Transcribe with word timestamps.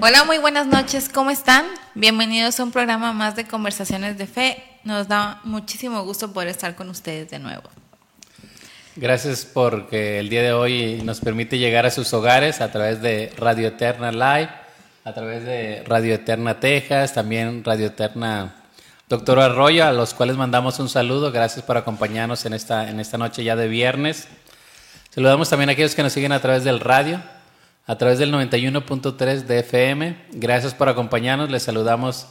Hola, 0.00 0.24
muy 0.24 0.38
buenas 0.38 0.66
noches, 0.66 1.08
¿cómo 1.08 1.30
están? 1.30 1.66
Bienvenidos 1.94 2.58
a 2.58 2.64
un 2.64 2.72
programa 2.72 3.12
más 3.12 3.36
de 3.36 3.46
Conversaciones 3.46 4.18
de 4.18 4.26
Fe. 4.26 4.62
Nos 4.82 5.06
da 5.06 5.40
muchísimo 5.44 6.02
gusto 6.02 6.32
poder 6.32 6.48
estar 6.48 6.74
con 6.74 6.90
ustedes 6.90 7.30
de 7.30 7.38
nuevo. 7.38 7.62
Gracias 8.96 9.44
porque 9.44 10.18
el 10.18 10.28
día 10.28 10.42
de 10.42 10.52
hoy 10.52 11.00
nos 11.04 11.20
permite 11.20 11.58
llegar 11.58 11.86
a 11.86 11.92
sus 11.92 12.12
hogares 12.12 12.60
a 12.60 12.72
través 12.72 13.02
de 13.02 13.32
Radio 13.36 13.68
Eterna 13.68 14.10
Live, 14.10 14.50
a 15.04 15.14
través 15.14 15.44
de 15.44 15.84
Radio 15.86 16.14
Eterna 16.14 16.58
Texas, 16.58 17.14
también 17.14 17.62
Radio 17.62 17.86
Eterna 17.86 18.52
Doctor 19.08 19.38
Arroyo, 19.38 19.86
a 19.86 19.92
los 19.92 20.12
cuales 20.12 20.36
mandamos 20.36 20.80
un 20.80 20.88
saludo. 20.88 21.30
Gracias 21.30 21.64
por 21.64 21.76
acompañarnos 21.76 22.44
en 22.46 22.54
esta, 22.54 22.90
en 22.90 22.98
esta 22.98 23.16
noche 23.16 23.44
ya 23.44 23.54
de 23.54 23.68
viernes. 23.68 24.26
Saludamos 25.14 25.48
también 25.48 25.68
a 25.68 25.72
aquellos 25.74 25.94
que 25.94 26.02
nos 26.02 26.12
siguen 26.12 26.32
a 26.32 26.40
través 26.40 26.64
del 26.64 26.80
radio 26.80 27.22
a 27.86 27.98
través 27.98 28.18
del 28.18 28.32
91.3 28.32 29.42
de 29.42 29.58
FM. 29.58 30.16
Gracias 30.32 30.74
por 30.74 30.88
acompañarnos. 30.88 31.50
Les 31.50 31.62
saludamos 31.62 32.26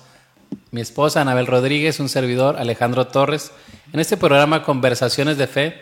mi 0.71 0.81
esposa 0.81 1.21
Anabel 1.21 1.47
Rodríguez, 1.47 1.99
un 1.99 2.09
servidor 2.09 2.57
Alejandro 2.57 3.07
Torres, 3.07 3.51
en 3.91 3.99
este 3.99 4.17
programa 4.17 4.63
Conversaciones 4.63 5.37
de 5.37 5.47
Fe, 5.47 5.81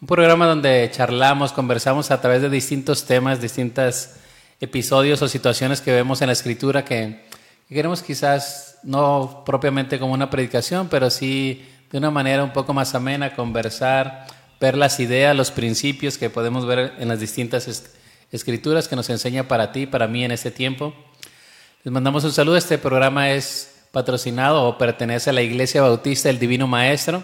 un 0.00 0.06
programa 0.06 0.46
donde 0.46 0.88
charlamos, 0.92 1.52
conversamos 1.52 2.10
a 2.10 2.20
través 2.20 2.42
de 2.42 2.50
distintos 2.50 3.04
temas, 3.04 3.40
distintos 3.40 4.10
episodios 4.60 5.22
o 5.22 5.28
situaciones 5.28 5.80
que 5.80 5.92
vemos 5.92 6.22
en 6.22 6.28
la 6.28 6.32
escritura 6.32 6.84
que, 6.84 7.24
queremos 7.68 8.02
quizás 8.02 8.78
no 8.84 9.42
propiamente 9.44 9.98
como 9.98 10.12
una 10.12 10.30
predicación, 10.30 10.88
pero 10.88 11.10
sí 11.10 11.64
de 11.90 11.98
una 11.98 12.12
manera 12.12 12.44
un 12.44 12.52
poco 12.52 12.72
más 12.72 12.94
amena, 12.94 13.34
conversar, 13.34 14.26
ver 14.60 14.76
las 14.76 15.00
ideas, 15.00 15.36
los 15.36 15.50
principios 15.50 16.18
que 16.18 16.30
podemos 16.30 16.66
ver 16.66 16.92
en 16.98 17.08
las 17.08 17.18
distintas 17.18 17.66
escrituras 17.66 18.03
que 18.42 18.96
nos 18.96 19.08
enseña 19.10 19.46
para 19.46 19.70
ti, 19.70 19.86
para 19.86 20.08
mí 20.08 20.24
en 20.24 20.32
este 20.32 20.50
tiempo. 20.50 20.92
Les 21.84 21.92
mandamos 21.92 22.24
un 22.24 22.32
saludo. 22.32 22.56
Este 22.56 22.78
programa 22.78 23.30
es 23.30 23.84
patrocinado 23.92 24.64
o 24.64 24.76
pertenece 24.76 25.30
a 25.30 25.32
la 25.32 25.42
Iglesia 25.42 25.82
Bautista 25.82 26.28
del 26.28 26.40
Divino 26.40 26.66
Maestro, 26.66 27.22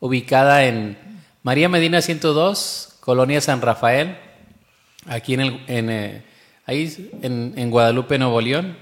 ubicada 0.00 0.64
en 0.64 0.98
María 1.44 1.68
Medina 1.68 2.02
102, 2.02 2.96
Colonia 2.98 3.40
San 3.40 3.62
Rafael, 3.62 4.18
aquí 5.06 5.34
en, 5.34 5.40
el, 5.40 5.64
en, 5.68 5.90
eh, 5.90 6.24
ahí 6.66 7.10
en, 7.22 7.70
Guadalupe, 7.70 8.18
Nuevo 8.18 8.40
León. 8.40 8.76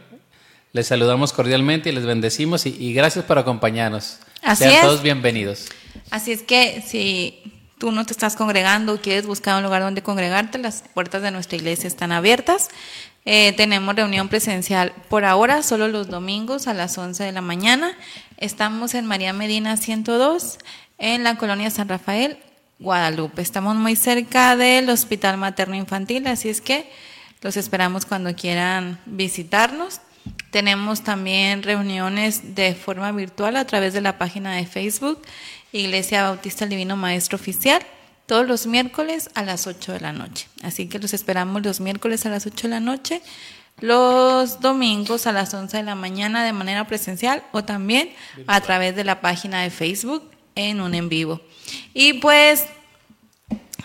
Les 0.72 0.86
saludamos 0.86 1.34
cordialmente 1.34 1.90
y 1.90 1.92
les 1.92 2.06
bendecimos 2.06 2.64
y, 2.64 2.94
gracias 2.94 3.26
por 3.26 3.38
acompañarnos. 3.38 4.20
Sean 4.56 4.86
todos 4.86 5.02
bienvenidos. 5.02 5.66
Así 6.10 6.32
es 6.32 6.42
que 6.42 6.82
si 6.86 7.57
tú 7.78 7.92
no 7.92 8.04
te 8.04 8.12
estás 8.12 8.36
congregando, 8.36 9.00
quieres 9.00 9.26
buscar 9.26 9.56
un 9.56 9.62
lugar 9.62 9.82
donde 9.82 10.02
congregarte, 10.02 10.58
las 10.58 10.84
puertas 10.94 11.22
de 11.22 11.30
nuestra 11.30 11.56
iglesia 11.56 11.86
están 11.86 12.12
abiertas. 12.12 12.68
Eh, 13.24 13.52
tenemos 13.52 13.94
reunión 13.94 14.28
presencial 14.28 14.92
por 15.08 15.24
ahora, 15.24 15.62
solo 15.62 15.88
los 15.88 16.08
domingos 16.08 16.66
a 16.66 16.74
las 16.74 16.96
11 16.96 17.24
de 17.24 17.32
la 17.32 17.40
mañana. 17.40 17.96
Estamos 18.38 18.94
en 18.94 19.06
María 19.06 19.32
Medina 19.32 19.76
102, 19.76 20.58
en 20.98 21.24
la 21.24 21.36
colonia 21.36 21.70
San 21.70 21.88
Rafael, 21.88 22.38
Guadalupe. 22.78 23.42
Estamos 23.42 23.76
muy 23.76 23.96
cerca 23.96 24.56
del 24.56 24.88
Hospital 24.88 25.36
Materno 25.36 25.74
Infantil, 25.74 26.26
así 26.26 26.48
es 26.48 26.60
que 26.60 26.90
los 27.42 27.56
esperamos 27.56 28.06
cuando 28.06 28.34
quieran 28.34 28.98
visitarnos. 29.06 30.00
Tenemos 30.50 31.02
también 31.02 31.62
reuniones 31.62 32.54
de 32.54 32.74
forma 32.74 33.12
virtual 33.12 33.56
a 33.56 33.66
través 33.66 33.92
de 33.92 34.00
la 34.00 34.16
página 34.16 34.54
de 34.54 34.66
Facebook 34.66 35.20
Iglesia 35.72 36.22
Bautista 36.22 36.64
el 36.64 36.70
Divino 36.70 36.96
Maestro 36.96 37.36
Oficial, 37.36 37.82
todos 38.26 38.46
los 38.46 38.66
miércoles 38.66 39.30
a 39.34 39.42
las 39.42 39.66
8 39.66 39.92
de 39.92 40.00
la 40.00 40.12
noche. 40.12 40.48
Así 40.62 40.88
que 40.88 40.98
los 40.98 41.14
esperamos 41.14 41.62
los 41.62 41.80
miércoles 41.80 42.26
a 42.26 42.30
las 42.30 42.46
8 42.46 42.68
de 42.68 42.68
la 42.68 42.80
noche, 42.80 43.22
los 43.80 44.60
domingos 44.60 45.26
a 45.26 45.32
las 45.32 45.54
11 45.54 45.78
de 45.78 45.82
la 45.82 45.94
mañana 45.94 46.44
de 46.44 46.52
manera 46.52 46.86
presencial 46.86 47.42
o 47.52 47.64
también 47.64 48.10
a 48.46 48.60
través 48.60 48.96
de 48.96 49.04
la 49.04 49.20
página 49.20 49.62
de 49.62 49.70
Facebook 49.70 50.30
en 50.54 50.80
un 50.80 50.94
en 50.94 51.08
vivo. 51.08 51.40
Y 51.94 52.14
pues 52.14 52.66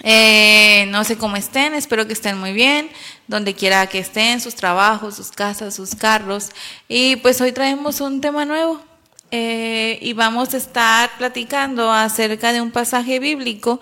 eh, 0.02 0.86
no 0.90 1.04
sé 1.04 1.18
cómo 1.18 1.38
estén, 1.38 1.74
espero 1.74 2.08
que 2.08 2.14
estén 2.14 2.38
muy 2.38 2.52
bien, 2.52 2.90
donde 3.28 3.54
quiera 3.54 3.88
que 3.88 4.00
estén, 4.00 4.42
sus 4.42 4.56
trabajos, 4.56 5.16
sus 5.16 5.32
casas, 5.32 5.76
sus 5.76 5.96
carros. 5.96 6.50
Y 6.88 7.16
pues 7.18 7.40
hoy 7.40 7.54
traemos 7.54 8.02
un 8.02 8.20
tema 8.20 8.44
nuevo, 8.44 8.82
eh, 9.36 9.98
y 10.00 10.14
vamos 10.14 10.54
a 10.54 10.58
estar 10.58 11.10
platicando 11.18 11.92
acerca 11.92 12.54
de 12.54 12.62
un 12.62 12.70
pasaje 12.70 13.18
bíblico 13.18 13.82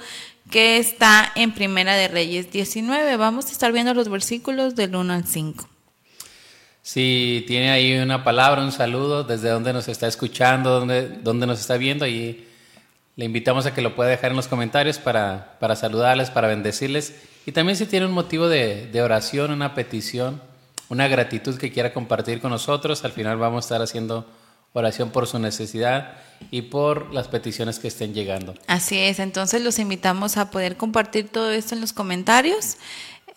que 0.49 0.77
está 0.77 1.29
en 1.35 1.51
Primera 1.51 1.93
de 1.97 2.07
Reyes 2.07 2.53
19. 2.53 3.17
Vamos 3.17 3.47
a 3.47 3.51
estar 3.51 3.73
viendo 3.73 3.93
los 3.93 4.07
versículos 4.07 4.77
del 4.77 4.95
1 4.95 5.11
al 5.11 5.25
5. 5.25 5.67
Si 6.81 7.43
tiene 7.47 7.69
ahí 7.69 7.97
una 7.97 8.23
palabra, 8.23 8.63
un 8.63 8.71
saludo, 8.71 9.25
desde 9.25 9.49
donde 9.49 9.73
nos 9.73 9.89
está 9.89 10.07
escuchando, 10.07 10.79
donde, 10.79 11.09
donde 11.09 11.45
nos 11.45 11.59
está 11.59 11.75
viendo, 11.75 12.07
y 12.07 12.47
le 13.17 13.25
invitamos 13.25 13.65
a 13.65 13.73
que 13.73 13.81
lo 13.81 13.93
pueda 13.93 14.09
dejar 14.09 14.31
en 14.31 14.37
los 14.37 14.47
comentarios 14.47 14.99
para, 14.99 15.57
para 15.59 15.75
saludarles, 15.75 16.29
para 16.29 16.47
bendecirles. 16.47 17.13
Y 17.45 17.51
también 17.51 17.75
si 17.75 17.87
tiene 17.87 18.05
un 18.05 18.13
motivo 18.13 18.47
de, 18.47 18.87
de 18.87 19.01
oración, 19.01 19.51
una 19.51 19.75
petición, 19.75 20.41
una 20.87 21.09
gratitud 21.09 21.57
que 21.57 21.73
quiera 21.73 21.91
compartir 21.91 22.39
con 22.39 22.51
nosotros, 22.51 23.03
al 23.03 23.11
final 23.11 23.35
vamos 23.35 23.65
a 23.65 23.67
estar 23.67 23.81
haciendo 23.81 24.25
oración 24.73 25.11
por 25.11 25.27
su 25.27 25.39
necesidad 25.39 26.13
y 26.49 26.63
por 26.63 27.13
las 27.13 27.27
peticiones 27.27 27.79
que 27.79 27.87
estén 27.87 28.13
llegando. 28.13 28.55
Así 28.67 28.97
es, 28.97 29.19
entonces 29.19 29.61
los 29.61 29.79
invitamos 29.79 30.37
a 30.37 30.49
poder 30.49 30.77
compartir 30.77 31.29
todo 31.29 31.51
esto 31.51 31.75
en 31.75 31.81
los 31.81 31.93
comentarios. 31.93 32.77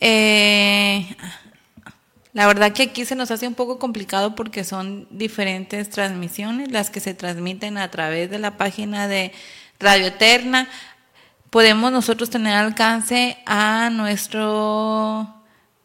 Eh, 0.00 1.16
la 2.32 2.46
verdad 2.46 2.72
que 2.72 2.84
aquí 2.84 3.04
se 3.04 3.14
nos 3.14 3.30
hace 3.30 3.46
un 3.46 3.54
poco 3.54 3.78
complicado 3.78 4.34
porque 4.34 4.64
son 4.64 5.06
diferentes 5.10 5.90
transmisiones 5.90 6.70
las 6.72 6.90
que 6.90 7.00
se 7.00 7.14
transmiten 7.14 7.78
a 7.78 7.90
través 7.90 8.30
de 8.30 8.38
la 8.38 8.56
página 8.56 9.06
de 9.06 9.32
Radio 9.78 10.06
Eterna. 10.06 10.68
Podemos 11.50 11.92
nosotros 11.92 12.30
tener 12.30 12.54
alcance 12.54 13.38
a 13.46 13.88
nuestro 13.90 15.43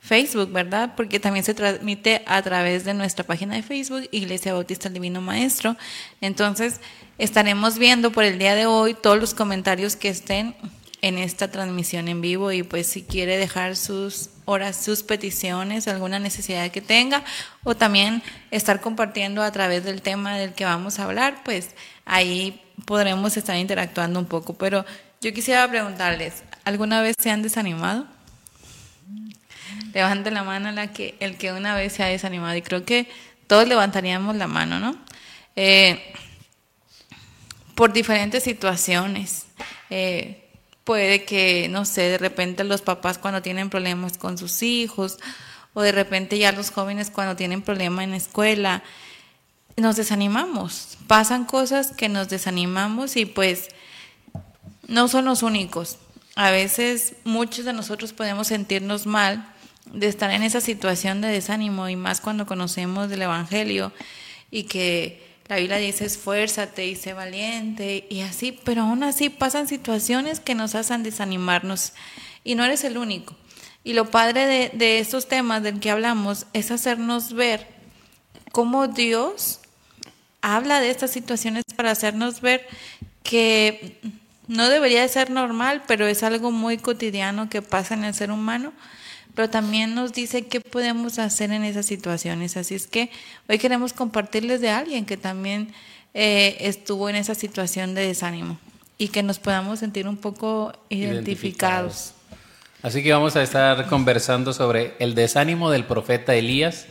Facebook, 0.10 0.52
¿verdad? 0.52 0.94
Porque 0.98 1.20
también 1.20 1.46
se 1.46 1.54
transmite 1.54 2.24
a 2.26 2.42
través 2.42 2.84
de 2.84 2.96
nuestra 2.96 3.24
página 3.24 3.54
de 3.54 3.62
Facebook, 3.62 4.10
Iglesia 4.10 4.54
Bautista 4.54 4.90
Divino 4.90 5.22
Maestro. 5.22 5.78
Entonces, 6.20 6.82
estaremos 7.20 7.78
viendo 7.78 8.12
por 8.12 8.24
el 8.24 8.40
día 8.40 8.56
de 8.56 8.66
hoy 8.66 8.96
todos 8.96 9.20
los 9.20 9.36
comentarios 9.36 9.96
que 9.96 10.10
estén 10.10 10.56
en 11.04 11.20
esta 11.20 11.52
transmisión 11.52 12.08
en 12.08 12.22
vivo 12.22 12.52
y 12.52 12.64
pues 12.64 12.88
si 12.88 13.04
quiere 13.04 13.38
dejar 13.38 13.76
sus 13.76 14.32
horas, 14.46 14.84
sus 14.84 15.04
peticiones, 15.04 15.88
alguna 15.88 16.18
necesidad 16.18 16.72
que 16.72 16.82
tenga 16.82 17.24
o 17.64 17.76
también 17.76 18.24
estar 18.50 18.82
compartiendo 18.82 19.44
a 19.44 19.52
través 19.52 19.84
del 19.84 20.02
tema 20.02 20.40
del 20.40 20.54
que 20.54 20.66
vamos 20.66 20.98
a 20.98 21.04
hablar, 21.04 21.44
pues 21.46 21.70
ahí 22.06 22.60
podremos 22.86 23.38
estar 23.38 23.56
interactuando 23.56 24.20
un 24.20 24.26
poco. 24.26 24.56
Pero 24.56 24.86
yo 25.22 25.32
quisiera 25.34 25.70
preguntarles, 25.70 26.42
¿alguna 26.66 27.00
vez 27.04 27.16
se 27.20 27.30
han 27.30 27.44
desanimado? 27.44 28.08
Levante 29.94 30.32
la 30.32 30.44
mano 30.44 30.72
la 30.72 30.92
que, 30.92 31.16
el 31.20 31.38
que 31.38 31.52
una 31.52 31.76
vez 31.76 31.94
se 31.94 32.04
ha 32.04 32.08
desanimado. 32.08 32.56
Y 32.56 32.62
creo 32.62 32.86
que 32.86 33.08
todos 33.48 33.68
levantaríamos 33.68 34.36
la 34.36 34.48
mano, 34.48 34.80
¿no? 34.80 34.96
Eh, 35.56 36.14
por 37.76 37.94
diferentes 37.94 38.44
situaciones. 38.44 39.48
Eh, 39.90 40.50
puede 40.84 41.24
que, 41.24 41.68
no 41.70 41.86
sé, 41.86 42.02
de 42.02 42.18
repente 42.18 42.64
los 42.64 42.82
papás 42.82 43.18
cuando 43.18 43.42
tienen 43.42 43.70
problemas 43.70 44.18
con 44.18 44.38
sus 44.38 44.64
hijos, 44.64 45.18
o 45.74 45.82
de 45.82 45.92
repente 45.92 46.38
ya 46.38 46.52
los 46.52 46.72
jóvenes 46.72 47.10
cuando 47.10 47.36
tienen 47.36 47.62
problemas 47.62 48.04
en 48.04 48.12
la 48.12 48.18
escuela, 48.18 48.84
nos 49.78 49.96
desanimamos. 49.96 50.98
Pasan 51.08 51.46
cosas 51.46 51.92
que 51.92 52.10
nos 52.10 52.30
desanimamos 52.30 53.16
y 53.16 53.26
pues 53.26 53.70
no 54.88 55.08
son 55.08 55.26
los 55.26 55.44
únicos. 55.44 55.98
A 56.36 56.52
veces 56.52 57.16
muchos 57.24 57.66
de 57.66 57.74
nosotros 57.74 58.14
podemos 58.14 58.48
sentirnos 58.48 59.06
mal 59.06 59.54
de 59.94 60.08
estar 60.08 60.32
en 60.32 60.44
esa 60.44 60.62
situación 60.62 61.22
de 61.22 61.30
desánimo 61.30 61.90
y 61.90 61.96
más 61.96 62.22
cuando 62.22 62.46
conocemos 62.46 63.10
del 63.10 63.24
Evangelio 63.24 63.92
y 64.52 64.64
que 64.64 65.28
la 65.48 65.58
Biblia 65.58 65.78
dice 65.78 66.06
esfuérzate 66.06 66.86
y 66.88 66.96
sé 66.96 67.14
valiente 67.14 68.06
y 68.10 68.22
así, 68.22 68.52
pero 68.64 68.84
aún 68.84 69.04
así 69.04 69.30
pasan 69.30 69.68
situaciones 69.68 70.40
que 70.40 70.56
nos 70.56 70.76
hacen 70.76 71.04
desanimarnos 71.04 71.94
y 72.44 72.56
no 72.56 72.64
eres 72.64 72.84
el 72.84 72.98
único. 72.98 73.36
Y 73.84 73.94
lo 73.94 74.12
padre 74.12 74.46
de, 74.46 74.72
de 74.74 75.00
estos 75.00 75.28
temas 75.28 75.64
del 75.64 75.80
que 75.80 75.90
hablamos 75.90 76.46
es 76.54 76.70
hacernos 76.70 77.34
ver 77.34 77.68
cómo 78.52 78.88
Dios 78.88 79.62
habla 80.42 80.80
de 80.80 80.90
estas 80.90 81.12
situaciones 81.12 81.64
para 81.76 81.92
hacernos 81.92 82.42
ver 82.42 82.68
que 83.24 84.00
no 84.48 84.70
debería 84.70 85.02
de 85.02 85.10
ser 85.10 85.30
normal, 85.30 85.84
pero 85.88 86.08
es 86.08 86.24
algo 86.24 86.52
muy 86.52 86.78
cotidiano 86.78 87.50
que 87.50 87.62
pasa 87.62 87.94
en 87.94 88.04
el 88.04 88.14
ser 88.14 88.32
humano 88.32 88.74
pero 89.40 89.50
también 89.50 89.96
nos 89.96 90.12
dice 90.12 90.48
qué 90.48 90.60
podemos 90.60 91.18
hacer 91.18 91.54
en 91.54 91.64
esas 91.64 91.86
situaciones. 91.86 92.58
Así 92.58 92.76
es 92.76 92.88
que 92.88 93.10
hoy 93.48 93.58
queremos 93.58 93.94
compartirles 93.94 94.60
de 94.60 94.70
alguien 94.70 95.06
que 95.06 95.16
también 95.16 95.74
eh, 96.14 96.58
estuvo 96.60 97.08
en 97.08 97.16
esa 97.16 97.36
situación 97.36 97.96
de 97.96 98.06
desánimo 98.06 98.60
y 98.98 99.08
que 99.08 99.24
nos 99.24 99.40
podamos 99.40 99.80
sentir 99.80 100.10
un 100.10 100.18
poco 100.18 100.74
identificados. 100.90 102.16
Así 102.82 103.02
que 103.02 103.14
vamos 103.14 103.38
a 103.38 103.42
estar 103.42 103.88
conversando 103.88 104.52
sobre 104.52 104.96
el 105.00 105.16
desánimo 105.16 105.72
del 105.72 105.86
profeta 105.86 106.36
Elías. 106.36 106.88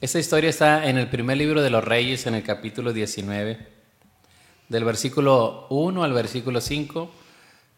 Esta 0.00 0.18
historia 0.18 0.50
está 0.50 0.88
en 0.88 0.98
el 0.98 1.08
primer 1.08 1.36
libro 1.36 1.62
de 1.62 1.70
los 1.70 1.84
Reyes, 1.84 2.26
en 2.26 2.34
el 2.34 2.42
capítulo 2.42 2.92
19, 2.92 3.56
del 4.68 4.82
versículo 4.82 5.68
1 5.70 6.02
al 6.02 6.12
versículo 6.12 6.60
5. 6.60 7.08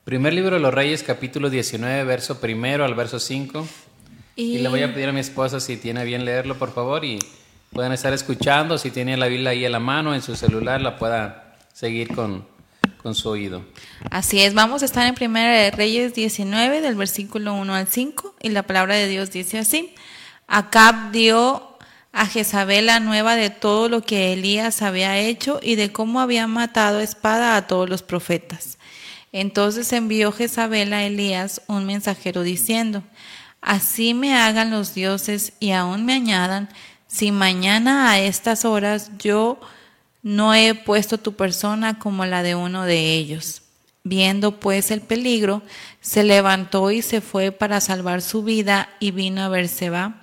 Primer 0.05 0.33
libro 0.33 0.57
de 0.57 0.63
los 0.63 0.73
Reyes, 0.73 1.03
capítulo 1.03 1.51
19, 1.51 2.05
verso 2.05 2.41
primero 2.41 2.87
al 2.87 2.95
verso 2.95 3.21
5. 3.21 3.69
Y... 4.41 4.59
le 4.59 4.69
voy 4.69 4.83
a 4.83 4.93
pedir 4.93 5.09
a 5.09 5.13
mi 5.13 5.21
esposa 5.21 5.61
si 5.61 5.77
tiene 5.77 6.05
bien 6.05 6.25
leerlo, 6.25 6.59
por 6.59 6.73
favor, 6.73 7.05
y 7.05 7.19
puedan 7.73 7.93
estar 7.93 8.13
escuchando. 8.13 8.79
Si 8.79 8.91
tiene 8.91 9.17
la 9.17 9.27
Biblia 9.27 9.51
ahí 9.51 9.65
en 9.65 9.73
la 9.73 9.81
mano, 9.81 10.15
en 10.15 10.23
su 10.23 10.35
celular, 10.37 10.81
la 10.81 10.99
pueda 10.99 11.57
seguir 11.73 12.15
con, 12.15 12.47
con 13.03 13.15
su 13.15 13.29
oído. 13.29 13.65
Así 14.11 14.41
es, 14.41 14.55
vamos 14.55 14.83
a 14.83 14.87
estar 14.87 15.07
en 15.07 15.15
Primera 15.15 15.55
de 15.55 15.71
Reyes 15.71 16.15
19, 16.15 16.81
del 16.81 16.95
versículo 16.95 17.55
1 17.55 17.75
al 17.75 17.87
5, 17.87 18.37
y 18.43 18.49
la 18.51 18.63
palabra 18.63 18.95
de 18.95 19.09
Dios 19.09 19.31
dice 19.31 19.59
así. 19.59 19.95
Acab 20.47 21.13
dio 21.13 21.71
a 22.13 22.27
Jezabel 22.27 22.87
la 22.87 22.99
nueva 22.99 23.37
de 23.37 23.51
todo 23.51 23.89
lo 23.89 24.03
que 24.03 24.33
Elías 24.33 24.83
había 24.83 25.19
hecho 25.19 25.61
y 25.63 25.77
de 25.77 25.93
cómo 25.93 26.21
había 26.21 26.47
matado 26.47 27.01
espada 27.01 27.57
a 27.57 27.67
todos 27.67 27.89
los 27.89 28.03
profetas. 28.03 28.79
Entonces 29.33 29.93
envió 29.93 30.33
Jezabel 30.33 30.93
a 30.93 31.05
Elías 31.05 31.63
un 31.69 31.87
mensajero 31.87 32.43
diciendo, 32.43 33.05
Así 33.61 34.15
me 34.15 34.35
hagan 34.35 34.71
los 34.71 34.95
dioses 34.95 35.53
y 35.61 35.73
aún 35.73 36.05
me 36.05 36.15
añadan, 36.15 36.69
si 37.07 37.33
mañana 37.33 38.11
a 38.11 38.21
estas 38.21 38.65
horas 38.65 39.11
yo 39.19 39.61
no 40.23 40.55
he 40.55 40.75
puesto 40.75 41.19
tu 41.19 41.35
persona 41.35 41.99
como 41.99 42.25
la 42.27 42.43
de 42.43 42.55
uno 42.55 42.85
de 42.85 43.15
ellos. 43.15 43.63
Viendo 44.03 44.61
pues 44.61 44.91
el 44.91 45.01
peligro, 45.01 45.63
se 46.01 46.25
levantó 46.25 46.91
y 46.91 47.03
se 47.03 47.21
fue 47.21 47.53
para 47.53 47.81
salvar 47.81 48.23
su 48.23 48.43
vida 48.43 48.89
y 48.99 49.11
vino 49.11 49.43
a 49.43 49.49
Berseba 49.49 50.21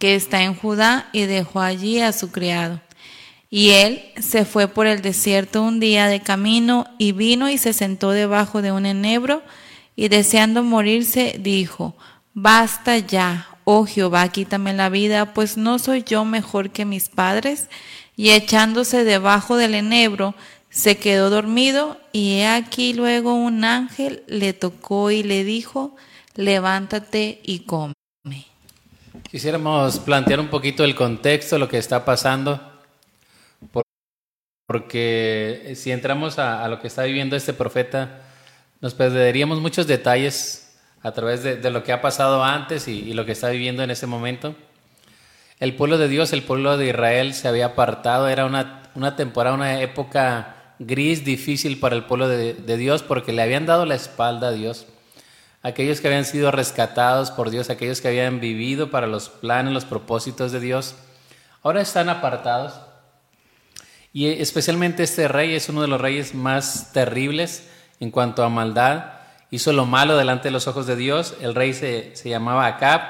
que 0.00 0.14
está 0.14 0.42
en 0.42 0.54
Judá, 0.54 1.10
y 1.12 1.26
dejó 1.26 1.60
allí 1.60 2.00
a 2.00 2.12
su 2.12 2.32
criado. 2.32 2.80
Y 3.50 3.70
él 3.72 4.02
se 4.18 4.46
fue 4.46 4.66
por 4.66 4.86
el 4.86 5.02
desierto 5.02 5.62
un 5.62 5.78
día 5.78 6.06
de 6.06 6.20
camino, 6.20 6.86
y 6.98 7.12
vino 7.12 7.50
y 7.50 7.58
se 7.58 7.74
sentó 7.74 8.10
debajo 8.10 8.62
de 8.62 8.72
un 8.72 8.86
enebro, 8.86 9.42
y 9.94 10.08
deseando 10.08 10.62
morirse, 10.62 11.36
dijo, 11.38 11.94
Basta 12.42 12.96
ya, 12.96 13.48
oh 13.64 13.84
Jehová, 13.84 14.26
quítame 14.30 14.72
la 14.72 14.88
vida, 14.88 15.34
pues 15.34 15.58
no 15.58 15.78
soy 15.78 16.04
yo 16.04 16.24
mejor 16.24 16.70
que 16.70 16.86
mis 16.86 17.10
padres. 17.10 17.68
Y 18.16 18.30
echándose 18.30 19.04
debajo 19.04 19.58
del 19.58 19.74
enebro, 19.74 20.34
se 20.70 20.96
quedó 20.96 21.28
dormido, 21.28 22.00
y 22.12 22.36
he 22.36 22.48
aquí 22.48 22.94
luego 22.94 23.34
un 23.34 23.62
ángel 23.64 24.22
le 24.26 24.54
tocó 24.54 25.10
y 25.10 25.22
le 25.22 25.44
dijo, 25.44 25.94
Levántate 26.34 27.40
y 27.42 27.60
come. 27.60 27.92
Quisiéramos 29.30 29.98
plantear 29.98 30.40
un 30.40 30.48
poquito 30.48 30.82
el 30.82 30.94
contexto, 30.94 31.58
lo 31.58 31.68
que 31.68 31.76
está 31.76 32.06
pasando, 32.06 32.58
porque 34.66 35.74
si 35.76 35.90
entramos 35.90 36.38
a, 36.38 36.66
lo 36.68 36.80
que 36.80 36.86
está 36.86 37.02
viviendo 37.02 37.36
este 37.36 37.52
profeta, 37.52 38.22
nos 38.80 38.94
perderíamos 38.94 39.60
muchos 39.60 39.86
detalles 39.86 40.69
a 41.02 41.12
través 41.12 41.42
de, 41.42 41.70
lo 41.70 41.82
que 41.82 41.92
ha 41.92 42.00
pasado 42.00 42.44
antes 42.44 42.88
y, 42.88 43.12
lo 43.14 43.24
que 43.24 43.32
está 43.32 43.48
viviendo 43.48 43.82
en 43.82 43.90
ese 43.90 44.06
momento. 44.06 44.54
El 45.58 45.74
pueblo 45.74 45.98
de 45.98 46.08
Dios, 46.08 46.32
el 46.32 46.42
pueblo 46.42 46.76
de 46.76 46.88
Israel 46.88 47.34
se 47.34 47.48
había 47.48 47.66
apartado, 47.66 48.28
era 48.28 48.46
una, 48.46 48.82
una 48.94 49.16
temporada, 49.16 49.54
una 49.54 49.80
época 49.80 50.74
gris, 50.78 51.24
difícil 51.24 51.78
para 51.78 51.96
el 51.96 52.04
pueblo 52.04 52.28
de, 52.28 52.54
de 52.54 52.76
Dios 52.76 53.02
porque 53.02 53.32
le 53.32 53.42
habían 53.42 53.66
dado 53.66 53.84
la 53.84 53.94
espalda 53.94 54.48
a 54.48 54.52
Dios 54.52 54.86
aquellos 55.62 56.00
que 56.00 56.08
habían 56.08 56.24
sido 56.24 56.50
rescatados 56.50 57.30
por 57.30 57.50
Dios, 57.50 57.70
aquellos 57.70 58.00
que 58.00 58.08
habían 58.08 58.40
vivido 58.40 58.90
para 58.90 59.06
los 59.06 59.28
planes, 59.28 59.72
los 59.72 59.84
propósitos 59.84 60.52
de 60.52 60.60
Dios, 60.60 60.96
ahora 61.62 61.80
están 61.80 62.08
apartados. 62.08 62.80
Y 64.12 64.26
especialmente 64.26 65.02
este 65.02 65.28
rey 65.28 65.54
es 65.54 65.68
uno 65.68 65.82
de 65.82 65.88
los 65.88 66.00
reyes 66.00 66.34
más 66.34 66.92
terribles 66.92 67.68
en 68.00 68.10
cuanto 68.10 68.42
a 68.42 68.48
maldad. 68.48 69.19
Hizo 69.50 69.72
lo 69.72 69.86
malo 69.86 70.16
delante 70.16 70.48
de 70.48 70.52
los 70.52 70.68
ojos 70.68 70.86
de 70.86 70.96
Dios. 70.96 71.34
El 71.40 71.54
rey 71.54 71.74
se, 71.74 72.14
se 72.14 72.28
llamaba 72.28 72.66
Acab 72.66 73.00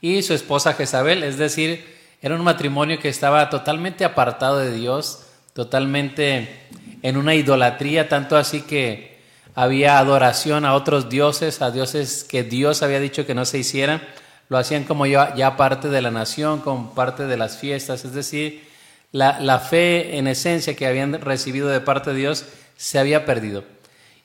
y 0.00 0.22
su 0.22 0.34
esposa 0.34 0.74
Jezabel, 0.74 1.22
es 1.22 1.38
decir, 1.38 1.94
era 2.20 2.34
un 2.34 2.44
matrimonio 2.44 2.98
que 2.98 3.08
estaba 3.08 3.48
totalmente 3.50 4.04
apartado 4.04 4.58
de 4.58 4.72
Dios, 4.72 5.26
totalmente 5.54 6.66
en 7.02 7.16
una 7.16 7.34
idolatría, 7.34 8.08
tanto 8.08 8.36
así 8.36 8.62
que 8.62 9.18
había 9.54 9.98
adoración 9.98 10.64
a 10.64 10.74
otros 10.74 11.08
dioses, 11.08 11.62
a 11.62 11.70
dioses 11.70 12.24
que 12.24 12.42
Dios 12.42 12.82
había 12.82 13.00
dicho 13.00 13.26
que 13.26 13.34
no 13.34 13.44
se 13.44 13.58
hicieran, 13.58 14.02
lo 14.48 14.58
hacían 14.58 14.84
como 14.84 15.06
ya, 15.06 15.56
parte 15.56 15.88
de 15.88 16.02
la 16.02 16.10
nación, 16.10 16.60
como 16.60 16.94
parte 16.94 17.26
de 17.26 17.36
las 17.36 17.56
fiestas, 17.56 18.04
es 18.04 18.12
decir, 18.12 18.64
la, 19.12 19.38
la 19.40 19.58
fe 19.58 20.18
en 20.18 20.26
esencia 20.26 20.76
que 20.76 20.86
habían 20.86 21.20
recibido 21.20 21.68
de 21.68 21.80
parte 21.80 22.10
de 22.10 22.16
Dios 22.16 22.46
se 22.76 22.98
había 22.98 23.24
perdido. 23.24 23.64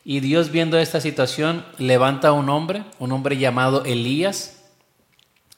Y 0.06 0.22
Dios 0.22 0.52
viendo 0.52 0.80
esta 0.80 1.02
situación 1.02 1.66
levanta 1.78 2.30
a 2.30 2.34
un 2.34 2.50
hombre, 2.50 2.84
un 3.00 3.12
hombre 3.12 3.38
llamado 3.38 3.84
Elías, 3.86 4.64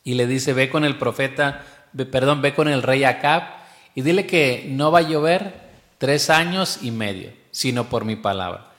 y 0.04 0.16
le 0.16 0.28
dice, 0.28 0.54
ve 0.54 0.70
con 0.70 0.84
el 0.84 0.98
profeta, 0.98 1.64
perdón, 2.12 2.42
ve 2.42 2.54
con 2.54 2.68
el 2.68 2.82
rey 2.82 3.04
Acab 3.04 3.44
y 3.94 4.02
dile 4.02 4.26
que 4.26 4.66
no 4.70 4.92
va 4.92 5.00
a 5.00 5.04
llover 5.04 5.54
tres 5.98 6.30
años 6.30 6.80
y 6.82 6.92
medio, 6.92 7.32
sino 7.52 7.90
por 7.90 8.06
mi 8.06 8.16
palabra. 8.16 8.72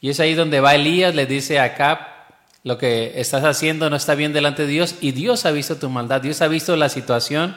Y 0.00 0.10
es 0.10 0.20
ahí 0.20 0.34
donde 0.34 0.60
va 0.60 0.74
Elías, 0.74 1.14
le 1.14 1.26
dice 1.26 1.58
a 1.58 1.64
Acab, 1.64 1.98
lo 2.62 2.78
que 2.78 3.20
estás 3.20 3.44
haciendo 3.44 3.90
no 3.90 3.96
está 3.96 4.14
bien 4.14 4.32
delante 4.32 4.62
de 4.62 4.68
Dios 4.68 4.96
y 5.00 5.12
Dios 5.12 5.46
ha 5.46 5.52
visto 5.52 5.76
tu 5.76 5.88
maldad, 5.88 6.20
Dios 6.20 6.42
ha 6.42 6.48
visto 6.48 6.74
la 6.76 6.88
situación 6.88 7.56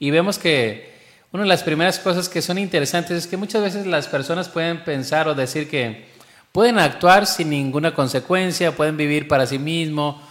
y 0.00 0.10
vemos 0.10 0.38
que 0.38 0.92
una 1.30 1.44
de 1.44 1.48
las 1.48 1.62
primeras 1.62 2.00
cosas 2.00 2.28
que 2.28 2.42
son 2.42 2.58
interesantes 2.58 3.16
es 3.16 3.26
que 3.26 3.36
muchas 3.36 3.62
veces 3.62 3.86
las 3.86 4.08
personas 4.08 4.48
pueden 4.48 4.82
pensar 4.82 5.28
o 5.28 5.34
decir 5.34 5.68
que 5.68 6.13
pueden 6.54 6.78
actuar 6.78 7.26
sin 7.26 7.50
ninguna 7.50 7.94
consecuencia, 7.94 8.76
pueden 8.76 8.96
vivir 8.96 9.26
para 9.26 9.44
sí 9.44 9.58
mismos, 9.58 10.22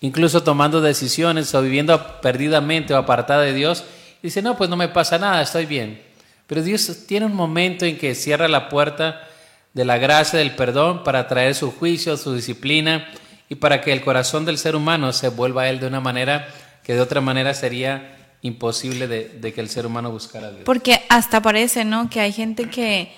incluso 0.00 0.42
tomando 0.42 0.80
decisiones 0.80 1.54
o 1.54 1.60
viviendo 1.60 2.22
perdidamente 2.22 2.94
o 2.94 2.96
apartada 2.96 3.42
de 3.42 3.52
Dios. 3.52 3.84
Y 4.22 4.28
dice, 4.28 4.40
no, 4.40 4.56
pues 4.56 4.70
no 4.70 4.76
me 4.78 4.88
pasa 4.88 5.18
nada, 5.18 5.42
estoy 5.42 5.66
bien. 5.66 6.00
Pero 6.46 6.62
Dios 6.62 7.04
tiene 7.06 7.26
un 7.26 7.34
momento 7.34 7.84
en 7.84 7.98
que 7.98 8.14
cierra 8.14 8.48
la 8.48 8.70
puerta 8.70 9.28
de 9.74 9.84
la 9.84 9.98
gracia 9.98 10.38
del 10.38 10.56
perdón 10.56 11.04
para 11.04 11.28
traer 11.28 11.54
su 11.54 11.70
juicio, 11.70 12.16
su 12.16 12.34
disciplina 12.34 13.06
y 13.50 13.56
para 13.56 13.82
que 13.82 13.92
el 13.92 14.00
corazón 14.00 14.46
del 14.46 14.56
ser 14.56 14.74
humano 14.74 15.12
se 15.12 15.28
vuelva 15.28 15.64
a 15.64 15.68
él 15.68 15.80
de 15.80 15.86
una 15.88 16.00
manera 16.00 16.48
que 16.82 16.94
de 16.94 17.02
otra 17.02 17.20
manera 17.20 17.52
sería 17.52 18.16
imposible 18.40 19.06
de, 19.06 19.52
que 19.52 19.60
el 19.60 19.68
ser 19.68 19.84
humano 19.84 20.10
buscara 20.10 20.46
a 20.46 20.50
Dios. 20.50 20.62
Porque 20.64 21.02
hasta 21.10 21.42
parece, 21.42 21.84
¿no? 21.84 22.08
Que 22.08 22.20
hay 22.20 22.32
gente 22.32 22.70
que, 22.70 23.12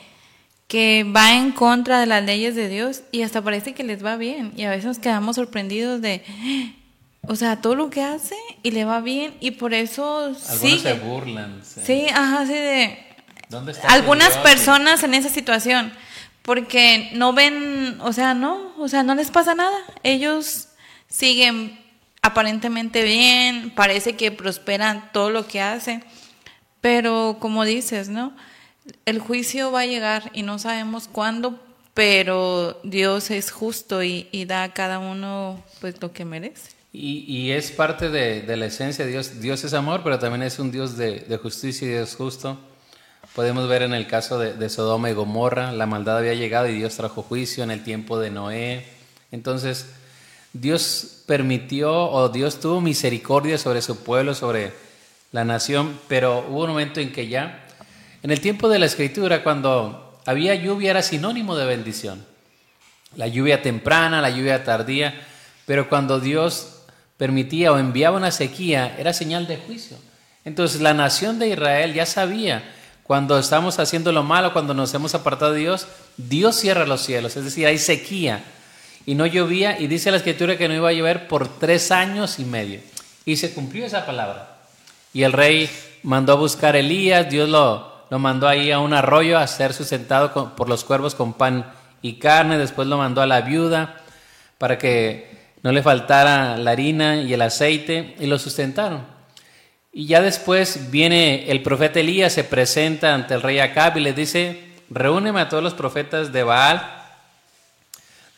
que 0.70 1.04
va 1.04 1.34
en 1.34 1.50
contra 1.50 1.98
de 1.98 2.06
las 2.06 2.24
leyes 2.24 2.54
de 2.54 2.68
Dios 2.68 3.02
y 3.10 3.22
hasta 3.22 3.42
parece 3.42 3.74
que 3.74 3.82
les 3.82 4.04
va 4.04 4.16
bien. 4.16 4.52
Y 4.56 4.62
a 4.62 4.70
veces 4.70 4.84
nos 4.84 4.98
quedamos 5.00 5.34
sorprendidos 5.34 6.00
de, 6.00 6.22
o 7.22 7.34
sea, 7.34 7.60
todo 7.60 7.74
lo 7.74 7.90
que 7.90 8.04
hace 8.04 8.36
y 8.62 8.70
le 8.70 8.84
va 8.84 9.00
bien 9.00 9.34
y 9.40 9.50
por 9.50 9.74
eso 9.74 10.26
Algunos 10.26 10.80
se 10.80 10.92
burlan. 10.94 11.60
Sí, 11.64 12.06
ajá, 12.08 12.42
así 12.42 12.52
de... 12.52 13.04
Algunas 13.88 14.36
personas 14.38 15.02
en 15.02 15.14
esa 15.14 15.28
situación 15.28 15.92
porque 16.42 17.10
no 17.14 17.32
ven, 17.32 17.98
o 18.00 18.12
sea, 18.12 18.34
no, 18.34 18.72
o 18.78 18.86
sea, 18.86 19.02
no 19.02 19.16
les 19.16 19.32
pasa 19.32 19.56
nada. 19.56 19.76
Ellos 20.04 20.68
siguen 21.08 21.80
aparentemente 22.22 23.02
bien, 23.02 23.70
parece 23.70 24.14
que 24.14 24.30
prosperan 24.30 25.10
todo 25.12 25.30
lo 25.30 25.48
que 25.48 25.60
hacen, 25.60 26.04
pero 26.80 27.38
como 27.40 27.64
dices, 27.64 28.08
¿no? 28.08 28.32
El 29.04 29.18
juicio 29.18 29.72
va 29.72 29.80
a 29.80 29.86
llegar 29.86 30.30
y 30.34 30.42
no 30.42 30.58
sabemos 30.58 31.08
cuándo, 31.08 31.58
pero 31.94 32.80
Dios 32.82 33.30
es 33.30 33.50
justo 33.50 34.02
y, 34.02 34.28
da 34.46 34.64
a 34.64 34.72
cada 34.72 34.98
uno 34.98 35.62
pues 35.80 36.00
lo 36.00 36.12
que 36.12 36.24
merece. 36.24 36.72
Y, 36.92 37.50
es 37.50 37.70
parte 37.70 38.10
de, 38.10 38.56
la 38.56 38.66
esencia 38.66 39.04
de 39.04 39.12
Dios. 39.12 39.40
Dios 39.40 39.62
es 39.64 39.74
amor, 39.74 40.02
pero 40.02 40.18
también 40.18 40.42
es 40.42 40.58
un 40.58 40.70
Dios 40.70 40.96
de, 40.96 41.38
justicia 41.42 41.86
y 41.86 41.92
Dios 41.92 42.16
justo. 42.16 42.58
Podemos 43.34 43.68
ver 43.68 43.82
en 43.82 43.94
el 43.94 44.06
caso 44.06 44.38
de, 44.38 44.68
Sodoma 44.68 45.10
y 45.10 45.12
Gomorra, 45.12 45.72
la 45.72 45.86
maldad 45.86 46.18
había 46.18 46.34
llegado 46.34 46.68
y 46.68 46.74
Dios 46.74 46.96
trajo 46.96 47.22
juicio 47.22 47.62
en 47.62 47.70
el 47.70 47.84
tiempo 47.84 48.18
de 48.18 48.30
Noé. 48.30 48.84
Entonces, 49.30 49.86
Dios 50.52 51.22
permitió 51.26 52.10
o 52.10 52.28
Dios 52.28 52.58
tuvo 52.58 52.80
misericordia 52.80 53.56
sobre 53.56 53.82
su 53.82 54.02
pueblo, 54.02 54.34
sobre 54.34 54.72
la 55.30 55.44
nación, 55.44 55.98
pero 56.08 56.44
hubo 56.48 56.64
un 56.64 56.70
momento 56.70 56.98
en 56.98 57.12
que 57.12 57.28
ya, 57.28 57.64
en 58.22 58.30
el 58.30 58.40
tiempo 58.40 58.68
de 58.68 58.78
la 58.78 58.86
escritura, 58.86 59.42
cuando 59.42 60.18
había 60.26 60.54
lluvia 60.54 60.90
era 60.90 61.02
sinónimo 61.02 61.56
de 61.56 61.66
bendición. 61.66 62.24
La 63.16 63.26
lluvia 63.26 63.62
temprana, 63.62 64.20
la 64.20 64.30
lluvia 64.30 64.62
tardía, 64.64 65.14
pero 65.66 65.88
cuando 65.88 66.20
Dios 66.20 66.82
permitía 67.16 67.72
o 67.72 67.78
enviaba 67.78 68.16
una 68.16 68.30
sequía, 68.30 68.94
era 68.98 69.12
señal 69.12 69.46
de 69.46 69.56
juicio. 69.56 69.96
Entonces 70.44 70.80
la 70.80 70.94
nación 70.94 71.38
de 71.38 71.48
Israel 71.48 71.94
ya 71.94 72.06
sabía 72.06 72.62
cuando 73.02 73.38
estamos 73.38 73.78
haciendo 73.78 74.12
lo 74.12 74.22
malo, 74.22 74.52
cuando 74.52 74.72
nos 74.72 74.94
hemos 74.94 75.14
apartado 75.14 75.52
de 75.52 75.60
Dios, 75.60 75.86
Dios 76.16 76.56
cierra 76.56 76.86
los 76.86 77.02
cielos, 77.02 77.36
es 77.36 77.44
decir, 77.44 77.66
hay 77.66 77.78
sequía 77.78 78.44
y 79.04 79.16
no 79.16 79.26
llovía 79.26 79.80
y 79.80 79.86
dice 79.88 80.10
la 80.10 80.18
escritura 80.18 80.56
que 80.56 80.68
no 80.68 80.74
iba 80.74 80.88
a 80.88 80.92
llover 80.92 81.26
por 81.26 81.58
tres 81.58 81.90
años 81.90 82.38
y 82.38 82.44
medio. 82.44 82.80
Y 83.24 83.36
se 83.36 83.52
cumplió 83.52 83.84
esa 83.84 84.06
palabra. 84.06 84.58
y 85.12 85.24
el 85.24 85.32
rey 85.32 85.68
mandó 86.04 86.32
a 86.32 86.36
buscar 86.36 86.76
a 86.76 86.78
Elías, 86.78 87.28
Dios 87.28 87.48
lo, 87.48 87.89
lo 88.10 88.18
mandó 88.18 88.48
ahí 88.48 88.72
a 88.72 88.80
un 88.80 88.92
arroyo 88.92 89.38
a 89.38 89.46
ser 89.46 89.72
sustentado 89.72 90.54
por 90.56 90.68
los 90.68 90.84
cuervos 90.84 91.14
con 91.14 91.32
pan 91.32 91.72
y 92.02 92.14
carne, 92.14 92.58
después 92.58 92.88
lo 92.88 92.98
mandó 92.98 93.22
a 93.22 93.26
la 93.26 93.40
viuda 93.40 93.98
para 94.58 94.78
que 94.78 95.30
no 95.62 95.70
le 95.70 95.82
faltara 95.82 96.56
la 96.56 96.72
harina 96.72 97.16
y 97.22 97.32
el 97.32 97.42
aceite 97.42 98.16
y 98.18 98.26
lo 98.26 98.38
sustentaron. 98.38 99.06
Y 99.92 100.06
ya 100.06 100.20
después 100.20 100.90
viene 100.90 101.50
el 101.50 101.62
profeta 101.62 102.00
Elías, 102.00 102.32
se 102.32 102.44
presenta 102.44 103.14
ante 103.14 103.34
el 103.34 103.42
rey 103.42 103.60
Acab 103.60 103.96
y 103.96 104.00
le 104.00 104.12
dice, 104.12 104.72
reúneme 104.90 105.40
a 105.40 105.48
todos 105.48 105.62
los 105.62 105.74
profetas 105.74 106.32
de 106.32 106.42
Baal, 106.42 106.82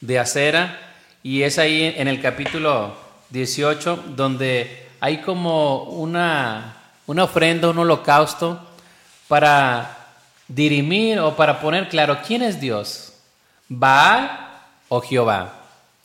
de 0.01 0.19
Acera, 0.19 0.79
y 1.23 1.43
es 1.43 1.59
ahí 1.59 1.95
en 1.97 2.09
el 2.09 2.21
capítulo 2.21 2.95
18 3.31 4.05
donde 4.17 4.89
hay 5.01 5.19
como 5.19 5.85
una, 5.85 6.77
una 7.07 7.25
ofrenda, 7.25 7.71
un 7.71 7.79
holocausto 7.79 8.72
para 9.33 9.97
dirimir 10.47 11.19
o 11.19 11.35
para 11.35 11.59
poner 11.59 11.89
claro 11.89 12.19
quién 12.27 12.43
es 12.43 12.61
Dios, 12.61 13.15
Baal 13.67 14.29
o 14.91 15.01
Jehová, 15.01 15.55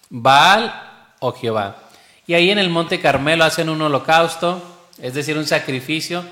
Baal 0.10 0.74
o 1.20 1.34
Jehová. 1.34 1.76
Y 2.26 2.36
ahí 2.36 2.52
en 2.52 2.58
el 2.58 2.70
monte 2.70 3.02
Carmelo 3.02 3.44
hacen 3.44 3.68
un 3.68 3.82
holocausto, 3.82 4.64
es 5.02 5.14
decir, 5.14 5.38
un 5.38 5.46
sacrificio, 5.46 6.24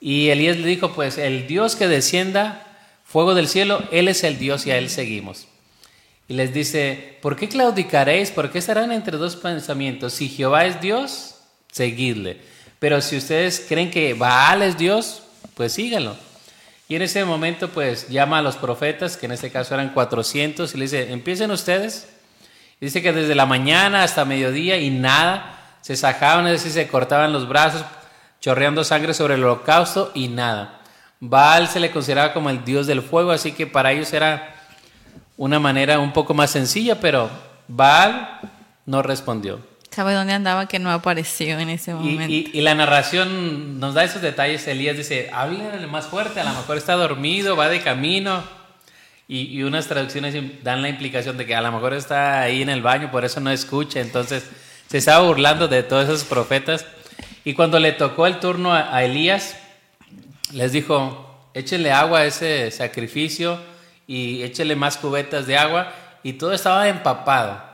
y 0.00 0.30
Elías 0.30 0.56
le 0.56 0.66
dijo, 0.66 0.92
pues 0.94 1.18
el 1.18 1.46
Dios 1.46 1.76
que 1.76 1.86
descienda 1.86 2.66
fuego 3.04 3.34
del 3.34 3.46
cielo, 3.46 3.82
Él 3.92 4.08
es 4.08 4.24
el 4.24 4.38
Dios 4.38 4.66
y 4.66 4.70
a 4.70 4.78
Él 4.78 4.88
seguimos. 4.88 5.48
Y 6.28 6.32
les 6.32 6.54
dice, 6.54 7.18
¿por 7.20 7.36
qué 7.36 7.50
claudicaréis? 7.50 8.30
¿Por 8.30 8.50
qué 8.50 8.58
estarán 8.58 8.90
entre 8.90 9.18
dos 9.18 9.36
pensamientos? 9.36 10.14
Si 10.14 10.30
Jehová 10.30 10.64
es 10.64 10.80
Dios, 10.80 11.34
seguidle. 11.70 12.40
Pero 12.78 13.02
si 13.02 13.18
ustedes 13.18 13.66
creen 13.68 13.90
que 13.90 14.14
Baal 14.14 14.62
es 14.62 14.78
Dios, 14.78 15.24
pues 15.54 15.74
síganlo. 15.74 16.16
Y 16.88 16.96
en 16.96 17.02
ese 17.02 17.22
momento, 17.26 17.68
pues 17.68 18.08
llama 18.08 18.38
a 18.38 18.42
los 18.42 18.56
profetas, 18.56 19.18
que 19.18 19.26
en 19.26 19.32
este 19.32 19.50
caso 19.50 19.74
eran 19.74 19.90
400, 19.90 20.74
y 20.74 20.78
le 20.78 20.84
dice, 20.84 21.12
empiecen 21.12 21.50
ustedes. 21.50 22.08
dice 22.80 23.02
que 23.02 23.12
desde 23.12 23.34
la 23.34 23.44
mañana 23.44 24.02
hasta 24.02 24.24
mediodía 24.24 24.78
y 24.78 24.88
nada, 24.88 25.76
se 25.82 25.96
sacaban, 25.96 26.46
es 26.46 26.52
decir, 26.52 26.72
se 26.72 26.88
cortaban 26.88 27.32
los 27.32 27.46
brazos, 27.46 27.84
chorreando 28.40 28.84
sangre 28.84 29.12
sobre 29.12 29.34
el 29.34 29.44
holocausto 29.44 30.12
y 30.14 30.28
nada. 30.28 30.80
Baal 31.20 31.68
se 31.68 31.80
le 31.80 31.90
consideraba 31.90 32.32
como 32.32 32.48
el 32.48 32.64
dios 32.64 32.86
del 32.86 33.02
fuego, 33.02 33.32
así 33.32 33.52
que 33.52 33.66
para 33.66 33.92
ellos 33.92 34.12
era 34.14 34.54
una 35.36 35.58
manera 35.58 35.98
un 35.98 36.12
poco 36.12 36.32
más 36.32 36.50
sencilla, 36.50 37.00
pero 37.00 37.28
Baal 37.66 38.40
no 38.86 39.02
respondió. 39.02 39.60
¿Sabe 39.98 40.14
dónde 40.14 40.32
andaba 40.32 40.68
que 40.68 40.78
no 40.78 40.92
apareció 40.92 41.58
en 41.58 41.70
ese 41.70 41.92
momento? 41.92 42.32
Y, 42.32 42.60
la 42.60 42.76
narración 42.76 43.80
nos 43.80 43.94
da 43.94 44.04
esos 44.04 44.22
detalles. 44.22 44.68
Elías 44.68 44.96
dice, 44.96 45.28
háblenle 45.32 45.88
más 45.88 46.06
fuerte, 46.06 46.38
a 46.38 46.44
lo 46.44 46.50
mejor 46.50 46.76
está 46.76 46.94
dormido, 46.94 47.56
va 47.56 47.68
de 47.68 47.80
camino. 47.80 48.44
Y, 49.26 49.58
y, 49.58 49.64
unas 49.64 49.88
traducciones 49.88 50.36
dan 50.62 50.82
la 50.82 50.88
implicación 50.88 51.36
de 51.36 51.46
que 51.46 51.56
a 51.56 51.60
lo 51.60 51.72
mejor 51.72 51.94
está 51.94 52.42
ahí 52.42 52.62
en 52.62 52.68
el 52.68 52.80
baño, 52.80 53.10
por 53.10 53.24
eso 53.24 53.40
no 53.40 53.50
escucha. 53.50 53.98
Entonces 53.98 54.48
se 54.86 54.98
estaba 54.98 55.26
burlando 55.26 55.66
de 55.66 55.82
todos 55.82 56.04
esos 56.04 56.22
profetas. 56.22 56.86
Y 57.44 57.54
cuando 57.54 57.80
le 57.80 57.90
tocó 57.90 58.28
el 58.28 58.38
turno 58.38 58.72
a, 58.72 58.94
a 58.94 59.02
Elías, 59.02 59.56
les 60.52 60.70
dijo, 60.70 61.50
échenle 61.54 61.90
agua 61.90 62.20
a 62.20 62.24
ese 62.24 62.70
sacrificio 62.70 63.58
y 64.06 64.44
échele 64.44 64.76
más 64.76 64.96
cubetas 64.96 65.48
de 65.48 65.58
agua 65.58 65.92
y 66.22 66.34
todo 66.34 66.52
estaba 66.52 66.86
empapado. 66.86 67.67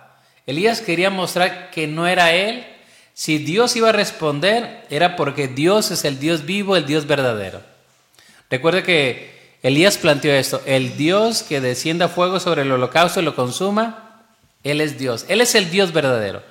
Elías 0.47 0.81
quería 0.81 1.11
mostrar 1.11 1.71
que 1.71 1.87
no 1.87 2.07
era 2.07 2.33
él. 2.33 2.67
Si 3.15 3.39
Dios 3.39 3.77
iba 3.77 3.91
a 3.91 3.93
responder, 3.93 4.85
era 4.91 5.17
porque 5.17 5.49
Dios 5.49 5.91
es 5.91 6.05
el 6.05 6.19
Dios 6.19 6.45
vivo, 6.45 6.77
el 6.77 6.87
Dios 6.87 7.07
verdadero. 7.07 7.63
Recuerde 8.51 8.83
que 8.83 9.35
Elías 9.63 9.97
planteó 9.97 10.33
esto, 10.35 10.61
el 10.67 10.97
Dios 10.97 11.43
que 11.43 11.61
descienda 11.61 12.09
fuego 12.09 12.39
sobre 12.39 12.63
el 12.63 12.73
holocausto 12.73 13.21
y 13.21 13.25
lo 13.25 13.35
consuma, 13.35 14.27
Él 14.63 14.81
es 14.81 14.99
Dios, 14.99 15.25
Él 15.29 15.41
es 15.41 15.55
el 15.55 15.71
Dios 15.71 15.93
verdadero. 15.93 16.43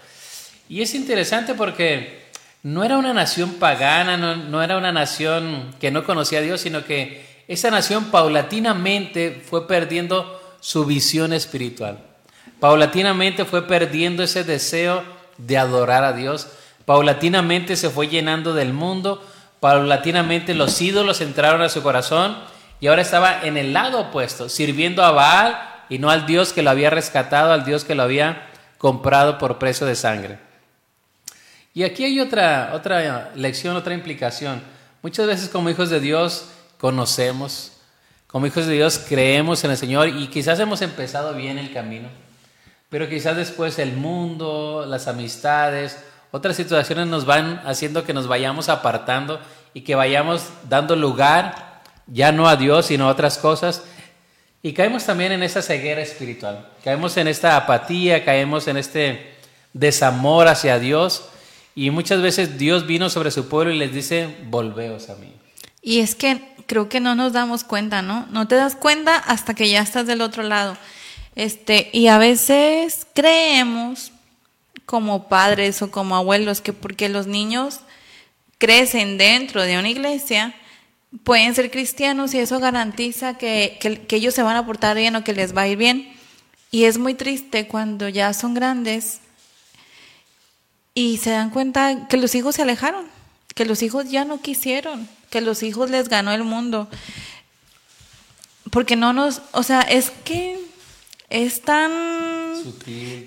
Y 0.67 0.81
es 0.81 0.95
interesante 0.95 1.53
porque 1.53 2.23
no 2.63 2.83
era 2.83 2.97
una 2.97 3.13
nación 3.13 3.55
pagana, 3.55 4.17
no, 4.17 4.35
no 4.35 4.63
era 4.63 4.77
una 4.77 4.91
nación 4.91 5.75
que 5.79 5.91
no 5.91 6.05
conocía 6.05 6.39
a 6.39 6.41
Dios, 6.41 6.61
sino 6.61 6.85
que 6.85 7.23
esa 7.47 7.69
nación 7.69 8.05
paulatinamente 8.05 9.43
fue 9.45 9.67
perdiendo 9.67 10.41
su 10.59 10.85
visión 10.85 11.33
espiritual. 11.33 11.99
Paulatinamente 12.63 13.43
fue 13.43 13.67
perdiendo 13.67 14.23
ese 14.23 14.45
deseo 14.45 15.03
de 15.37 15.57
adorar 15.57 16.05
a 16.05 16.13
Dios. 16.13 16.47
Paulatinamente 16.85 17.75
se 17.75 17.89
fue 17.89 18.07
llenando 18.07 18.53
del 18.53 18.71
mundo. 18.71 19.21
Paulatinamente 19.59 20.53
los 20.53 20.81
ídolos 20.81 21.19
entraron 21.19 21.61
a 21.61 21.67
su 21.67 21.83
corazón 21.83 22.37
y 22.79 22.87
ahora 22.87 23.01
estaba 23.01 23.41
en 23.43 23.57
el 23.57 23.73
lado 23.73 23.99
opuesto, 23.99 24.47
sirviendo 24.47 25.03
a 25.03 25.11
Baal 25.11 25.59
y 25.89 25.99
no 25.99 26.09
al 26.09 26.25
Dios 26.25 26.53
que 26.53 26.63
lo 26.63 26.69
había 26.69 26.89
rescatado, 26.89 27.51
al 27.51 27.65
Dios 27.65 27.83
que 27.83 27.95
lo 27.95 28.03
había 28.03 28.47
comprado 28.77 29.37
por 29.39 29.59
precio 29.59 29.85
de 29.85 29.95
sangre. 29.95 30.39
Y 31.73 31.83
aquí 31.83 32.05
hay 32.05 32.21
otra, 32.21 32.71
otra 32.75 33.31
lección, 33.35 33.75
otra 33.75 33.93
implicación. 33.93 34.61
Muchas 35.01 35.27
veces 35.27 35.49
como 35.49 35.69
hijos 35.69 35.89
de 35.89 35.99
Dios 35.99 36.45
conocemos. 36.77 37.73
Como 38.27 38.47
hijos 38.47 38.67
de 38.67 38.75
Dios 38.75 39.03
creemos 39.05 39.65
en 39.65 39.71
el 39.71 39.77
Señor 39.77 40.07
y 40.07 40.27
quizás 40.27 40.61
hemos 40.61 40.81
empezado 40.81 41.33
bien 41.33 41.57
el 41.57 41.73
camino, 41.73 42.07
pero 42.93 43.09
quizás 43.09 43.35
después 43.35 43.79
el 43.79 43.93
mundo, 43.93 44.85
las 44.87 45.07
amistades, 45.07 45.97
otras 46.29 46.55
situaciones 46.55 47.07
nos 47.07 47.25
van 47.25 47.59
haciendo 47.65 48.03
que 48.03 48.13
nos 48.13 48.27
vayamos 48.27 48.69
apartando 48.69 49.41
y 49.73 49.81
que 49.81 49.95
vayamos 49.95 50.43
dando 50.69 50.95
lugar 50.95 51.81
ya 52.05 52.31
no 52.31 52.47
a 52.47 52.55
Dios, 52.55 52.85
sino 52.85 53.07
a 53.07 53.11
otras 53.11 53.39
cosas. 53.39 53.81
Y 54.61 54.73
caemos 54.73 55.07
también 55.07 55.31
en 55.31 55.41
esa 55.41 55.63
ceguera 55.63 56.01
espiritual, 56.03 56.69
caemos 56.83 57.17
en 57.17 57.27
esta 57.27 57.57
apatía, 57.57 58.23
caemos 58.23 58.67
en 58.67 58.77
este 58.77 59.37
desamor 59.73 60.47
hacia 60.47 60.77
Dios. 60.77 61.29
Y 61.73 61.89
muchas 61.89 62.21
veces 62.21 62.59
Dios 62.59 62.85
vino 62.85 63.09
sobre 63.09 63.31
su 63.31 63.49
pueblo 63.49 63.73
y 63.73 63.79
les 63.79 63.91
dice, 63.91 64.29
volveos 64.51 65.09
a 65.09 65.15
mí. 65.15 65.33
Y 65.81 66.01
es 66.01 66.13
que 66.13 66.43
creo 66.67 66.89
que 66.89 66.99
no 66.99 67.15
nos 67.15 67.33
damos 67.33 67.63
cuenta, 67.63 68.03
¿no? 68.03 68.27
No 68.29 68.47
te 68.47 68.53
das 68.53 68.75
cuenta 68.75 69.17
hasta 69.17 69.55
que 69.55 69.67
ya 69.67 69.81
estás 69.81 70.05
del 70.05 70.21
otro 70.21 70.43
lado. 70.43 70.77
Este, 71.35 71.89
y 71.93 72.07
a 72.07 72.17
veces 72.17 73.07
creemos 73.13 74.11
como 74.85 75.27
padres 75.27 75.81
o 75.81 75.89
como 75.89 76.15
abuelos 76.15 76.61
que 76.61 76.73
porque 76.73 77.09
los 77.09 77.25
niños 77.25 77.79
crecen 78.57 79.17
dentro 79.17 79.63
de 79.63 79.77
una 79.77 79.89
iglesia, 79.89 80.53
pueden 81.23 81.53
ser 81.55 81.71
cristianos 81.71 82.33
y 82.33 82.39
eso 82.39 82.59
garantiza 82.59 83.37
que, 83.37 83.77
que, 83.79 84.15
ellos 84.15 84.33
se 84.33 84.43
van 84.43 84.55
a 84.55 84.65
portar 84.65 84.95
bien 84.95 85.15
o 85.15 85.23
que 85.23 85.33
les 85.33 85.55
va 85.55 85.63
a 85.63 85.67
ir 85.67 85.77
bien. 85.77 86.13
Y 86.71 86.85
es 86.85 86.97
muy 86.97 87.13
triste 87.13 87.67
cuando 87.67 88.09
ya 88.09 88.33
son 88.33 88.53
grandes 88.53 89.19
y 90.93 91.17
se 91.17 91.31
dan 91.31 91.49
cuenta 91.49 92.07
que 92.07 92.17
los 92.17 92.35
hijos 92.35 92.55
se 92.55 92.61
alejaron, 92.61 93.05
que 93.53 93.65
los 93.65 93.83
hijos 93.83 94.09
ya 94.09 94.25
no 94.25 94.41
quisieron, 94.41 95.07
que 95.29 95.41
los 95.41 95.61
hijos 95.61 95.89
les 95.89 96.09
ganó 96.09 96.31
el 96.31 96.43
mundo. 96.43 96.87
Porque 98.71 98.95
no 98.95 99.13
nos, 99.13 99.41
o 99.51 99.61
sea, 99.61 99.81
es 99.81 100.09
que 100.23 100.62
es 101.33 101.61
tan... 101.61 101.91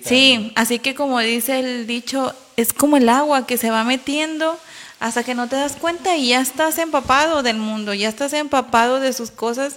Sí, 0.03 0.53
así 0.55 0.79
que 0.79 0.95
como 0.95 1.19
dice 1.19 1.59
el 1.59 1.85
dicho, 1.85 2.33
es 2.55 2.73
como 2.73 2.97
el 2.97 3.09
agua 3.09 3.45
que 3.45 3.57
se 3.57 3.69
va 3.69 3.83
metiendo 3.83 4.57
hasta 4.99 5.23
que 5.23 5.35
no 5.35 5.47
te 5.47 5.57
das 5.57 5.75
cuenta 5.75 6.15
y 6.15 6.29
ya 6.29 6.41
estás 6.41 6.79
empapado 6.79 7.43
del 7.43 7.57
mundo, 7.57 7.93
ya 7.93 8.09
estás 8.09 8.33
empapado 8.33 8.99
de 8.99 9.13
sus 9.13 9.29
cosas 9.29 9.75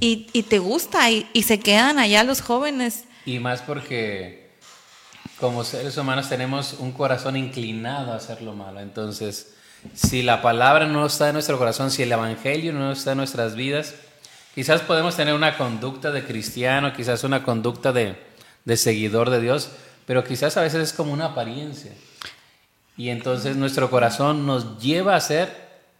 y, 0.00 0.24
te 0.48 0.58
gusta 0.58 1.10
y, 1.10 1.28
y 1.32 1.42
se 1.42 1.60
quedan 1.60 1.98
allá 1.98 2.24
los 2.24 2.40
jóvenes. 2.40 3.04
Y 3.26 3.38
más 3.38 3.60
porque 3.60 4.48
como 5.38 5.62
seres 5.62 5.96
humanos 5.96 6.28
tenemos 6.28 6.74
un 6.78 6.92
corazón 6.92 7.36
inclinado 7.36 8.12
a 8.12 8.16
hacer 8.16 8.42
lo 8.42 8.54
malo, 8.54 8.80
entonces 8.80 9.52
si 9.94 10.22
la 10.22 10.40
palabra 10.42 10.86
no 10.86 11.06
está 11.06 11.28
en 11.28 11.34
nuestro 11.34 11.58
corazón, 11.58 11.90
si 11.90 12.02
el 12.02 12.10
Evangelio 12.10 12.72
no 12.72 12.90
está 12.90 13.12
en 13.12 13.18
nuestras 13.18 13.54
vidas, 13.54 13.94
quizás 14.58 14.80
podemos 14.80 15.14
tener 15.14 15.34
una 15.34 15.56
conducta 15.56 16.10
de 16.10 16.24
cristiano, 16.24 16.92
quizás 16.92 17.22
una 17.22 17.44
conducta 17.44 17.92
de, 17.92 18.16
seguidor 18.76 19.30
de 19.30 19.40
Dios, 19.40 19.70
pero 20.04 20.24
quizás 20.24 20.56
a 20.56 20.62
veces 20.62 20.82
es 20.82 20.92
como 20.92 21.12
una 21.12 21.26
apariencia. 21.26 21.92
Y 22.96 23.10
entonces 23.10 23.54
nuestro 23.54 23.88
corazón 23.88 24.46
nos 24.46 24.80
lleva 24.80 25.14
a 25.14 25.18
hacer 25.18 25.48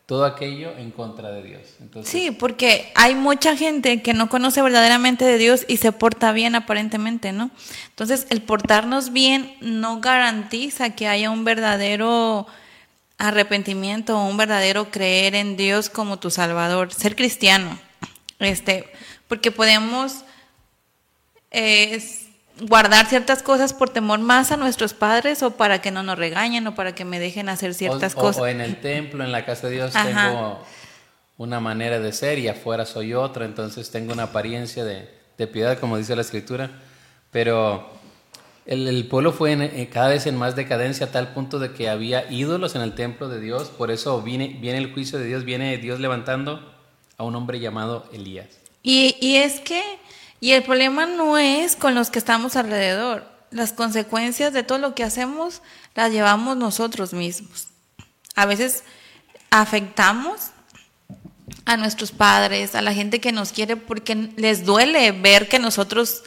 todo 0.07 0.25
aquello 0.25 0.73
en 0.77 0.91
contra 0.91 1.31
de 1.31 1.43
Dios. 1.45 1.61
sí, 2.03 2.33
porque 2.33 2.91
hay 2.97 3.15
mucha 3.15 3.57
gente 3.57 4.03
que 4.03 4.13
no 4.13 4.29
conoce 4.29 4.61
verdaderamente 4.61 5.25
de 5.25 5.39
Dios 5.39 5.65
y 5.69 5.77
se 5.77 5.93
porta 5.93 6.33
bien 6.33 6.57
aparentemente, 6.57 7.31
¿no? 7.31 7.53
Entonces, 7.91 8.27
el 8.29 8.43
portarnos 8.43 9.13
bien 9.13 9.55
no 9.61 10.01
garantiza 10.01 10.97
que 10.97 11.07
haya 11.07 11.31
un 11.31 11.45
verdadero 11.45 12.49
arrepentimiento, 13.19 14.21
un 14.21 14.37
verdadero 14.37 14.91
creer 14.91 15.37
en 15.37 15.57
Dios 15.57 15.91
como 15.91 16.19
tu 16.19 16.33
Salvador, 16.33 16.93
ser 16.93 17.15
cristiano. 17.15 17.79
Este, 18.39 18.91
porque 19.27 19.51
podemos 19.51 20.25
guardar 22.61 23.07
ciertas 23.07 23.43
cosas 23.43 23.73
por 23.73 23.91
temor 23.91 24.19
más 24.19 24.53
a 24.53 24.57
nuestros 24.57 24.95
padres 24.95 25.43
o 25.43 25.53
para 25.53 25.81
que 25.81 25.91
no 25.91 26.03
nos 26.03 26.19
regañen 26.19 26.67
o 26.67 26.75
para 26.75 26.95
que 26.95 27.05
me 27.05 27.19
dejen 27.19 27.49
hacer 27.49 27.75
ciertas 27.75 28.15
o, 28.15 28.21
cosas. 28.21 28.43
O 28.43 28.47
en 28.47 28.61
el 28.61 28.81
templo, 28.81 29.25
en 29.25 29.33
la 29.33 29.45
casa 29.45 29.69
de 29.69 29.75
Dios, 29.75 29.93
tengo 29.93 30.65
una 31.37 31.61
manera 31.61 32.01
de 32.01 32.13
ser 32.13 32.39
y 32.39 32.49
afuera 32.49 32.85
soy 32.85 33.15
otra, 33.15 33.45
entonces 33.45 33.91
tengo 33.91 34.13
una 34.13 34.25
apariencia 34.25 34.85
de, 34.85 35.09
de 35.37 35.47
piedad, 35.47 35.79
como 35.79 35.97
dice 35.97 36.17
la 36.17 36.23
escritura, 36.23 36.71
pero 37.31 37.89
el, 38.67 39.07
pueblo 39.07 39.33
fue 39.33 39.53
eh, 39.53 39.89
cada 39.89 40.09
vez 40.09 40.27
en 40.27 40.37
más 40.37 40.57
decadencia 40.57 41.07
a 41.07 41.11
tal 41.11 41.33
punto 41.33 41.59
de 41.59 41.73
que 41.73 41.89
había 41.89 42.31
ídolos 42.31 42.75
en 42.75 42.83
el 42.83 42.95
templo 42.95 43.29
de 43.29 43.41
Dios, 43.41 43.69
por 43.69 43.91
eso 43.91 44.21
viene, 44.21 44.59
viene 44.61 44.79
el 44.79 44.93
juicio 44.93 45.19
de 45.19 45.27
Dios, 45.27 45.45
viene 45.45 45.79
Dios 45.79 46.01
levantando 46.01 46.78
a 47.19 47.25
un 47.25 47.35
hombre 47.35 47.61
llamado 47.61 48.09
Elías. 48.13 48.47
Y, 48.83 49.17
y 49.21 49.37
es 49.37 49.61
que, 49.61 49.83
y 50.41 50.53
el 50.53 50.63
problema 50.63 51.05
no 51.05 51.37
es 51.37 51.77
con 51.77 51.95
los 51.95 52.11
que 52.11 52.19
estamos 52.19 52.57
alrededor, 52.57 53.29
las 53.51 53.73
consecuencias 53.73 54.53
de 54.53 54.63
todo 54.63 54.79
lo 54.79 54.95
que 54.95 55.05
hacemos 55.05 55.61
las 55.95 56.13
llevamos 56.13 56.57
nosotros 56.57 57.13
mismos. 57.13 57.69
A 58.35 58.47
veces 58.47 58.85
afectamos 59.51 60.53
a 61.65 61.77
nuestros 61.77 62.13
padres, 62.13 62.75
a 62.75 62.83
la 62.83 62.95
gente 62.95 63.21
que 63.21 63.33
nos 63.33 63.53
quiere, 63.53 63.77
porque 63.77 64.15
les 64.37 64.65
duele 64.65 65.13
ver 65.13 65.49
que 65.49 65.59
nosotros 65.59 66.23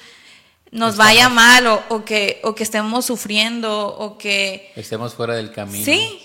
nos 0.71 0.97
vaya 0.97 1.29
mal 1.29 1.67
o, 1.67 2.05
que, 2.05 2.41
o 2.43 2.53
que 2.53 2.63
estemos 2.63 3.05
sufriendo 3.05 3.87
o 3.87 4.17
que... 4.17 4.71
Estemos 4.75 5.13
fuera 5.13 5.35
del 5.35 5.51
camino. 5.51 5.85
Sí, 5.85 6.19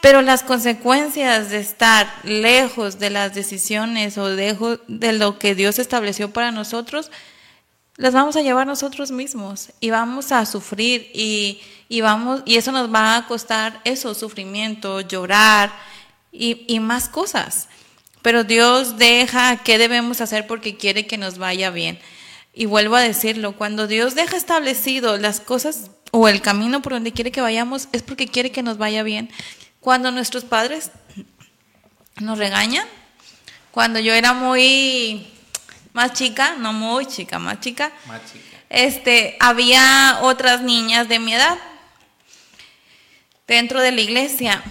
pero 0.00 0.22
las 0.22 0.42
consecuencias 0.42 1.50
de 1.50 1.58
estar 1.58 2.10
lejos 2.24 2.98
de 2.98 3.10
las 3.10 3.34
decisiones 3.34 4.16
o 4.16 4.28
lejos 4.30 4.80
de 4.88 5.12
lo 5.12 5.38
que 5.38 5.54
Dios 5.54 5.78
estableció 5.78 6.32
para 6.32 6.52
nosotros, 6.52 7.10
las 7.96 8.14
vamos 8.14 8.34
a 8.36 8.40
llevar 8.40 8.66
nosotros 8.66 9.10
mismos 9.10 9.72
y 9.78 9.90
vamos 9.90 10.32
a 10.32 10.46
sufrir 10.46 11.10
y, 11.14 11.60
eso 12.46 12.72
nos 12.72 12.92
va 12.92 13.16
a 13.16 13.26
costar 13.26 13.80
eso, 13.84 14.14
sufrimiento, 14.14 15.00
llorar 15.02 15.70
y, 16.32 16.64
y 16.66 16.80
más 16.80 17.08
cosas. 17.08 17.68
Pero 18.22 18.44
Dios 18.44 18.96
deja 18.96 19.58
qué 19.58 19.76
debemos 19.76 20.20
hacer 20.20 20.46
porque 20.46 20.76
quiere 20.76 21.06
que 21.06 21.18
nos 21.18 21.36
vaya 21.36 21.70
bien. 21.70 21.98
Y 22.54 22.66
vuelvo 22.66 22.96
a 22.96 23.00
decirlo, 23.00 23.56
cuando 23.56 23.86
Dios 23.86 24.14
deja 24.14 24.36
establecido 24.36 25.18
las 25.18 25.40
cosas 25.40 25.90
o 26.10 26.28
el 26.28 26.40
camino 26.40 26.80
por 26.80 26.92
donde 26.92 27.12
quiere 27.12 27.32
que 27.32 27.40
vayamos, 27.40 27.88
es 27.92 28.02
porque 28.02 28.28
quiere 28.28 28.50
que 28.50 28.62
nos 28.62 28.78
vaya 28.78 29.02
bien. 29.02 29.30
Cuando 29.80 30.10
nuestros 30.10 30.44
padres 30.44 30.90
nos 32.20 32.38
regañan, 32.38 32.86
cuando 33.70 33.98
yo 33.98 34.12
era 34.12 34.32
muy 34.32 35.26
más 35.92 36.12
chica, 36.12 36.56
no 36.58 36.72
muy 36.72 37.06
chica, 37.06 37.38
más 37.38 37.60
chica, 37.60 37.90
más 38.06 38.20
chica. 38.30 38.58
este, 38.68 39.36
había 39.40 40.18
otras 40.22 40.60
niñas 40.60 41.08
de 41.08 41.18
mi 41.18 41.34
edad 41.34 41.58
dentro 43.46 43.80
de 43.80 43.92
la 43.92 44.00
iglesia 44.00 44.62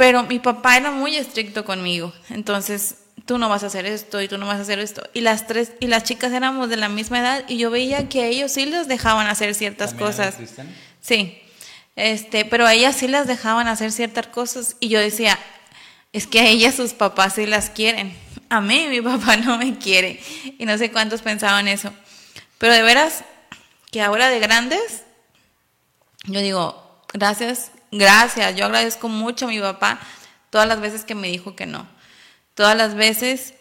pero 0.00 0.22
mi 0.22 0.38
papá 0.38 0.78
era 0.78 0.90
muy 0.90 1.14
estricto 1.14 1.66
conmigo. 1.66 2.10
Entonces, 2.30 2.94
tú 3.26 3.36
no 3.36 3.50
vas 3.50 3.64
a 3.64 3.66
hacer 3.66 3.84
esto 3.84 4.22
y 4.22 4.28
tú 4.28 4.38
no 4.38 4.46
vas 4.46 4.56
a 4.56 4.62
hacer 4.62 4.78
esto. 4.78 5.02
Y 5.12 5.20
las 5.20 5.46
tres 5.46 5.72
y 5.78 5.88
las 5.88 6.04
chicas 6.04 6.32
éramos 6.32 6.70
de 6.70 6.78
la 6.78 6.88
misma 6.88 7.20
edad 7.20 7.44
y 7.48 7.58
yo 7.58 7.70
veía 7.70 8.08
que 8.08 8.28
ellos 8.28 8.50
sí 8.50 8.64
les 8.64 8.88
dejaban 8.88 9.26
hacer 9.26 9.54
ciertas 9.54 9.92
cosas. 9.92 10.36
Sí. 11.02 11.38
Este, 12.00 12.44
pero 12.44 12.66
a 12.66 12.74
ellas 12.74 12.96
sí 12.96 13.08
las 13.08 13.26
dejaban 13.26 13.68
hacer 13.68 13.92
ciertas 13.92 14.26
cosas 14.26 14.76
y 14.80 14.88
yo 14.88 14.98
decía, 14.98 15.38
es 16.12 16.26
que 16.26 16.40
a 16.40 16.46
ellas 16.46 16.74
sus 16.74 16.92
papás 16.92 17.34
sí 17.34 17.46
las 17.46 17.70
quieren. 17.70 18.16
A 18.48 18.60
mí 18.60 18.86
mi 18.88 19.00
papá 19.00 19.36
no 19.36 19.58
me 19.58 19.78
quiere. 19.78 20.20
Y 20.58 20.64
no 20.66 20.76
sé 20.78 20.90
cuántos 20.90 21.22
pensaban 21.22 21.68
eso. 21.68 21.92
Pero 22.58 22.74
de 22.74 22.82
veras 22.82 23.24
que 23.90 24.02
ahora 24.02 24.28
de 24.28 24.40
grandes 24.40 25.02
yo 26.24 26.40
digo, 26.40 27.02
gracias 27.12 27.70
Gracias, 27.92 28.54
yo 28.54 28.66
agradezco 28.66 29.08
mucho 29.08 29.46
a 29.46 29.48
mi 29.48 29.58
papá 29.58 29.98
todas 30.50 30.68
las 30.68 30.80
veces 30.80 31.04
que 31.04 31.16
me 31.16 31.28
dijo 31.28 31.56
que 31.56 31.66
no, 31.66 31.88
todas 32.54 32.76
las 32.76 32.94
veces 32.94 33.54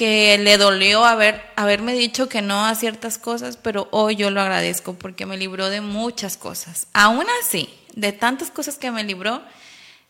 que 0.00 0.38
le 0.38 0.56
dolió 0.56 1.04
haber, 1.04 1.44
haberme 1.56 1.92
dicho 1.92 2.26
que 2.26 2.40
no 2.40 2.64
a 2.64 2.74
ciertas 2.74 3.18
cosas, 3.18 3.58
pero 3.58 3.86
hoy 3.90 4.16
yo 4.16 4.30
lo 4.30 4.40
agradezco 4.40 4.94
porque 4.94 5.26
me 5.26 5.36
libró 5.36 5.68
de 5.68 5.82
muchas 5.82 6.38
cosas. 6.38 6.86
Aún 6.94 7.26
así, 7.42 7.68
de 7.92 8.12
tantas 8.12 8.50
cosas 8.50 8.78
que 8.78 8.90
me 8.90 9.04
libró, 9.04 9.42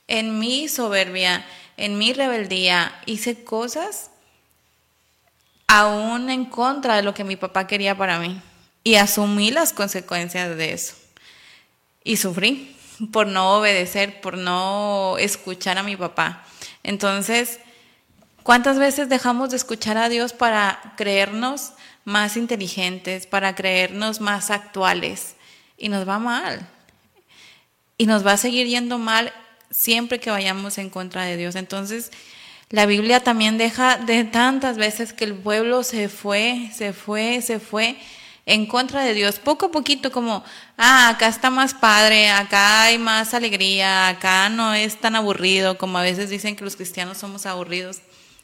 en 0.06 0.38
mi 0.38 0.68
soberbia, 0.68 1.44
en 1.76 1.98
mi 1.98 2.12
rebeldía, 2.12 3.02
hice 3.04 3.42
cosas 3.42 4.12
aún 5.66 6.30
en 6.30 6.44
contra 6.44 6.94
de 6.94 7.02
lo 7.02 7.12
que 7.12 7.24
mi 7.24 7.34
papá 7.34 7.66
quería 7.66 7.98
para 7.98 8.20
mí. 8.20 8.40
Y 8.84 8.94
asumí 8.94 9.50
las 9.50 9.72
consecuencias 9.72 10.56
de 10.56 10.72
eso. 10.72 10.94
Y 12.04 12.18
sufrí 12.18 12.76
por 13.10 13.26
no 13.26 13.56
obedecer, 13.56 14.20
por 14.20 14.38
no 14.38 15.16
escuchar 15.18 15.78
a 15.78 15.82
mi 15.82 15.96
papá. 15.96 16.44
Entonces, 16.84 17.58
¿cuántas 18.42 18.78
veces 18.78 19.08
dejamos 19.08 19.50
de 19.50 19.56
escuchar 19.56 19.96
a 19.98 20.08
Dios 20.08 20.32
para 20.32 20.94
creernos 20.96 21.72
más 22.04 22.36
inteligentes, 22.36 23.26
para 23.26 23.54
creernos 23.54 24.20
más 24.20 24.50
actuales? 24.50 25.34
Y 25.76 25.88
nos 25.88 26.08
va 26.08 26.18
mal. 26.18 26.68
Y 27.96 28.06
nos 28.06 28.26
va 28.26 28.32
a 28.32 28.36
seguir 28.36 28.66
yendo 28.66 28.98
mal 28.98 29.32
siempre 29.70 30.20
que 30.20 30.30
vayamos 30.30 30.78
en 30.78 30.90
contra 30.90 31.24
de 31.24 31.36
Dios. 31.36 31.54
Entonces, 31.54 32.10
la 32.70 32.86
Biblia 32.86 33.20
también 33.20 33.58
deja 33.58 33.96
de 33.96 34.24
tantas 34.24 34.76
veces 34.76 35.12
que 35.12 35.24
el 35.24 35.34
pueblo 35.34 35.82
se 35.82 36.08
fue, 36.08 36.70
se 36.74 36.92
fue, 36.92 37.42
se 37.42 37.58
fue 37.58 37.96
en 38.46 38.66
contra 38.66 39.02
de 39.02 39.14
Dios, 39.14 39.38
poco 39.38 39.66
a 39.66 39.70
poquito 39.70 40.10
como, 40.10 40.44
ah, 40.76 41.08
acá 41.08 41.28
está 41.28 41.50
más 41.50 41.74
padre, 41.74 42.30
acá 42.30 42.82
hay 42.82 42.98
más 42.98 43.34
alegría, 43.34 44.08
acá 44.08 44.48
no 44.48 44.74
es 44.74 45.00
tan 45.00 45.14
aburrido 45.14 45.78
como 45.78 45.98
a 45.98 46.02
veces 46.02 46.30
dicen 46.30 46.56
que 46.56 46.64
los 46.64 46.76
cristianos 46.76 47.18
somos 47.18 47.46
aburridos. 47.46 48.00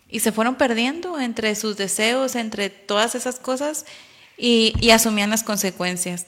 Y 0.09 0.21
se 0.21 0.33
fueron 0.33 0.55
perdiendo 0.55 1.19
entre 1.21 1.55
sus 1.55 1.77
deseos, 1.77 2.37
entre 2.37 2.71
todas 2.71 3.15
esas 3.15 3.39
cosas 3.39 3.87
y, 4.37 4.91
asumían 4.91 5.31
las 5.31 5.43
consecuencias. 5.43 6.27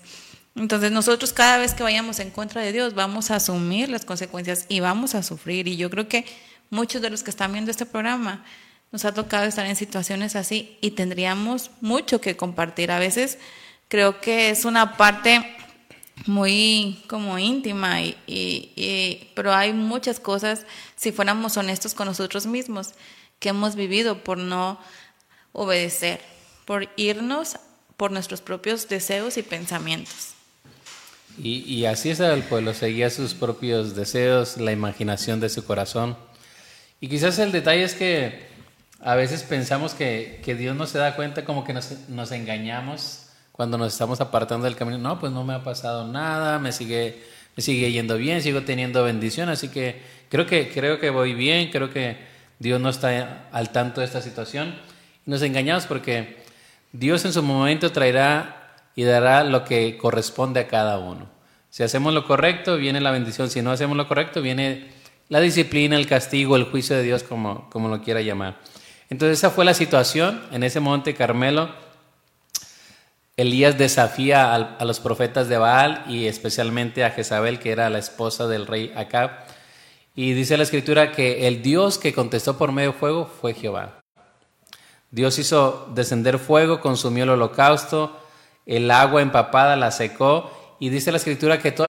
Entonces 0.56 0.90
nosotros 0.90 1.32
cada 1.32 1.58
vez 1.58 1.74
que 1.74 1.84
vayamos 1.84 2.18
en 2.18 2.30
contra 2.30 2.62
de 2.62 2.72
Dios 2.72 2.94
vamos 2.94 3.30
a 3.30 3.36
asumir 3.36 3.88
las 3.88 4.04
consecuencias 4.04 4.66
y 4.68 4.80
vamos 4.80 5.14
a 5.14 5.22
sufrir. 5.22 5.68
Y 5.68 5.76
yo 5.76 5.90
creo 5.90 6.08
que 6.08 6.24
muchos 6.70 7.00
de 7.00 7.10
los 7.10 7.22
que 7.22 7.30
están 7.30 7.52
viendo 7.52 7.70
este 7.70 7.86
programa 7.86 8.44
nos 8.90 9.04
ha 9.04 9.14
tocado 9.14 9.44
estar 9.44 9.66
en 9.66 9.76
situaciones 9.76 10.34
así 10.34 10.76
y 10.80 10.92
tendríamos 10.92 11.70
mucho 11.80 12.20
que 12.20 12.36
compartir. 12.36 12.90
A 12.90 12.98
veces 12.98 13.38
creo 13.88 14.20
que 14.20 14.50
es 14.50 14.64
una 14.64 14.96
parte 14.96 15.56
muy 16.26 17.02
como 17.08 17.38
íntima, 17.38 18.02
y, 18.02 19.30
pero 19.34 19.54
hay 19.54 19.72
muchas 19.72 20.18
cosas, 20.18 20.66
si 20.96 21.12
fuéramos 21.12 21.56
honestos 21.56 21.94
con 21.94 22.06
nosotros 22.06 22.46
mismos, 22.46 22.94
que 23.38 23.50
hemos 23.50 23.74
vivido 23.74 24.24
por 24.24 24.38
no 24.38 24.78
obedecer, 25.52 26.20
por 26.64 26.88
irnos 26.96 27.56
por 27.96 28.12
nuestros 28.12 28.40
propios 28.40 28.88
deseos 28.88 29.36
y 29.36 29.42
pensamientos. 29.42 30.34
Y, 31.40 31.84
así 31.84 32.10
es 32.10 32.18
el 32.18 32.42
pueblo, 32.42 32.74
seguía 32.74 33.10
sus 33.10 33.34
propios 33.34 33.94
deseos, 33.94 34.56
la 34.56 34.72
imaginación 34.72 35.38
de 35.38 35.48
su 35.48 35.64
corazón. 35.64 36.16
Y 37.00 37.08
quizás 37.08 37.38
el 37.38 37.52
detalle 37.52 37.84
es 37.84 37.94
que 37.94 38.48
a 39.00 39.14
veces 39.14 39.44
pensamos 39.44 39.94
que, 39.94 40.40
que 40.44 40.56
Dios 40.56 40.74
no 40.74 40.86
se 40.86 40.98
da 40.98 41.14
cuenta, 41.14 41.44
como 41.44 41.62
que 41.62 41.72
nos, 41.72 42.08
nos 42.08 42.32
engañamos 42.32 43.28
cuando 43.52 43.78
nos 43.78 43.92
estamos 43.92 44.20
apartando 44.20 44.64
del 44.64 44.76
camino, 44.76 44.98
no, 44.98 45.18
pues 45.18 45.32
no 45.32 45.44
me 45.44 45.54
ha 45.54 45.64
pasado 45.64 46.06
nada, 46.06 46.58
me 46.58 46.72
sigue, 46.72 47.22
me 47.56 47.62
sigue 47.62 47.90
yendo 47.90 48.16
bien, 48.16 48.40
sigo 48.40 48.62
teniendo 48.62 49.02
bendición, 49.02 49.48
así 49.48 49.68
que 49.68 50.00
creo 50.28 50.46
que, 50.46 50.68
creo 50.68 51.00
que 51.00 51.10
voy 51.10 51.34
bien, 51.34 51.70
creo 51.70 51.90
que 51.90 52.16
Dios 52.58 52.80
no 52.80 52.88
está 52.88 53.48
al 53.52 53.70
tanto 53.70 54.00
de 54.00 54.06
esta 54.06 54.20
situación. 54.22 54.74
Nos 55.26 55.42
engañamos 55.42 55.86
porque 55.86 56.42
Dios 56.92 57.24
en 57.24 57.32
su 57.32 57.42
momento 57.42 57.92
traerá 57.92 58.76
y 58.94 59.04
dará 59.04 59.44
lo 59.44 59.64
que 59.64 59.96
corresponde 59.98 60.60
a 60.60 60.68
cada 60.68 60.98
uno. 60.98 61.28
Si 61.70 61.82
hacemos 61.82 62.14
lo 62.14 62.26
correcto, 62.26 62.76
viene 62.76 63.00
la 63.00 63.10
bendición. 63.10 63.50
Si 63.50 63.62
no 63.62 63.70
hacemos 63.70 63.96
lo 63.96 64.08
correcto, 64.08 64.42
viene 64.42 64.88
la 65.28 65.40
disciplina, 65.40 65.96
el 65.96 66.06
castigo, 66.06 66.56
el 66.56 66.64
juicio 66.64 66.96
de 66.96 67.02
Dios, 67.02 67.22
como, 67.22 67.68
como 67.70 67.88
lo 67.88 68.02
quiera 68.02 68.20
llamar. 68.22 68.56
Entonces 69.10 69.38
esa 69.38 69.50
fue 69.50 69.64
la 69.64 69.74
situación 69.74 70.42
en 70.50 70.62
ese 70.62 70.80
monte 70.80 71.14
Carmelo 71.14 71.70
Elías 73.38 73.78
desafía 73.78 74.52
a, 74.52 74.84
los 74.84 74.98
profetas 74.98 75.48
de 75.48 75.58
Baal 75.58 76.02
y 76.08 76.26
especialmente 76.26 77.04
a 77.04 77.10
Jezabel, 77.10 77.60
que 77.60 77.70
era 77.70 77.88
la 77.88 78.00
esposa 78.00 78.48
del 78.48 78.66
rey 78.66 78.92
Acab. 78.96 79.30
Y 80.18 80.32
dice 80.32 80.56
la 80.56 80.64
escritura 80.64 81.12
que 81.12 81.46
el 81.46 81.62
Dios 81.62 81.96
que 81.96 82.12
contestó 82.12 82.58
por 82.58 82.72
medio 82.72 82.90
de 82.90 82.98
fuego 82.98 83.30
fue 83.40 83.54
Jehová. 83.54 84.00
Dios 85.12 85.38
hizo 85.38 85.88
descender 85.94 86.40
fuego, 86.40 86.80
consumió 86.80 87.22
el 87.22 87.30
holocausto, 87.30 88.18
el 88.66 88.90
agua 88.90 89.22
empapada 89.22 89.76
la 89.76 89.92
secó. 89.92 90.50
Y 90.80 90.88
dice 90.88 91.12
la 91.12 91.18
escritura 91.18 91.60
que 91.60 91.70
toda 91.70 91.86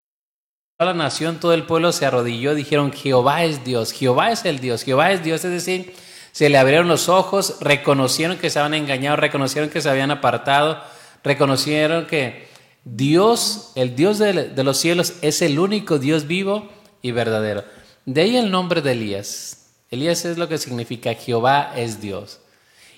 la 0.78 0.94
nación, 0.94 1.40
todo 1.40 1.56
el 1.56 1.66
pueblo 1.66 1.92
se 1.92 2.06
arrodilló, 2.06 2.54
dijeron, 2.54 2.94
Jehová 2.94 3.46
es 3.46 3.64
Dios, 3.64 3.94
Jehová 3.94 4.32
es 4.32 4.46
el 4.46 4.60
Dios, 4.60 4.84
Jehová 4.84 5.12
es 5.12 5.24
Dios. 5.24 5.44
Es 5.44 5.50
decir, 5.50 5.96
se 6.32 6.50
le 6.50 6.60
abrieron 6.60 6.88
los 6.88 7.10
ojos, 7.10 7.58
reconocieron 7.62 8.38
que 8.38 8.52
se 8.52 8.60
habían 8.60 8.76
engañado, 8.84 9.16
reconocieron 9.16 9.72
que 9.72 9.82
se 9.82 9.90
habían 9.90 10.12
apartado 10.12 10.84
reconocieron 11.24 12.06
que 12.06 12.48
Dios, 12.84 13.72
el 13.74 13.96
Dios 13.96 14.20
de, 14.20 14.50
de 14.50 14.64
los 14.64 14.78
cielos, 14.78 15.16
es 15.24 15.42
el 15.42 15.58
único 15.58 15.98
Dios 15.98 16.28
vivo 16.28 16.70
y 17.02 17.12
verdadero. 17.12 17.64
De 18.06 18.22
ahí 18.22 18.38
el 18.38 18.52
nombre 18.52 18.82
de 18.82 18.94
Elías. 18.94 19.72
Elías 19.92 20.26
es 20.26 20.38
lo 20.38 20.48
que 20.48 20.58
significa 20.58 21.14
Jehová 21.14 21.74
es 21.76 22.02
Dios. 22.02 22.40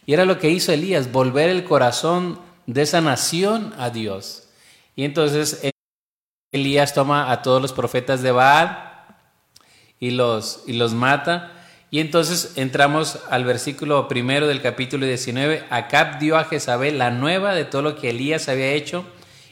Y 0.05 0.13
era 0.13 0.25
lo 0.25 0.39
que 0.39 0.49
hizo 0.49 0.71
Elías, 0.71 1.11
volver 1.11 1.49
el 1.49 1.63
corazón 1.63 2.39
de 2.65 2.81
esa 2.81 3.01
nación 3.01 3.73
a 3.77 3.89
Dios. 3.89 4.49
Y 4.95 5.05
entonces 5.05 5.61
Elías 6.51 6.93
toma 6.93 7.31
a 7.31 7.41
todos 7.41 7.61
los 7.61 7.71
profetas 7.71 8.21
de 8.21 8.31
Baal 8.31 8.91
y 9.99 10.11
los, 10.11 10.63
y 10.67 10.73
los 10.73 10.93
mata. 10.93 11.51
Y 11.91 11.99
entonces 11.99 12.53
entramos 12.57 13.19
al 13.29 13.45
versículo 13.45 14.07
primero 14.07 14.47
del 14.47 14.61
capítulo 14.61 15.05
19. 15.05 15.65
Acab 15.69 16.19
dio 16.19 16.37
a 16.37 16.45
Jezabel 16.45 16.97
la 16.97 17.11
nueva 17.11 17.53
de 17.53 17.65
todo 17.65 17.81
lo 17.81 17.95
que 17.95 18.09
Elías 18.09 18.49
había 18.49 18.71
hecho 18.71 19.05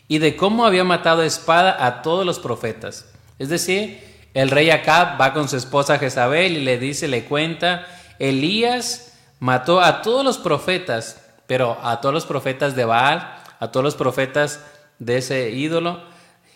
y 0.07 0.17
de 0.17 0.35
cómo 0.35 0.65
había 0.65 0.83
matado 0.83 1.21
a 1.21 1.25
espada 1.25 1.85
a 1.85 2.01
todos 2.01 2.25
los 2.25 2.39
profetas. 2.39 3.05
Es 3.37 3.49
decir, 3.49 4.08
el 4.33 4.51
rey 4.51 4.69
Acab 4.69 5.19
va 5.19 5.33
con 5.33 5.49
su 5.49 5.57
esposa 5.57 5.97
Jezabel 5.97 6.57
y 6.57 6.63
le 6.63 6.77
dice, 6.77 7.07
le 7.07 7.25
cuenta, 7.25 7.87
Elías 8.19 9.13
mató 9.39 9.81
a 9.81 10.01
todos 10.01 10.23
los 10.23 10.37
profetas, 10.37 11.21
pero 11.47 11.79
a 11.81 12.01
todos 12.01 12.13
los 12.13 12.25
profetas 12.25 12.75
de 12.75 12.85
Baal, 12.85 13.37
a 13.59 13.71
todos 13.71 13.83
los 13.83 13.95
profetas 13.95 14.61
de 14.99 15.17
ese 15.17 15.49
ídolo. 15.51 16.01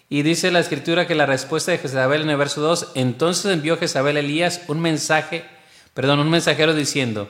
Y 0.10 0.22
dice 0.22 0.52
la 0.52 0.60
escritura 0.60 1.08
que 1.08 1.16
la 1.16 1.26
respuesta 1.26 1.72
de 1.72 1.80
Jezabel 1.80 2.22
en 2.22 2.30
el 2.30 2.38
verso 2.38 2.62
2, 2.62 2.92
entonces 2.96 3.52
envió 3.52 3.78
Jezabel 3.78 4.18
a 4.18 4.20
Elías 4.20 4.62
un 4.68 4.80
mensaje, 4.80 5.44
perdón, 5.94 6.20
un 6.20 6.30
mensajero 6.30 6.76
diciendo, 6.76 7.30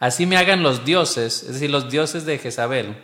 así 0.00 0.26
me 0.26 0.36
hagan 0.36 0.62
los 0.62 0.84
dioses, 0.84 1.44
es 1.44 1.54
decir, 1.54 1.70
los 1.70 1.90
dioses 1.90 2.24
de 2.24 2.38
Jezabel. 2.38 2.96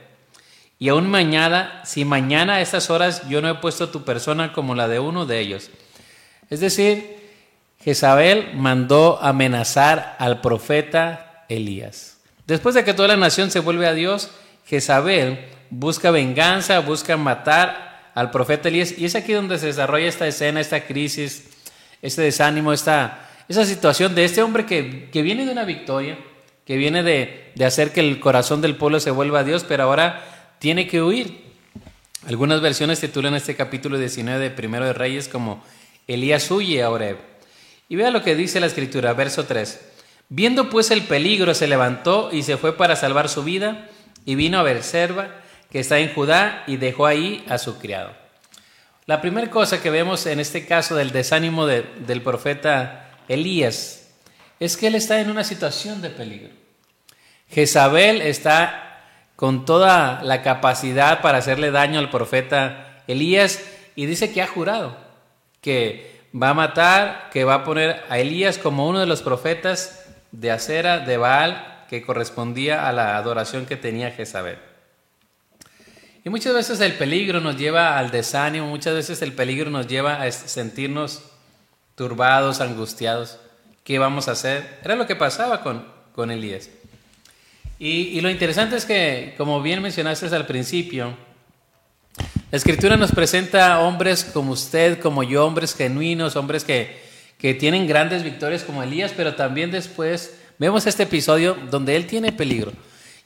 Y 0.81 0.88
aún 0.88 1.09
mañana, 1.09 1.83
si 1.85 2.05
mañana 2.05 2.55
a 2.55 2.61
estas 2.62 2.90
horas 2.90 3.29
yo 3.29 3.42
no 3.42 3.50
he 3.50 3.55
puesto 3.57 3.90
tu 3.90 4.03
persona 4.03 4.53
como 4.53 4.74
la 4.74 4.88
de 4.88 4.98
uno 4.98 5.26
de 5.26 5.38
ellos. 5.38 5.70
Es 6.51 6.61
decir, 6.61 7.21
Jezabel 7.83 8.51
mandó 8.55 9.23
amenazar 9.23 10.17
al 10.19 10.41
profeta 10.41 11.45
Elías. 11.49 12.19
Después 12.47 12.75
de 12.75 12.85
que 12.85 12.93
toda 12.93 13.09
la 13.09 13.17
nación 13.17 13.51
se 13.51 13.61
vuelve 13.61 13.87
a 13.87 13.95
Dios, 13.95 14.31
Jezabel 14.67 15.47
busca 15.71 16.11
venganza, 16.11 16.81
busca 16.81 17.17
matar 17.17 18.11
al 18.15 18.31
profeta 18.31 18.69
Elías. 18.69 18.99
Y 18.99 19.05
es 19.05 19.15
aquí 19.15 19.33
donde 19.33 19.59
se 19.59 19.67
desarrolla 19.67 20.09
esta 20.09 20.27
escena, 20.27 20.61
esta 20.61 20.85
crisis, 20.85 21.49
este 22.03 22.23
desánimo, 22.23 22.73
esta, 22.73 23.29
esa 23.49 23.65
situación 23.65 24.15
de 24.15 24.25
este 24.25 24.43
hombre 24.43 24.67
que, 24.67 25.23
viene 25.23 25.47
de 25.47 25.53
una 25.53 25.65
victoria, 25.65 26.19
que 26.67 26.77
viene 26.77 27.03
de, 27.03 27.53
de 27.55 27.65
hacer 27.65 27.93
que 27.93 28.01
el 28.01 28.21
corazón 28.21 28.61
del 28.61 28.77
pueblo 28.77 29.01
se 29.01 29.11
vuelva 29.13 29.41
a 29.41 29.45
Dios, 29.45 29.65
pero 29.67 29.85
ahora 29.85 30.57
tiene 30.59 30.87
que 30.87 31.01
huir. 31.01 31.49
Algunas 32.27 32.61
versiones 32.61 33.01
titulan 33.01 33.35
este 33.35 33.57
capítulo 33.57 33.97
19 33.97 34.39
de 34.39 34.51
Primero 34.51 34.85
de 34.85 34.93
Reyes 34.93 35.29
como 35.29 35.63
Elías 36.07 36.51
huye 36.51 36.83
a 36.83 36.91
Oreb. 36.91 37.17
Y 37.89 37.97
vea 37.97 38.11
lo 38.11 38.23
que 38.23 38.37
dice 38.37 38.61
la 38.61 38.67
escritura, 38.67 39.13
verso 39.13 39.47
3. 39.47 39.81
Viendo 40.29 40.71
pues 40.71 40.91
el 40.91 41.03
peligro, 41.03 41.55
se 41.55 41.67
levantó 41.67 42.31
y 42.33 42.45
se 42.45 42.57
fue 42.57 42.77
para 42.77 42.97
salvar 42.97 43.29
su 43.29 43.43
vida, 43.43 43.89
y 44.25 44.37
vino 44.37 44.59
a 44.59 44.63
Beersheba, 44.63 45.29
que 45.71 45.81
está 45.81 45.99
en 45.99 46.15
Judá, 46.15 46.63
y 46.67 46.77
dejó 46.77 47.07
ahí 47.07 47.45
a 47.49 47.59
su 47.59 47.79
criado. 47.79 48.13
La 49.07 49.21
primera 49.21 49.51
cosa 49.51 49.83
que 49.83 49.91
vemos 49.91 50.27
en 50.27 50.39
este 50.39 50.67
caso 50.67 50.95
del 50.95 51.11
desánimo 51.11 51.67
del 51.67 52.23
profeta 52.23 53.11
Elías 53.27 54.09
es 54.61 54.77
que 54.77 54.87
él 54.87 54.95
está 54.95 55.21
en 55.21 55.31
una 55.31 55.43
situación 55.43 56.01
de 56.01 56.11
peligro. 56.11 56.51
Jezabel 57.49 58.23
está 58.23 59.03
con 59.35 59.65
toda 59.65 60.23
la 60.23 60.43
capacidad 60.43 61.23
para 61.23 61.39
hacerle 61.39 61.73
daño 61.73 61.99
al 61.99 62.11
profeta 62.11 63.03
Elías 63.09 63.61
y 63.97 64.07
dice 64.07 64.33
que 64.33 64.43
ha 64.43 64.47
jurado 64.47 64.97
que 65.61 66.20
va 66.35 66.51
a 66.51 66.55
matar, 66.55 67.31
que 67.33 67.44
va 67.44 67.55
a 67.55 67.64
poner 67.64 68.03
a 68.09 68.18
Elías 68.18 68.59
como 68.59 68.88
uno 68.88 69.01
de 69.01 69.07
los 69.07 69.23
profetas 69.23 70.07
de 70.33 70.51
Acera, 70.51 71.01
de 71.01 71.16
Baal, 71.16 71.85
que 71.88 72.03
correspondía 72.03 72.88
a 72.88 72.92
la 72.92 73.16
adoración 73.16 73.66
que 73.66 73.77
tenía 73.77 74.12
Jezabel. 74.12 74.59
Y 76.25 76.29
muchas 76.29 76.55
veces 76.55 76.81
el 76.81 76.94
peligro 76.94 77.40
nos 77.40 77.57
lleva 77.57 77.99
al 77.99 78.11
desánimo, 78.11 78.66
muchas 78.66 78.94
veces 78.94 79.23
el 79.23 79.33
peligro 79.33 79.70
nos 79.70 79.87
lleva 79.87 80.23
a 80.23 80.31
sentirnos 80.31 81.23
turbados, 81.94 82.61
angustiados. 82.61 83.38
¿Qué 83.85 83.99
vamos 83.99 84.29
a 84.29 84.33
hacer? 84.33 84.79
Era 84.85 84.96
lo 84.96 85.07
que 85.07 85.16
pasaba 85.16 85.62
con, 85.62 85.85
con 86.14 86.31
Elías. 86.31 86.68
Y, 87.79 88.09
y 88.09 88.20
lo 88.20 88.29
interesante 88.29 88.77
es 88.77 88.85
que, 88.85 89.35
como 89.38 89.62
bien 89.62 89.81
mencionaste 89.81 90.27
al 90.27 90.46
principio, 90.46 91.16
la 92.51 92.57
escritura 92.57 92.97
nos 92.97 93.13
presenta 93.13 93.79
hombres 93.81 94.25
como 94.25 94.53
usted, 94.53 94.99
como 94.99 95.23
yo, 95.23 95.47
hombres 95.47 95.75
genuinos, 95.75 96.35
hombres 96.35 96.65
que, 96.65 97.01
que 97.39 97.55
tienen 97.55 97.87
grandes 97.87 98.25
victorias 98.25 98.65
como 98.65 98.83
Elías, 98.83 99.13
pero 99.17 99.37
también 99.37 99.71
después 99.71 100.35
vemos 100.59 100.87
este 100.87 101.05
episodio 101.05 101.57
donde 101.71 101.95
él 101.95 102.07
tiene 102.07 102.33
peligro. 102.33 102.73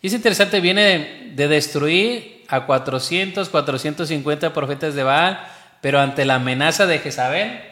Y 0.03 0.09
es 0.09 0.13
interesante, 0.13 0.61
viene 0.61 1.33
de, 1.35 1.49
destruir 1.49 2.45
a 2.49 2.67
400, 2.67 3.49
450 3.49 4.53
profetas 4.53 4.95
de 4.95 5.03
Baal, 5.03 5.41
pero 5.81 6.01
ante 6.01 6.27
la 6.27 6.35
amenaza 6.35 6.87
de 6.87 6.99
Jezabel. 6.99 7.63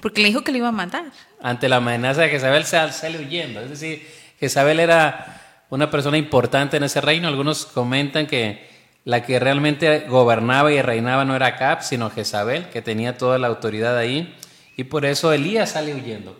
Porque 0.00 0.22
le 0.22 0.28
dijo 0.28 0.44
que 0.44 0.52
le 0.52 0.58
iba 0.58 0.68
a 0.68 0.72
matar. 0.72 1.06
Ante 1.42 1.68
la 1.68 1.76
amenaza 1.76 2.20
de 2.20 2.28
Jezabel 2.28 2.64
sale 2.64 3.18
huyendo. 3.18 3.60
Es 3.60 3.70
decir, 3.70 4.06
Jezabel 4.38 4.78
era 4.78 5.64
una 5.68 5.90
persona 5.90 6.16
importante 6.16 6.76
en 6.76 6.84
ese 6.84 7.00
reino. 7.00 7.26
Algunos 7.26 7.66
comentan 7.66 8.28
que 8.28 8.75
la 9.06 9.22
que 9.22 9.38
realmente 9.38 10.00
gobernaba 10.08 10.72
y 10.72 10.82
reinaba 10.82 11.24
no 11.24 11.36
era 11.36 11.54
Cap, 11.54 11.82
sino 11.82 12.10
Jezabel, 12.10 12.70
que 12.70 12.82
tenía 12.82 13.16
toda 13.16 13.38
la 13.38 13.46
autoridad 13.46 13.96
ahí. 13.96 14.34
Y 14.76 14.82
por 14.82 15.06
eso 15.06 15.32
Elías 15.32 15.70
sale 15.70 15.94
huyendo. 15.94 16.36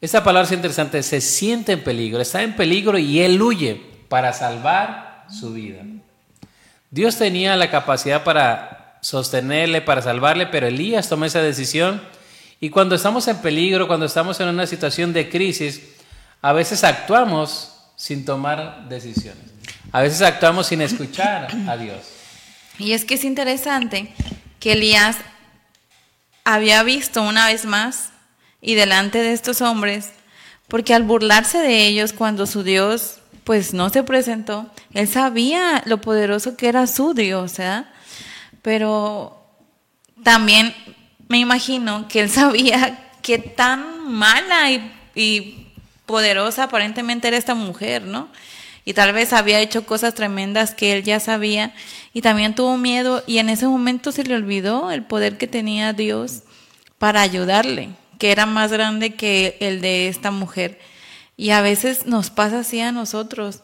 Esta 0.00 0.24
palabra 0.24 0.46
es 0.46 0.52
interesante, 0.52 1.02
se 1.02 1.20
siente 1.20 1.72
en 1.72 1.84
peligro, 1.84 2.22
está 2.22 2.42
en 2.42 2.56
peligro 2.56 2.96
y 2.96 3.20
él 3.20 3.40
huye 3.40 3.82
para 4.08 4.32
salvar 4.32 5.26
su 5.28 5.52
vida. 5.52 5.82
Dios 6.90 7.18
tenía 7.18 7.54
la 7.54 7.70
capacidad 7.70 8.24
para 8.24 8.98
sostenerle, 9.02 9.82
para 9.82 10.00
salvarle, 10.00 10.46
pero 10.46 10.66
Elías 10.66 11.10
tomó 11.10 11.26
esa 11.26 11.42
decisión. 11.42 12.00
Y 12.60 12.70
cuando 12.70 12.94
estamos 12.94 13.28
en 13.28 13.42
peligro, 13.42 13.88
cuando 13.88 14.06
estamos 14.06 14.40
en 14.40 14.48
una 14.48 14.66
situación 14.66 15.12
de 15.12 15.28
crisis, 15.28 15.82
a 16.40 16.54
veces 16.54 16.82
actuamos 16.82 17.74
sin 17.94 18.24
tomar 18.24 18.88
decisiones. 18.88 19.53
A 19.94 20.02
veces 20.02 20.22
actuamos 20.22 20.66
sin 20.66 20.80
escuchar 20.80 21.46
a 21.68 21.76
Dios. 21.76 22.00
Y 22.78 22.94
es 22.94 23.04
que 23.04 23.14
es 23.14 23.22
interesante 23.22 24.12
que 24.58 24.72
Elías 24.72 25.18
había 26.42 26.82
visto 26.82 27.22
una 27.22 27.46
vez 27.46 27.64
más 27.64 28.10
y 28.60 28.74
delante 28.74 29.22
de 29.22 29.32
estos 29.32 29.60
hombres, 29.60 30.10
porque 30.66 30.94
al 30.94 31.04
burlarse 31.04 31.58
de 31.58 31.86
ellos 31.86 32.12
cuando 32.12 32.48
su 32.48 32.64
Dios 32.64 33.20
pues 33.44 33.72
no 33.72 33.88
se 33.88 34.02
presentó, 34.02 34.68
él 34.94 35.06
sabía 35.06 35.80
lo 35.86 36.00
poderoso 36.00 36.56
que 36.56 36.66
era 36.66 36.88
su 36.88 37.14
Dios, 37.14 37.58
¿verdad? 37.58 37.86
Pero 38.62 39.46
también 40.24 40.74
me 41.28 41.38
imagino 41.38 42.08
que 42.08 42.18
él 42.18 42.30
sabía 42.30 43.12
qué 43.22 43.38
tan 43.38 44.12
mala 44.12 44.72
y 45.14 45.68
poderosa 46.04 46.64
aparentemente 46.64 47.28
era 47.28 47.36
esta 47.36 47.54
mujer, 47.54 48.02
¿no? 48.02 48.28
Y 48.84 48.92
tal 48.92 49.12
vez 49.12 49.32
había 49.32 49.60
hecho 49.60 49.86
cosas 49.86 50.14
tremendas 50.14 50.74
que 50.74 50.92
él 50.92 51.02
ya 51.02 51.20
sabía 51.20 51.74
y 52.12 52.20
también 52.20 52.54
tuvo 52.54 52.76
miedo 52.76 53.22
y 53.26 53.38
en 53.38 53.48
ese 53.48 53.66
momento 53.66 54.12
se 54.12 54.24
le 54.24 54.34
olvidó 54.34 54.90
el 54.90 55.04
poder 55.04 55.38
que 55.38 55.46
tenía 55.46 55.92
Dios 55.92 56.42
para 56.98 57.22
ayudarle, 57.22 57.90
que 58.18 58.30
era 58.30 58.46
más 58.46 58.72
grande 58.72 59.14
que 59.14 59.56
el 59.60 59.80
de 59.80 60.08
esta 60.08 60.30
mujer. 60.30 60.78
Y 61.36 61.50
a 61.50 61.62
veces 61.62 62.06
nos 62.06 62.30
pasa 62.30 62.60
así 62.60 62.80
a 62.80 62.92
nosotros. 62.92 63.62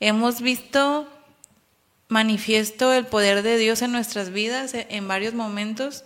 Hemos 0.00 0.40
visto 0.40 1.08
manifiesto 2.08 2.92
el 2.92 3.06
poder 3.06 3.42
de 3.42 3.58
Dios 3.58 3.82
en 3.82 3.92
nuestras 3.92 4.30
vidas 4.30 4.72
en 4.74 5.08
varios 5.08 5.34
momentos, 5.34 6.04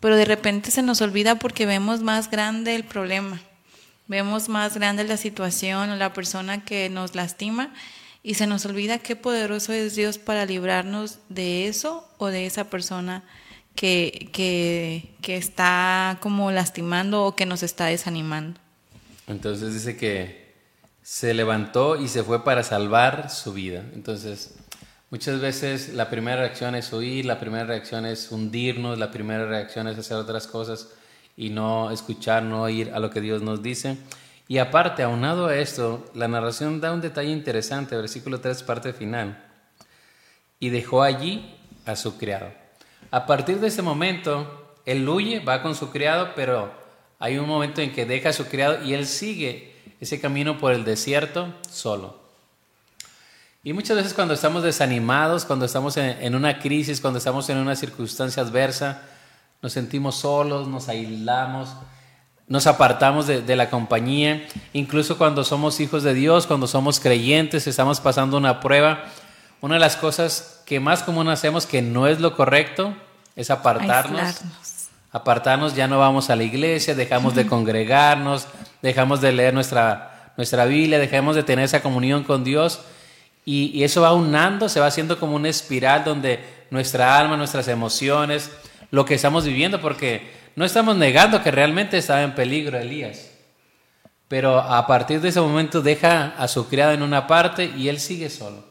pero 0.00 0.16
de 0.16 0.24
repente 0.24 0.70
se 0.70 0.82
nos 0.82 1.00
olvida 1.00 1.36
porque 1.36 1.66
vemos 1.66 2.00
más 2.00 2.30
grande 2.30 2.74
el 2.74 2.84
problema. 2.84 3.40
Vemos 4.12 4.50
más 4.50 4.74
grande 4.74 5.04
la 5.04 5.16
situación 5.16 5.88
o 5.88 5.96
la 5.96 6.12
persona 6.12 6.66
que 6.66 6.90
nos 6.90 7.14
lastima 7.14 7.72
y 8.22 8.34
se 8.34 8.46
nos 8.46 8.66
olvida 8.66 8.98
qué 8.98 9.16
poderoso 9.16 9.72
es 9.72 9.96
Dios 9.96 10.18
para 10.18 10.44
librarnos 10.44 11.20
de 11.30 11.66
eso 11.66 12.06
o 12.18 12.26
de 12.26 12.44
esa 12.44 12.68
persona 12.68 13.24
que, 13.74 14.28
que, 14.34 15.14
que 15.22 15.38
está 15.38 16.18
como 16.20 16.50
lastimando 16.50 17.24
o 17.24 17.34
que 17.34 17.46
nos 17.46 17.62
está 17.62 17.86
desanimando. 17.86 18.60
Entonces 19.28 19.72
dice 19.72 19.96
que 19.96 20.56
se 21.02 21.32
levantó 21.32 21.96
y 21.96 22.06
se 22.06 22.22
fue 22.22 22.44
para 22.44 22.64
salvar 22.64 23.30
su 23.30 23.54
vida. 23.54 23.82
Entonces, 23.94 24.56
muchas 25.08 25.40
veces 25.40 25.94
la 25.94 26.10
primera 26.10 26.36
reacción 26.36 26.74
es 26.74 26.92
huir, 26.92 27.24
la 27.24 27.40
primera 27.40 27.64
reacción 27.64 28.04
es 28.04 28.30
hundirnos, 28.30 28.98
la 28.98 29.10
primera 29.10 29.46
reacción 29.46 29.88
es 29.88 29.96
hacer 29.96 30.18
otras 30.18 30.46
cosas 30.46 30.88
y 31.42 31.50
no 31.50 31.90
escuchar, 31.90 32.44
no 32.44 32.62
oír 32.62 32.92
a 32.94 33.00
lo 33.00 33.10
que 33.10 33.20
Dios 33.20 33.42
nos 33.42 33.64
dice. 33.64 33.98
Y 34.46 34.58
aparte, 34.58 35.02
aunado 35.02 35.46
a 35.46 35.56
esto, 35.56 36.08
la 36.14 36.28
narración 36.28 36.80
da 36.80 36.92
un 36.92 37.00
detalle 37.00 37.32
interesante, 37.32 37.96
versículo 37.96 38.40
3, 38.40 38.62
parte 38.62 38.92
final. 38.92 39.44
Y 40.60 40.70
dejó 40.70 41.02
allí 41.02 41.56
a 41.84 41.96
su 41.96 42.16
criado. 42.16 42.52
a 43.10 43.26
partir 43.26 43.58
de 43.58 43.66
ese 43.66 43.82
momento, 43.82 44.76
él 44.86 45.08
huye, 45.08 45.40
va 45.40 45.62
con 45.62 45.74
su 45.74 45.90
criado, 45.90 46.30
pero 46.36 46.72
hay 47.18 47.38
un 47.38 47.48
momento 47.48 47.80
en 47.80 47.92
que 47.92 48.06
deja 48.06 48.28
a 48.28 48.32
su 48.32 48.46
criado 48.46 48.84
y 48.84 48.94
él 48.94 49.06
sigue 49.06 49.74
ese 50.00 50.20
camino 50.20 50.58
por 50.58 50.72
el 50.72 50.84
desierto 50.84 51.52
solo. 51.68 52.20
Y 53.64 53.72
muchas 53.72 53.96
veces 53.96 54.14
cuando 54.14 54.34
estamos 54.34 54.62
desanimados, 54.62 55.44
cuando 55.44 55.64
estamos 55.64 55.96
en, 55.96 56.34
una 56.36 56.60
crisis, 56.60 57.00
cuando 57.00 57.18
estamos 57.18 57.48
en 57.48 57.58
una 57.58 57.74
circunstancia 57.74 58.44
adversa, 58.44 59.02
nos 59.62 59.72
sentimos 59.72 60.16
solos, 60.16 60.66
nos 60.66 60.88
aislamos, 60.88 61.70
nos 62.48 62.66
apartamos 62.66 63.28
de, 63.28 63.40
de, 63.40 63.56
la 63.56 63.70
compañía, 63.70 64.44
incluso 64.72 65.16
cuando 65.16 65.44
somos 65.44 65.78
hijos 65.78 66.02
de 66.02 66.14
Dios, 66.14 66.48
cuando 66.48 66.66
somos 66.66 66.98
creyentes, 66.98 67.68
estamos 67.68 68.00
pasando 68.00 68.36
una 68.36 68.60
prueba. 68.60 69.04
Una 69.60 69.74
de 69.74 69.80
las 69.80 69.96
cosas 69.96 70.60
que 70.66 70.80
más 70.80 71.04
común 71.04 71.28
hacemos 71.28 71.66
que 71.66 71.80
no 71.80 72.08
es 72.08 72.18
lo 72.18 72.36
correcto 72.36 72.94
es 73.36 73.50
apartarnos. 73.50 74.40
Apartarnos, 75.12 75.76
ya 75.76 75.86
no 75.86 76.00
vamos 76.00 76.30
a 76.30 76.36
la 76.36 76.42
iglesia, 76.42 76.96
dejamos 76.96 77.36
de 77.36 77.46
congregarnos, 77.46 78.48
dejamos 78.82 79.20
de 79.20 79.30
leer 79.30 79.54
nuestra, 79.54 80.32
nuestra 80.36 80.64
Biblia, 80.64 80.98
dejamos 80.98 81.36
de 81.36 81.44
tener 81.44 81.66
esa 81.66 81.82
comunión 81.82 82.24
con 82.24 82.42
Dios 82.42 82.80
y, 83.44 83.66
y 83.72 83.84
eso 83.84 84.02
va 84.02 84.12
unando, 84.12 84.68
se 84.68 84.80
va 84.80 84.86
haciendo 84.86 85.20
como 85.20 85.36
una 85.36 85.48
espiral 85.48 86.02
donde 86.02 86.66
nuestra 86.70 87.16
alma, 87.16 87.36
nuestras 87.36 87.68
emociones, 87.68 88.50
lo 88.92 89.06
que 89.06 89.14
estamos 89.14 89.44
viviendo, 89.46 89.80
porque 89.80 90.30
no 90.54 90.66
estamos 90.66 90.96
negando 90.96 91.42
que 91.42 91.50
realmente 91.50 91.96
estaba 91.96 92.22
en 92.22 92.34
peligro 92.34 92.78
Elías. 92.78 93.30
Pero 94.28 94.58
a 94.58 94.86
partir 94.86 95.22
de 95.22 95.30
ese 95.30 95.40
momento 95.40 95.80
deja 95.80 96.34
a 96.36 96.46
su 96.46 96.68
criado 96.68 96.92
en 96.92 97.02
una 97.02 97.26
parte 97.26 97.72
y 97.74 97.88
él 97.88 97.98
sigue 97.98 98.28
solo. 98.28 98.64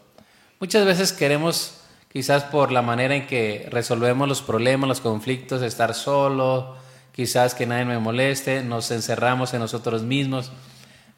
Muchas 0.59 0.85
veces 0.85 1.11
queremos, 1.11 1.81
quizás 2.07 2.43
por 2.43 2.71
la 2.71 2.83
manera 2.83 3.15
en 3.15 3.25
que 3.25 3.67
resolvemos 3.71 4.29
los 4.29 4.43
problemas, 4.43 4.87
los 4.87 5.01
conflictos, 5.01 5.63
estar 5.63 5.95
solo, 5.95 6.77
quizás 7.13 7.55
que 7.55 7.65
nadie 7.65 7.85
me 7.85 7.97
moleste, 7.97 8.63
nos 8.63 8.91
encerramos 8.91 9.55
en 9.55 9.59
nosotros 9.61 10.03
mismos. 10.03 10.51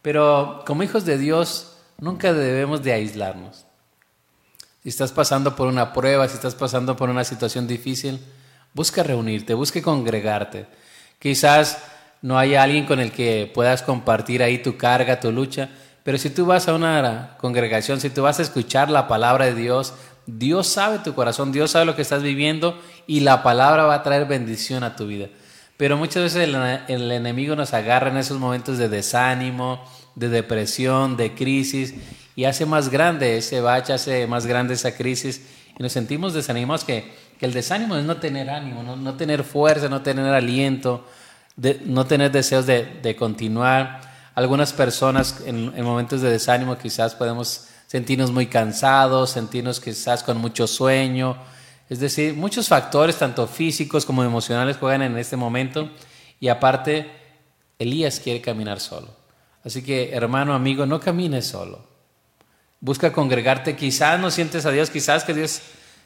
Pero 0.02 0.64
como 0.66 0.84
hijos 0.84 1.04
de 1.04 1.18
Dios, 1.18 1.76
nunca 2.00 2.32
debemos 2.32 2.84
de 2.84 2.94
aislarnos. 2.94 3.66
Si 4.82 4.88
estás 4.88 5.12
pasando 5.12 5.58
por 5.58 5.68
una 5.68 5.92
prueba, 5.92 6.26
si 6.30 6.36
estás 6.36 6.56
pasando 6.56 6.96
por 6.96 7.10
una 7.10 7.26
situación 7.26 7.68
difícil, 7.68 8.22
Busca 8.74 9.04
reunirte, 9.04 9.54
busca 9.54 9.82
congregarte. 9.82 10.66
Quizás 11.20 11.84
no 12.22 12.40
haya 12.40 12.64
alguien 12.64 12.86
con 12.86 13.00
el 13.00 13.12
que 13.12 13.52
puedas 13.54 13.84
compartir 13.84 14.42
ahí 14.42 14.58
tu 14.58 14.78
carga, 14.78 15.20
tu 15.20 15.32
lucha, 15.32 15.70
pero 16.04 16.18
si 16.18 16.30
tú 16.30 16.46
vas 16.46 16.68
a 16.68 16.74
una 16.74 17.38
congregación, 17.38 18.02
si 18.02 18.10
tú 18.10 18.24
vas 18.24 18.40
a 18.40 18.42
escuchar 18.42 18.90
la 18.90 19.08
palabra 19.08 19.46
de 19.46 19.56
Dios, 19.56 19.94
Dios 20.26 20.68
sabe 20.68 21.00
tu 21.00 21.14
corazón, 21.14 21.52
Dios 21.52 21.72
sabe 21.72 21.86
lo 21.86 21.96
que 21.96 22.02
estás 22.02 22.24
viviendo 22.24 22.80
y 23.08 23.22
la 23.22 23.44
palabra 23.44 23.84
va 23.84 23.96
a 23.96 24.04
traer 24.04 24.26
bendición 24.26 24.84
a 24.84 24.96
tu 24.96 25.08
vida. 25.08 25.28
Pero 25.78 25.98
muchas 25.98 26.24
veces 26.24 26.44
el, 26.44 26.56
el 26.88 27.12
enemigo 27.12 27.56
nos 27.56 27.74
agarra 27.74 28.10
en 28.10 28.18
esos 28.18 28.40
momentos 28.40 28.78
de 28.78 28.90
desánimo, 28.90 29.84
de 30.16 30.30
depresión, 30.30 31.18
de 31.18 31.34
crisis 31.34 31.94
y 32.36 32.46
hace 32.46 32.66
más 32.66 32.90
grande 32.90 33.38
ese 33.38 33.62
bache, 33.62 33.94
hace 33.94 34.28
más 34.28 34.46
grande 34.46 34.74
esa 34.74 34.96
crisis 34.96 35.42
y 35.78 35.84
nos 35.84 35.92
sentimos 35.92 36.34
desanimados 36.34 36.84
que 36.84 37.12
que 37.38 37.46
el 37.46 37.54
desánimo 37.54 37.96
es 37.96 38.06
no 38.06 38.18
tener 38.18 38.50
ánimo, 38.50 38.84
no, 38.84 39.16
tener 39.16 39.44
fuerza, 39.44 39.90
no 39.90 40.02
tener 40.02 40.26
aliento, 40.34 41.06
no 41.86 42.06
tener 42.06 42.32
deseos 42.32 42.66
de, 42.66 43.16
continuar. 43.18 44.02
Algunas 44.36 44.74
personas 44.74 45.42
en, 45.46 45.74
en, 45.76 45.84
momentos 45.84 46.22
de 46.22 46.30
desánimo 46.30 46.78
quizás 46.78 47.16
podemos 47.16 47.68
sentirnos 47.88 48.32
muy 48.32 48.48
cansados, 48.48 49.32
sentirnos 49.32 49.80
quizás 49.80 50.24
con 50.24 50.38
mucho 50.38 50.68
sueño. 50.68 51.38
Es 51.90 52.00
decir, 52.00 52.34
muchos 52.34 52.68
factores, 52.68 53.18
tanto 53.18 53.46
físicos 53.46 54.06
como 54.06 54.24
emocionales, 54.24 54.78
juegan 54.78 55.04
en 55.04 55.18
este 55.18 55.36
momento. 55.36 55.90
Y 56.40 56.48
aparte, 56.48 57.12
Elías 57.78 58.20
quiere 58.20 58.42
caminar 58.42 58.80
solo. 58.80 59.10
Así 59.64 59.84
que, 59.84 60.12
hermano, 60.14 60.54
amigo, 60.54 60.86
no 60.86 61.00
camines 61.00 61.46
solo. 61.46 61.93
Busca 62.84 63.14
congregarte. 63.14 63.78
Quizás 63.78 64.20
no 64.20 64.30
sientes 64.30 64.66
a 64.66 64.72
Dios, 64.72 64.90
quizás 64.90 65.24
que 65.24 65.34
Dios 65.34 65.62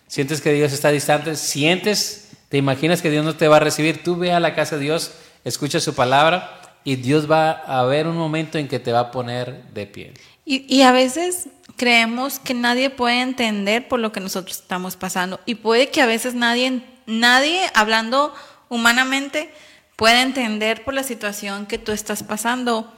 sientes 0.07 0.41
que 0.41 0.53
Dios 0.53 0.71
está 0.73 0.89
distante, 0.89 1.35
sientes, 1.35 2.29
te 2.49 2.57
imaginas 2.57 3.01
que 3.01 3.09
Dios 3.09 3.25
no 3.25 3.35
te 3.35 3.47
va 3.47 3.57
a 3.57 3.59
recibir, 3.59 4.03
tú 4.03 4.15
ve 4.15 4.31
a 4.31 4.39
la 4.39 4.55
casa 4.55 4.77
de 4.77 4.83
Dios, 4.83 5.11
escucha 5.43 5.79
su 5.79 5.93
palabra 5.93 6.61
y 6.83 6.95
Dios 6.95 7.29
va 7.29 7.51
a 7.51 7.79
haber 7.79 8.07
un 8.07 8.15
momento 8.15 8.57
en 8.57 8.67
que 8.67 8.79
te 8.79 8.91
va 8.91 8.99
a 9.01 9.11
poner 9.11 9.63
de 9.73 9.85
pie. 9.85 10.13
Y, 10.45 10.81
a 10.83 10.93
veces 10.93 11.49
creemos 11.75 12.39
que 12.39 12.53
nadie 12.53 12.89
puede 12.89 13.21
entender 13.21 13.89
por 13.89 13.99
lo 13.99 14.13
que 14.13 14.21
nosotros 14.21 14.55
estamos 14.55 14.95
pasando 14.95 15.41
y 15.45 15.55
puede 15.55 15.89
que 15.89 16.01
a 16.01 16.05
veces 16.05 16.35
nadie, 16.35 16.81
nadie 17.05 17.59
hablando 17.73 18.33
humanamente 18.69 19.51
pueda 19.97 20.21
entender 20.21 20.85
por 20.85 20.93
la 20.93 21.03
situación 21.03 21.65
que 21.65 21.77
tú 21.77 21.91
estás 21.91 22.23
pasando 22.23 22.89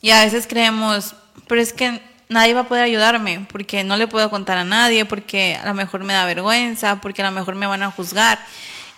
y 0.00 0.10
a 0.10 0.22
veces 0.22 0.46
creemos, 0.46 1.16
pero 1.48 1.60
es 1.60 1.72
que 1.72 2.00
nadie 2.32 2.54
va 2.54 2.60
a 2.60 2.68
poder 2.68 2.84
ayudarme 2.84 3.46
porque 3.50 3.84
no 3.84 3.96
le 3.96 4.08
puedo 4.08 4.30
contar 4.30 4.58
a 4.58 4.64
nadie, 4.64 5.04
porque 5.04 5.58
a 5.62 5.66
lo 5.66 5.74
mejor 5.74 6.04
me 6.04 6.12
da 6.12 6.24
vergüenza, 6.24 7.00
porque 7.00 7.22
a 7.22 7.26
lo 7.26 7.32
mejor 7.32 7.54
me 7.54 7.66
van 7.66 7.82
a 7.82 7.90
juzgar. 7.90 8.38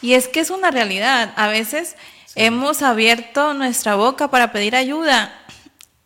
Y 0.00 0.14
es 0.14 0.28
que 0.28 0.40
es 0.40 0.50
una 0.50 0.70
realidad. 0.70 1.32
A 1.36 1.48
veces 1.48 1.96
hemos 2.34 2.82
abierto 2.82 3.54
nuestra 3.54 3.94
boca 3.94 4.28
para 4.28 4.52
pedir 4.52 4.76
ayuda 4.76 5.32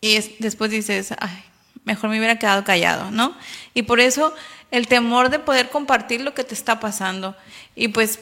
y 0.01 0.19
después 0.39 0.71
dices, 0.71 1.15
ay, 1.19 1.45
mejor 1.85 2.11
me 2.11 2.19
hubiera 2.19 2.39
quedado 2.39 2.65
callado, 2.65 3.11
¿no? 3.11 3.37
Y 3.75 3.83
por 3.83 4.01
eso 4.01 4.35
el 4.71 4.87
temor 4.87 5.31
de 5.31 5.39
poder 5.39 5.71
compartir 5.71 6.21
lo 6.21 6.35
que 6.35 6.45
te 6.45 6.55
está 6.55 6.81
pasando. 6.81 7.35
Y 7.75 7.89
pues, 7.89 8.21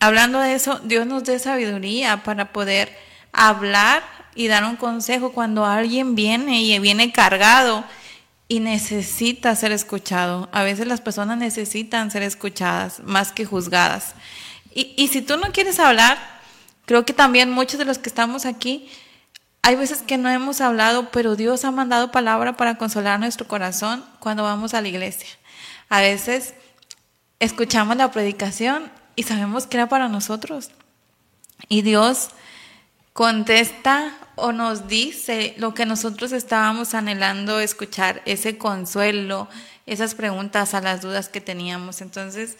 hablando 0.00 0.38
de 0.40 0.54
eso, 0.54 0.80
Dios 0.84 1.06
nos 1.06 1.24
dé 1.24 1.38
sabiduría 1.38 2.22
para 2.22 2.52
poder 2.52 2.96
hablar 3.32 4.02
y 4.34 4.48
dar 4.48 4.64
un 4.64 4.76
consejo 4.76 5.32
cuando 5.32 5.64
alguien 5.64 6.14
viene 6.14 6.62
y 6.62 6.78
viene 6.78 7.12
cargado 7.12 7.84
y 8.48 8.60
necesita 8.60 9.54
ser 9.56 9.72
escuchado. 9.72 10.48
A 10.52 10.62
veces 10.62 10.86
las 10.86 11.00
personas 11.00 11.38
necesitan 11.38 12.10
ser 12.10 12.22
escuchadas 12.22 13.00
más 13.04 13.32
que 13.32 13.44
juzgadas. 13.44 14.14
Y, 14.74 15.08
si 15.08 15.22
tú 15.22 15.36
no 15.36 15.52
quieres 15.52 15.78
hablar, 15.78 16.18
creo 16.84 17.04
que 17.04 17.12
también 17.12 17.50
muchos 17.50 17.78
de 17.78 17.84
los 17.84 17.98
que 17.98 18.08
estamos 18.08 18.44
aquí, 18.44 18.90
hay 19.62 19.76
veces 19.76 20.02
que 20.02 20.18
no 20.18 20.28
hemos 20.28 20.60
hablado, 20.60 21.10
pero 21.10 21.36
Dios 21.36 21.64
ha 21.64 21.70
mandado 21.70 22.10
palabra 22.10 22.56
para 22.56 22.76
consolar 22.76 23.20
nuestro 23.20 23.46
corazón 23.46 24.04
cuando 24.18 24.42
vamos 24.42 24.74
a 24.74 24.82
la 24.82 24.88
iglesia. 24.88 25.28
A 25.88 26.00
veces 26.00 26.54
escuchamos 27.38 27.96
la 27.96 28.10
predicación 28.10 28.90
y 29.14 29.22
sabemos 29.22 29.66
que 29.66 29.76
era 29.76 29.88
para 29.88 30.08
nosotros. 30.08 30.70
Y 31.68 31.82
Dios 31.82 32.30
contesta 33.12 34.12
o 34.36 34.52
nos 34.52 34.88
dice 34.88 35.54
lo 35.58 35.74
que 35.74 35.86
nosotros 35.86 36.32
estábamos 36.32 36.94
anhelando 36.94 37.60
escuchar, 37.60 38.22
ese 38.24 38.58
consuelo, 38.58 39.48
esas 39.86 40.14
preguntas 40.14 40.74
a 40.74 40.80
las 40.80 41.02
dudas 41.02 41.28
que 41.28 41.40
teníamos. 41.40 42.00
Entonces, 42.00 42.56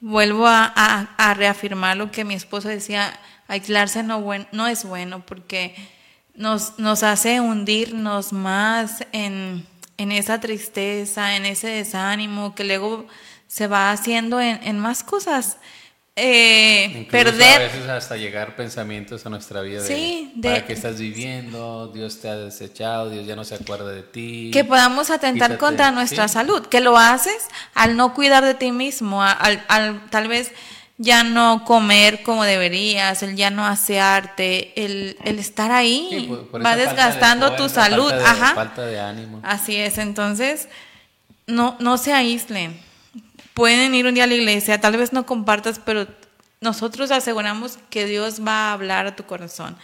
vuelvo 0.00 0.46
a, 0.46 1.34
reafirmar 1.34 1.96
lo 1.96 2.10
que 2.10 2.24
mi 2.24 2.34
esposo 2.34 2.68
decía, 2.68 3.18
aislarse 3.48 4.02
no, 4.02 4.24
no 4.52 4.66
es 4.66 4.84
bueno 4.84 5.24
porque 5.24 5.74
nos, 6.34 6.78
nos 6.78 7.02
hace 7.02 7.40
hundirnos 7.40 8.32
más 8.32 9.04
en, 9.12 9.66
en, 9.96 10.12
esa 10.12 10.40
tristeza, 10.40 11.36
en 11.36 11.46
ese 11.46 11.68
desánimo 11.68 12.54
que 12.54 12.64
luego 12.64 13.06
se 13.48 13.66
va 13.66 13.90
haciendo 13.90 14.40
en, 14.40 14.60
en 14.62 14.78
más 14.78 15.02
cosas 15.02 15.56
eh, 16.18 17.08
perder. 17.10 17.62
A 17.62 17.64
veces 17.64 17.88
hasta 17.88 18.16
llegar 18.16 18.56
pensamientos 18.56 19.24
a 19.24 19.30
nuestra 19.30 19.60
vida 19.60 19.82
de, 19.82 20.30
para 20.42 20.66
qué 20.66 20.72
estás 20.72 20.98
viviendo, 20.98 21.88
Dios 21.88 22.20
te 22.20 22.28
ha 22.28 22.36
desechado, 22.36 23.10
Dios 23.10 23.26
ya 23.26 23.36
no 23.36 23.44
se 23.44 23.54
acuerda 23.54 23.90
de 23.90 24.02
ti. 24.02 24.50
Que 24.52 24.64
podamos 24.64 25.10
atentar 25.10 25.56
contra 25.58 25.90
nuestra 25.90 26.28
salud, 26.28 26.66
que 26.66 26.80
lo 26.80 26.98
haces 26.98 27.48
al 27.74 27.96
no 27.96 28.14
cuidar 28.14 28.44
de 28.44 28.54
ti 28.54 28.72
mismo, 28.72 29.22
al, 29.22 30.06
tal 30.10 30.28
vez 30.28 30.52
ya 30.96 31.22
no 31.22 31.64
comer 31.64 32.22
como 32.24 32.42
deberías, 32.44 33.22
el 33.22 33.36
ya 33.36 33.50
no 33.50 33.64
asearte, 33.64 34.72
el, 34.84 35.16
el 35.24 35.38
estar 35.38 35.70
ahí, 35.70 36.28
va 36.54 36.76
desgastando 36.76 37.54
tu 37.54 37.68
salud. 37.68 38.12
Ajá. 38.12 38.54
Falta 38.54 38.84
de 38.84 38.98
ánimo. 38.98 39.40
Así 39.44 39.76
es, 39.76 39.98
entonces 39.98 40.68
no, 41.46 41.76
no 41.78 41.96
se 41.96 42.12
aíslen 42.12 42.87
pueden 43.58 43.92
ir 43.92 44.06
un 44.06 44.14
día 44.14 44.22
a 44.22 44.28
la 44.28 44.36
iglesia, 44.36 44.80
tal 44.80 44.96
vez 44.96 45.12
no 45.12 45.26
compartas, 45.26 45.80
pero 45.84 46.06
nosotros 46.60 47.10
aseguramos 47.10 47.76
que 47.90 48.06
Dios 48.06 48.40
va 48.46 48.68
a 48.68 48.72
hablar 48.72 49.08
a 49.08 49.16
tu 49.16 49.24
corazón. 49.24 49.76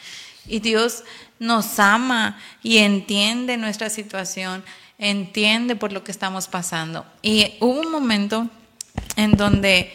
Y 0.47 0.61
Dios 0.61 1.03
nos 1.41 1.81
ama 1.81 2.39
y 2.63 2.79
entiende 2.79 3.57
nuestra 3.57 3.91
situación, 3.91 4.63
entiende 4.97 5.75
por 5.75 5.93
lo 5.93 6.05
que 6.05 6.13
estamos 6.13 6.47
pasando. 6.47 7.05
Y 7.21 7.55
hubo 7.59 7.81
un 7.81 7.91
momento 7.91 8.49
en 9.17 9.33
donde 9.33 9.93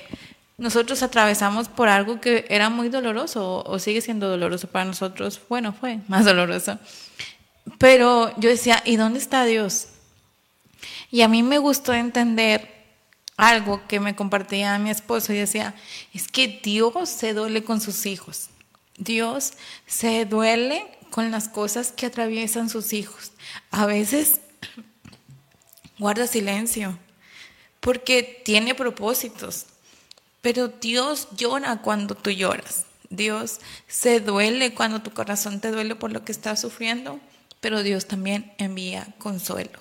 nosotros 0.58 1.02
atravesamos 1.02 1.70
por 1.70 1.88
algo 1.88 2.20
que 2.20 2.46
era 2.50 2.70
muy 2.70 2.90
doloroso 2.90 3.64
o 3.66 3.80
sigue 3.80 4.02
siendo 4.02 4.28
doloroso 4.28 4.68
para 4.68 4.84
nosotros. 4.84 5.40
Bueno, 5.48 5.72
fue 5.72 6.00
más 6.10 6.26
doloroso. 6.26 6.78
Pero 7.78 8.38
yo 8.42 8.50
decía, 8.50 8.84
¿y 8.84 8.98
dónde 8.98 9.20
está 9.20 9.46
Dios? 9.46 9.88
Y 11.12 11.22
a 11.22 11.30
mí 11.30 11.44
me 11.44 11.60
gustó 11.60 11.94
entender 11.94 12.79
algo 13.40 13.82
que 13.88 14.02
me 14.02 14.18
compartía 14.18 14.78
mi 14.80 14.90
esposo 14.90 15.32
y 15.32 15.38
decía, 15.38 15.74
es 16.14 16.28
que 16.28 16.60
Dios 16.62 17.08
se 17.08 17.34
duele 17.34 17.64
con 17.64 17.80
sus 17.80 18.06
hijos. 18.06 18.50
Dios 18.98 19.54
se 19.88 20.26
duele 20.26 20.86
con 21.10 21.32
las 21.32 21.48
cosas 21.48 21.94
que 21.94 22.06
atraviesan 22.06 22.70
sus 22.70 22.92
hijos. 22.92 23.32
A 23.72 23.86
veces 23.86 24.42
guarda 26.00 26.28
silencio 26.28 27.00
porque 27.80 28.42
tiene 28.44 28.76
propósitos, 28.76 29.68
pero 30.42 30.68
Dios 30.68 31.30
llora 31.38 31.78
cuando 31.82 32.16
tú 32.16 32.32
lloras. 32.32 32.88
Dios 33.10 33.62
se 33.88 34.20
duele 34.20 34.74
cuando 34.74 35.02
tu 35.02 35.12
corazón 35.12 35.62
te 35.62 35.72
duele 35.72 35.96
por 35.96 36.12
lo 36.12 36.26
que 36.26 36.34
estás 36.34 36.60
sufriendo, 36.60 37.22
pero 37.62 37.84
Dios 37.84 38.06
también 38.06 38.52
envía 38.58 39.08
consuelo 39.18 39.80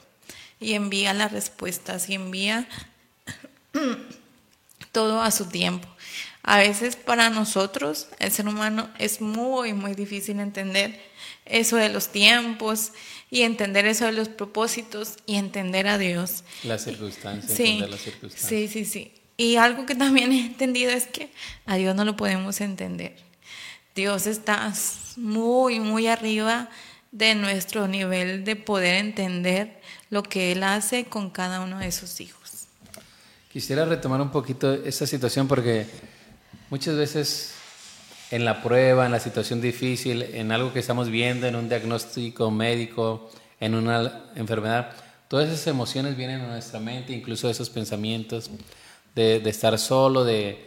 y 0.60 0.74
envía 0.74 1.12
las 1.12 1.32
respuestas 1.32 2.08
y 2.08 2.14
envía 2.14 2.68
todo 4.92 5.22
a 5.22 5.30
su 5.30 5.46
tiempo. 5.46 5.88
A 6.42 6.58
veces 6.58 6.96
para 6.96 7.28
nosotros, 7.30 8.08
el 8.18 8.32
ser 8.32 8.48
humano, 8.48 8.88
es 8.98 9.20
muy, 9.20 9.74
muy 9.74 9.94
difícil 9.94 10.40
entender 10.40 10.98
eso 11.44 11.76
de 11.76 11.88
los 11.88 12.08
tiempos 12.08 12.92
y 13.30 13.42
entender 13.42 13.86
eso 13.86 14.06
de 14.06 14.12
los 14.12 14.28
propósitos 14.28 15.16
y 15.26 15.36
entender 15.36 15.86
a 15.88 15.98
Dios. 15.98 16.44
Las 16.64 16.84
circunstancias, 16.84 17.52
sí, 17.52 17.64
entender 17.64 17.90
las 17.90 18.00
circunstancias. 18.00 18.48
Sí, 18.48 18.68
sí, 18.68 18.84
sí. 18.84 19.12
Y 19.36 19.56
algo 19.56 19.86
que 19.86 19.94
también 19.94 20.32
he 20.32 20.40
entendido 20.46 20.90
es 20.90 21.06
que 21.06 21.30
a 21.66 21.76
Dios 21.76 21.94
no 21.94 22.04
lo 22.04 22.16
podemos 22.16 22.60
entender. 22.60 23.16
Dios 23.94 24.26
está 24.26 24.72
muy, 25.16 25.80
muy 25.80 26.06
arriba 26.06 26.68
de 27.12 27.34
nuestro 27.34 27.88
nivel 27.88 28.44
de 28.44 28.56
poder 28.56 28.96
entender 28.96 29.80
lo 30.10 30.22
que 30.22 30.52
Él 30.52 30.62
hace 30.62 31.04
con 31.04 31.30
cada 31.30 31.60
uno 31.60 31.78
de 31.78 31.92
sus 31.92 32.20
hijos. 32.20 32.47
Quisiera 33.50 33.86
retomar 33.86 34.20
un 34.20 34.30
poquito 34.30 34.74
esta 34.74 35.06
situación 35.06 35.48
porque 35.48 35.86
muchas 36.68 36.96
veces 36.96 37.54
en 38.30 38.44
la 38.44 38.62
prueba, 38.62 39.06
en 39.06 39.12
la 39.12 39.20
situación 39.20 39.62
difícil, 39.62 40.22
en 40.22 40.52
algo 40.52 40.72
que 40.72 40.80
estamos 40.80 41.08
viendo, 41.08 41.46
en 41.46 41.56
un 41.56 41.66
diagnóstico 41.66 42.50
médico, 42.50 43.30
en 43.58 43.74
una 43.74 44.26
enfermedad, 44.34 44.90
todas 45.28 45.48
esas 45.48 45.66
emociones 45.66 46.14
vienen 46.14 46.42
a 46.42 46.48
nuestra 46.48 46.78
mente, 46.78 47.14
incluso 47.14 47.48
esos 47.48 47.70
pensamientos 47.70 48.50
de, 49.14 49.36
estar 49.48 49.78
solo, 49.78 50.24
de, 50.24 50.58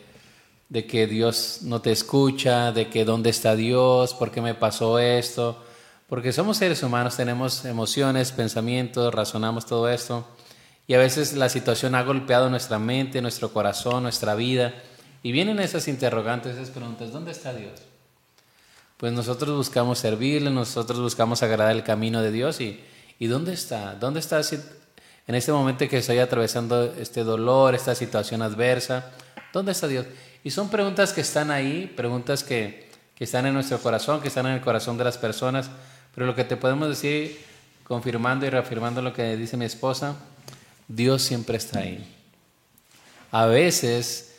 que 0.72 1.06
Dios 1.06 1.60
no 1.62 1.82
te 1.82 1.92
escucha, 1.92 2.72
de 2.72 2.90
que 2.90 3.06
dónde 3.06 3.30
está 3.30 3.56
Dios, 3.56 4.16
por 4.16 4.32
qué 4.32 4.42
me 4.42 4.56
pasó 4.56 4.98
esto, 4.98 5.64
porque 6.10 6.34
somos 6.34 6.58
seres 6.58 6.82
humanos, 6.82 7.16
tenemos 7.16 7.64
emociones, 7.64 8.32
pensamientos, 8.32 9.14
razonamos 9.14 9.68
todo 9.68 9.88
esto. 9.88 10.26
Y 10.88 10.94
a 10.94 10.98
veces 10.98 11.34
la 11.34 11.50
situación 11.50 11.96
ha 11.96 12.04
golpeado 12.04 12.50
nuestra 12.50 12.80
mente, 12.80 13.22
nuestro 13.22 13.54
corazón, 13.54 14.04
nuestra 14.04 14.36
vida. 14.36 14.74
Y 15.24 15.32
vienen 15.32 15.60
esas 15.60 15.88
interrogantes, 15.88 16.56
esas 16.56 16.70
preguntas, 16.70 17.12
¿dónde 17.12 17.32
está 17.32 17.54
Dios? 17.54 17.80
Pues 18.98 19.14
nosotros 19.14 19.56
buscamos 19.56 20.00
servirle, 20.00 20.52
nosotros 20.52 21.00
buscamos 21.00 21.42
agradar 21.44 21.76
el 21.76 21.84
camino 21.84 22.22
de 22.22 22.32
Dios 22.32 22.62
y, 22.62 22.80
¿y 23.20 23.28
dónde 23.28 23.54
está? 23.54 23.96
¿Dónde 23.96 24.20
está 24.20 24.42
en 25.28 25.36
este 25.36 25.52
momento 25.52 25.88
que 25.88 25.98
estoy 25.98 26.20
atravesando 26.20 26.94
este 27.00 27.24
dolor, 27.24 27.74
esta 27.74 27.96
situación 27.96 28.42
adversa? 28.42 29.12
¿Dónde 29.54 29.72
está 29.72 29.88
Dios? 29.88 30.06
Y 30.44 30.52
son 30.52 30.70
preguntas 30.70 31.14
que 31.14 31.22
están 31.22 31.52
ahí, 31.52 31.92
preguntas 31.96 32.44
que, 32.44 32.90
que 33.16 33.24
están 33.24 33.46
en 33.46 33.54
nuestro 33.54 33.80
corazón, 33.80 34.22
que 34.22 34.28
están 34.28 34.46
en 34.48 34.54
el 34.54 34.62
corazón 34.62 34.98
de 34.98 35.04
las 35.04 35.18
personas, 35.18 35.70
pero 36.14 36.26
lo 36.26 36.36
que 36.36 36.44
te 36.44 36.58
podemos 36.58 36.90
decir, 36.90 37.40
confirmando 37.84 38.46
y 38.46 38.50
reafirmando 38.50 39.02
lo 39.02 39.14
que 39.14 39.36
dice 39.36 39.58
mi 39.58 39.66
esposa, 39.66 40.16
Dios 40.96 41.22
siempre 41.22 41.58
está 41.58 41.80
ahí. 41.80 42.06
A 43.32 43.46
veces 43.46 44.36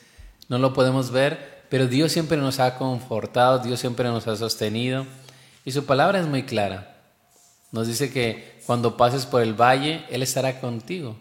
no 0.48 0.58
lo 0.58 0.72
podemos 0.72 1.10
ver, 1.10 1.64
pero 1.68 1.86
Dios 1.86 2.12
siempre 2.12 2.36
nos 2.36 2.60
ha 2.60 2.76
confortado, 2.76 3.58
Dios 3.58 3.80
siempre 3.80 4.08
nos 4.08 4.26
ha 4.28 4.36
sostenido. 4.36 5.06
Y 5.64 5.72
su 5.72 5.86
palabra 5.86 6.20
es 6.20 6.26
muy 6.26 6.42
clara. 6.42 6.96
Nos 7.70 7.86
dice 7.86 8.12
que 8.12 8.60
cuando 8.66 8.96
pases 8.98 9.24
por 9.24 9.42
el 9.42 9.54
valle, 9.54 10.04
Él 10.10 10.22
estará 10.22 10.60
contigo. 10.60 11.16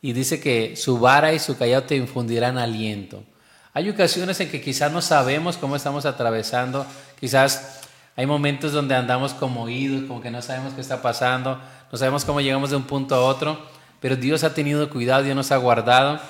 Y 0.00 0.12
dice 0.12 0.40
que 0.40 0.76
su 0.76 0.98
vara 0.98 1.32
y 1.32 1.40
su 1.40 1.58
callado 1.58 1.82
te 1.82 1.96
infundirán 1.96 2.56
aliento. 2.56 3.24
Hay 3.72 3.88
ocasiones 3.88 4.38
en 4.40 4.50
que 4.50 4.60
quizás 4.60 4.92
no 4.92 5.02
sabemos 5.02 5.56
cómo 5.56 5.76
estamos 5.76 6.06
atravesando, 6.06 6.86
quizás 7.18 7.80
hay 8.16 8.26
momentos 8.26 8.72
donde 8.72 8.94
andamos 8.94 9.34
como 9.34 9.62
oídos, 9.62 10.04
como 10.04 10.20
que 10.20 10.30
no 10.30 10.42
sabemos 10.42 10.74
qué 10.74 10.80
está 10.80 11.02
pasando, 11.02 11.60
no 11.90 11.98
sabemos 11.98 12.24
cómo 12.24 12.40
llegamos 12.40 12.70
de 12.70 12.76
un 12.76 12.84
punto 12.84 13.14
a 13.14 13.20
otro, 13.20 13.60
pero 14.00 14.16
Dios 14.16 14.44
ha 14.44 14.54
tenido 14.54 14.88
cuidado, 14.90 15.22
Dios 15.22 15.36
nos 15.36 15.52
ha 15.52 15.56
guardado 15.58 16.20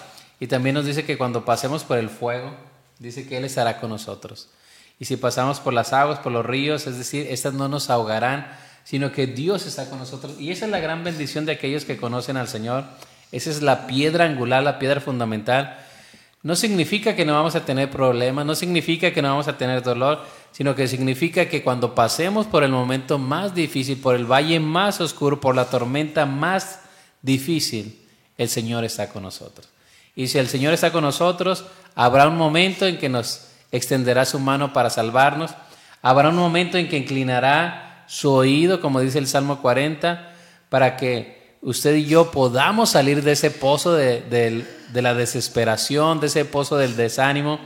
y 0.41 0.47
también 0.47 0.75
nos 0.75 0.85
dice 0.85 1.05
que 1.05 1.17
cuando 1.17 1.45
pasemos 1.45 1.85
por 1.85 1.99
el 1.99 2.09
fuego, 2.09 2.55
dice 2.99 3.27
que 3.27 3.39
Él 3.39 3.45
estará 3.45 3.79
con 3.81 3.91
nosotros. 3.91 4.49
Y 4.99 5.07
si 5.07 5.17
pasamos 5.17 5.61
por 5.61 5.73
las 5.73 5.93
aguas, 5.93 6.19
por 6.19 6.33
los 6.33 6.45
ríos, 6.45 6.87
es 6.87 6.99
decir, 6.99 7.27
estas 7.31 7.55
no 7.55 7.69
nos 7.69 7.89
ahogarán, 7.89 8.47
sino 8.85 9.13
que 9.13 9.27
Dios 9.27 9.67
está 9.67 9.89
con 9.89 9.99
nosotros. 9.99 10.39
Y 10.39 10.51
esa 10.51 10.67
es 10.67 10.71
la 10.71 10.81
gran 10.81 11.05
bendición 11.05 11.47
de 11.47 11.53
aquellos 11.53 11.85
que 11.85 11.97
conocen 11.97 12.37
al 12.37 12.49
Señor. 12.49 12.85
Esa 13.33 13.51
es 13.51 13.63
la 13.63 13.87
piedra 13.87 14.25
angular, 14.25 14.63
la 14.63 14.79
piedra 14.79 15.01
fundamental. 15.01 15.79
No 16.43 16.57
significa 16.57 17.15
que 17.15 17.25
no 17.25 17.35
vamos 17.35 17.55
a 17.55 17.65
tener 17.65 17.91
problemas, 17.91 18.47
no 18.47 18.55
significa 18.55 19.13
que 19.13 19.23
no 19.23 19.29
vamos 19.29 19.49
a 19.49 19.59
tener 19.59 19.83
dolor, 19.83 20.25
sino 20.53 20.75
que 20.75 20.89
significa 20.89 21.49
que 21.49 21.63
cuando 21.63 21.95
pasemos 21.95 22.47
por 22.47 22.65
el 22.65 22.73
momento 22.73 23.19
más 23.19 23.55
difícil, 23.55 23.99
por 23.99 24.17
el 24.17 24.25
valle 24.25 24.59
más 24.59 25.01
oscuro, 25.01 25.41
por 25.41 25.55
la 25.55 25.67
tormenta 25.67 26.27
más 26.27 26.80
difícil, 27.23 27.99
el 28.39 28.49
Señor 28.49 28.85
está 28.85 29.09
con 29.09 29.23
nosotros. 29.23 29.69
Y 30.17 30.29
si 30.29 30.39
el 30.39 30.49
Señor 30.49 30.75
está 30.75 30.93
con 30.93 31.05
nosotros, 31.05 31.65
habrá 31.95 32.29
un 32.29 32.37
momento 32.37 32.87
en 32.87 32.99
que 32.99 33.09
nos 33.09 33.49
extenderá 33.73 34.25
su 34.25 34.39
mano 34.39 34.73
para 34.73 34.91
salvarnos, 34.91 35.53
habrá 36.03 36.31
un 36.31 36.37
momento 36.37 36.79
en 36.79 36.89
que 36.89 36.97
inclinará 36.97 38.05
su 38.09 38.33
oído, 38.33 38.81
como 38.81 39.01
dice 39.01 39.19
el 39.19 39.29
Salmo 39.29 39.61
40, 39.63 40.33
para 40.69 40.97
que 40.97 41.57
usted 41.63 41.95
y 41.95 42.07
yo 42.07 42.31
podamos 42.31 42.91
salir 42.91 43.23
de 43.23 43.33
ese 43.33 43.51
pozo 43.51 43.95
de, 43.95 44.23
de 44.23 45.03
la 45.03 45.15
desesperación, 45.15 46.21
de 46.21 46.27
ese 46.27 46.45
pozo 46.45 46.77
del 46.77 46.97
desánimo, 46.97 47.61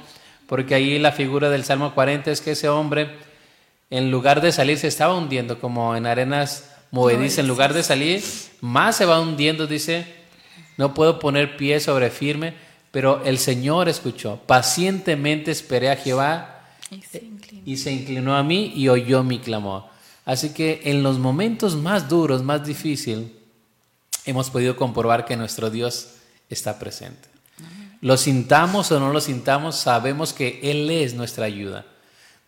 porque 0.46 0.74
ahí 0.74 0.98
la 0.98 1.12
figura 1.12 1.48
del 1.48 1.64
Salmo 1.64 1.94
40 1.94 2.30
es 2.30 2.40
que 2.40 2.52
ese 2.52 2.68
hombre, 2.68 3.16
en 3.90 4.10
lugar 4.10 4.40
de 4.40 4.52
salir, 4.52 4.78
se 4.78 4.88
estaba 4.88 5.14
hundiendo 5.14 5.58
como 5.60 5.96
en 5.96 6.06
arenas 6.06 6.73
movediza, 6.94 7.40
en 7.40 7.48
lugar 7.48 7.74
de 7.74 7.82
salir, 7.82 8.22
más 8.60 8.96
se 8.96 9.04
va 9.04 9.20
hundiendo, 9.20 9.66
dice, 9.66 10.06
no 10.76 10.94
puedo 10.94 11.18
poner 11.18 11.56
pie 11.56 11.80
sobre 11.80 12.08
firme, 12.08 12.54
pero 12.92 13.22
el 13.24 13.38
Señor 13.38 13.88
escuchó, 13.88 14.40
pacientemente 14.46 15.50
esperé 15.50 15.90
a 15.90 15.96
Jehová 15.96 16.68
y 17.64 17.76
se 17.76 17.90
inclinó, 17.92 18.36
a 18.36 18.44
mí 18.44 18.72
y 18.76 18.88
oyó 18.88 19.24
mi 19.24 19.40
clamor. 19.40 19.86
Así 20.24 20.50
que 20.50 20.82
en 20.84 21.02
los 21.02 21.18
momentos 21.18 21.74
más 21.74 22.08
duros, 22.08 22.44
más 22.44 22.64
difíciles, 22.64 23.26
hemos 24.24 24.48
podido 24.50 24.76
comprobar 24.76 25.24
que 25.24 25.36
nuestro 25.36 25.70
Dios 25.70 26.14
está 26.48 26.78
presente. 26.78 27.28
Lo 28.00 28.16
sintamos 28.16 28.92
o 28.92 29.00
no 29.00 29.12
lo 29.12 29.20
sintamos, 29.20 29.76
sabemos 29.76 30.32
que 30.32 30.60
Él 30.62 30.88
es 30.90 31.14
nuestra 31.14 31.46
ayuda. 31.46 31.84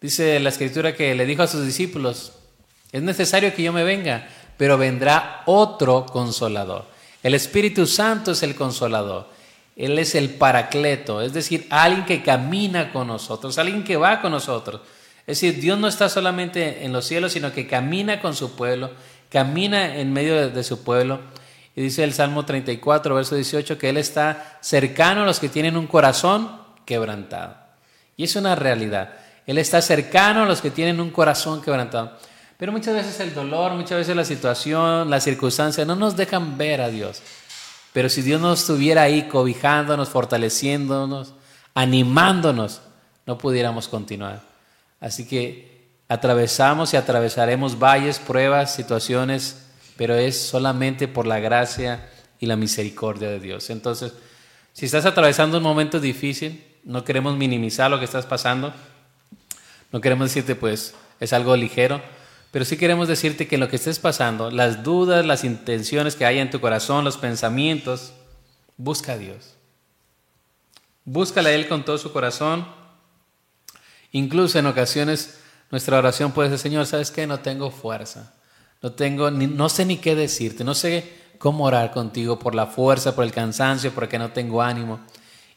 Dice 0.00 0.38
la 0.38 0.50
escritura 0.50 0.94
que 0.94 1.14
le 1.16 1.26
dijo 1.26 1.42
a 1.42 1.48
sus 1.48 1.66
discípulos, 1.66 2.32
es 2.92 3.02
necesario 3.02 3.54
que 3.54 3.62
yo 3.62 3.72
me 3.72 3.85
venga, 3.85 4.28
pero 4.57 4.79
vendrá 4.79 5.42
otro 5.47 6.07
consolador. 6.07 6.85
El 7.23 7.35
Espíritu 7.35 7.87
Santo 7.87 8.33
es 8.33 8.42
el 8.42 8.55
consolador. 8.55 9.29
Él 9.77 9.99
es 9.99 10.14
el 10.14 10.31
paracleto, 10.31 11.21
es 11.21 11.35
decir, 11.35 11.66
alguien 11.69 12.07
que 12.07 12.23
camina 12.23 12.92
con 12.92 13.09
nosotros, 13.09 13.59
alguien 13.59 13.85
que 13.85 13.97
va 13.97 14.23
con 14.23 14.33
nosotros. 14.33 14.81
Es 15.27 15.40
decir, 15.40 15.61
Dios 15.61 15.79
no 15.79 15.87
está 15.87 16.09
solamente 16.09 16.85
en 16.85 16.92
los 16.92 17.05
cielos, 17.05 17.33
sino 17.33 17.53
que 17.53 17.66
camina 17.66 18.23
con 18.23 18.35
su 18.35 18.57
pueblo, 18.57 18.92
camina 19.29 19.97
en 19.97 20.14
medio 20.14 20.49
de, 20.49 20.64
su 20.64 20.83
pueblo. 20.83 21.21
Y 21.75 21.83
dice 21.83 22.05
el 22.05 22.14
Salmo 22.14 22.47
34, 22.47 23.14
verso 23.14 23.35
18, 23.35 23.77
que 23.77 23.90
Él 23.90 23.99
está 23.99 24.59
cercano 24.62 25.23
a 25.23 25.27
los 25.27 25.40
que 25.40 25.51
tienen 25.51 25.77
un 25.77 25.87
corazón 25.87 26.49
quebrantado. 26.87 27.57
Y 28.17 28.25
es 28.25 28.35
una 28.37 28.54
realidad. 28.54 29.15
Él 29.46 29.59
está 29.59 29.83
cercano 29.83 30.44
a 30.44 30.46
los 30.46 30.63
que 30.63 30.71
tienen 30.71 31.00
un 31.00 31.11
corazón 31.11 31.61
quebrantado. 31.61 32.17
Pero 32.59 32.73
muchas 32.73 32.94
veces 32.94 33.21
el 33.21 33.35
dolor, 33.35 33.73
muchas 33.73 33.98
veces 33.98 34.17
la 34.17 34.25
situación, 34.25 35.11
las 35.11 35.25
circunstancias 35.25 35.87
no 35.87 35.94
nos 35.94 36.17
dejan 36.17 36.57
ver 36.57 36.81
a 36.81 36.88
Dios. 36.88 37.23
Pero 37.92 38.09
si 38.09 38.23
Dios 38.23 38.40
no 38.40 38.52
estuviera 38.52 39.02
ahí 39.02 39.29
cobijándonos, 39.29 40.09
fortaleciéndonos, 40.09 41.35
animándonos, 41.75 42.81
no 43.27 43.37
pudiéramos 43.38 43.88
continuar. 43.88 44.42
Así 45.00 45.27
que 45.27 45.88
atravesamos 46.09 46.94
y 46.94 46.96
atravesaremos 46.96 47.79
valles, 47.79 48.19
pruebas, 48.19 48.75
situaciones, 48.75 49.67
pero 49.96 50.15
es 50.15 50.40
solamente 50.40 51.09
por 51.09 51.27
la 51.27 51.40
gracia 51.40 52.09
y 52.38 52.46
la 52.46 52.57
misericordia 52.57 53.29
de 53.29 53.40
Dios. 53.40 53.71
Entonces, 53.71 54.13
si 54.73 54.87
estás 54.87 55.07
atravesando 55.07 55.59
un 55.59 55.63
momento 55.63 56.00
difícil, 56.00 56.65
no 56.85 57.04
queremos 57.04 57.37
minimizar 57.37 57.90
lo 57.90 57.98
que 57.98 58.04
estás 58.04 58.27
pasando, 58.27 58.73
no 59.92 60.00
queremos 60.00 60.29
decirte 60.29 60.54
pues 60.54 60.94
es 61.19 61.33
algo 61.33 61.57
ligero, 61.57 62.00
pero 62.57 62.65
sí 62.65 62.79
queremos 62.79 63.07
decirte 63.07 63.46
que 63.46 63.59
lo 63.59 63.69
que 63.69 63.77
estés 63.77 63.98
pasando, 63.98 64.50
las 64.50 64.83
dudas, 64.83 65.27
las 65.27 65.44
intenciones 65.44 66.17
que 66.17 66.25
hay 66.25 66.38
en 66.38 66.50
tu 66.50 66.59
corazón, 66.59 67.04
los 67.04 67.19
pensamientos, 67.19 68.15
busca 68.79 69.13
a 69.13 69.19
Dios. 69.19 69.57
Búscale 71.04 71.50
a 71.50 71.52
Él 71.52 71.69
con 71.69 71.85
todo 71.85 71.98
su 71.98 72.15
corazón. 72.15 72.67
Incluso 74.11 74.59
en 74.59 74.65
ocasiones 74.65 75.38
nuestra 75.71 75.98
oración 75.98 76.33
puede 76.33 76.48
ser, 76.48 76.59
Señor, 76.59 76.87
¿sabes 76.87 77.11
qué? 77.11 77.27
No 77.27 77.40
tengo 77.40 77.71
fuerza. 77.71 78.33
No, 78.81 78.92
tengo, 78.92 79.31
ni, 79.31 79.46
no 79.46 79.69
sé 79.69 79.85
ni 79.85 79.98
qué 79.98 80.15
decirte. 80.15 80.65
No 80.65 80.75
sé 80.75 81.13
cómo 81.38 81.65
orar 81.65 81.90
contigo 81.90 82.38
por 82.38 82.54
la 82.54 82.69
fuerza, 82.69 83.15
por 83.15 83.25
el 83.25 83.33
cansancio, 83.33 83.92
porque 83.92 84.19
no 84.19 84.31
tengo 84.31 84.63
ánimo. 84.63 85.00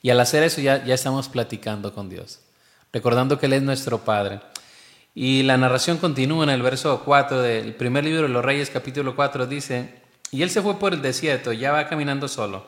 Y 0.01 0.09
al 0.09 0.19
hacer 0.19 0.43
eso 0.43 0.59
ya, 0.59 0.83
ya 0.83 0.95
estamos 0.95 1.29
platicando 1.29 1.93
con 1.93 2.09
Dios, 2.09 2.41
recordando 2.91 3.39
que 3.39 3.45
Él 3.45 3.53
es 3.53 3.63
nuestro 3.63 3.99
Padre. 3.99 4.41
Y 5.21 5.43
la 5.43 5.57
narración 5.57 5.97
continúa 5.97 6.45
en 6.45 6.49
el 6.49 6.61
verso 6.61 7.01
4 7.03 7.41
del 7.41 7.75
primer 7.75 8.05
libro 8.05 8.21
de 8.21 8.29
los 8.29 8.45
Reyes, 8.45 8.69
capítulo 8.69 9.17
4, 9.17 9.47
dice, 9.47 9.95
y 10.31 10.43
él 10.43 10.49
se 10.49 10.61
fue 10.61 10.79
por 10.79 10.93
el 10.93 11.01
desierto, 11.01 11.51
ya 11.51 11.73
va 11.73 11.89
caminando 11.89 12.29
solo. 12.29 12.65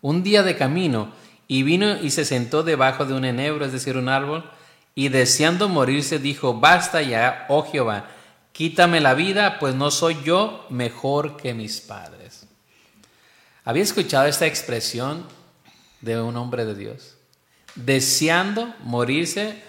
Un 0.00 0.24
día 0.24 0.42
de 0.42 0.56
camino, 0.56 1.12
y 1.46 1.62
vino 1.62 2.02
y 2.02 2.10
se 2.10 2.24
sentó 2.24 2.64
debajo 2.64 3.04
de 3.04 3.14
un 3.14 3.24
enebro, 3.24 3.64
es 3.64 3.70
decir, 3.70 3.96
un 3.96 4.08
árbol, 4.08 4.50
y 4.96 5.08
deseando 5.08 5.68
morirse 5.68 6.18
dijo, 6.18 6.54
basta 6.54 7.00
ya, 7.00 7.46
oh 7.48 7.62
Jehová, 7.62 8.08
quítame 8.50 9.00
la 9.00 9.14
vida, 9.14 9.60
pues 9.60 9.76
no 9.76 9.92
soy 9.92 10.16
yo 10.24 10.66
mejor 10.68 11.36
que 11.36 11.54
mis 11.54 11.80
padres. 11.80 12.48
¿Había 13.64 13.84
escuchado 13.84 14.26
esta 14.26 14.46
expresión 14.46 15.24
de 16.00 16.20
un 16.20 16.36
hombre 16.36 16.64
de 16.64 16.74
Dios? 16.74 17.14
Deseando 17.76 18.74
morirse, 18.80 19.62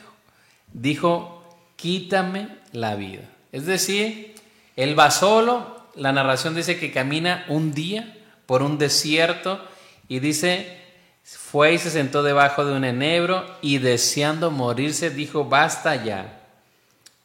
dijo, 0.73 1.34
quítame 1.75 2.49
la 2.71 2.95
vida. 2.95 3.23
Es 3.51 3.65
decir, 3.65 4.35
él 4.75 4.97
va 4.97 5.11
solo, 5.11 5.85
la 5.95 6.11
narración 6.11 6.55
dice 6.55 6.79
que 6.79 6.91
camina 6.91 7.45
un 7.47 7.73
día 7.73 8.17
por 8.45 8.61
un 8.61 8.77
desierto 8.77 9.61
y 10.07 10.19
dice, 10.19 10.81
fue 11.23 11.73
y 11.73 11.77
se 11.77 11.89
sentó 11.89 12.21
debajo 12.21 12.65
de 12.65 12.73
un 12.73 12.83
enebro 12.83 13.45
y 13.61 13.79
deseando 13.79 14.51
morirse 14.51 15.09
dijo, 15.09 15.45
basta 15.45 16.03
ya. 16.03 16.41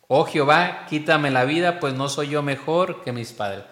Oh 0.07 0.25
Jehová, 0.25 0.87
quítame 0.89 1.31
la 1.31 1.45
vida, 1.45 1.79
pues 1.79 1.95
no 1.95 2.09
soy 2.09 2.29
yo 2.31 2.43
mejor 2.43 3.03
que 3.03 3.13
mis 3.13 3.33
padres. 3.33 3.65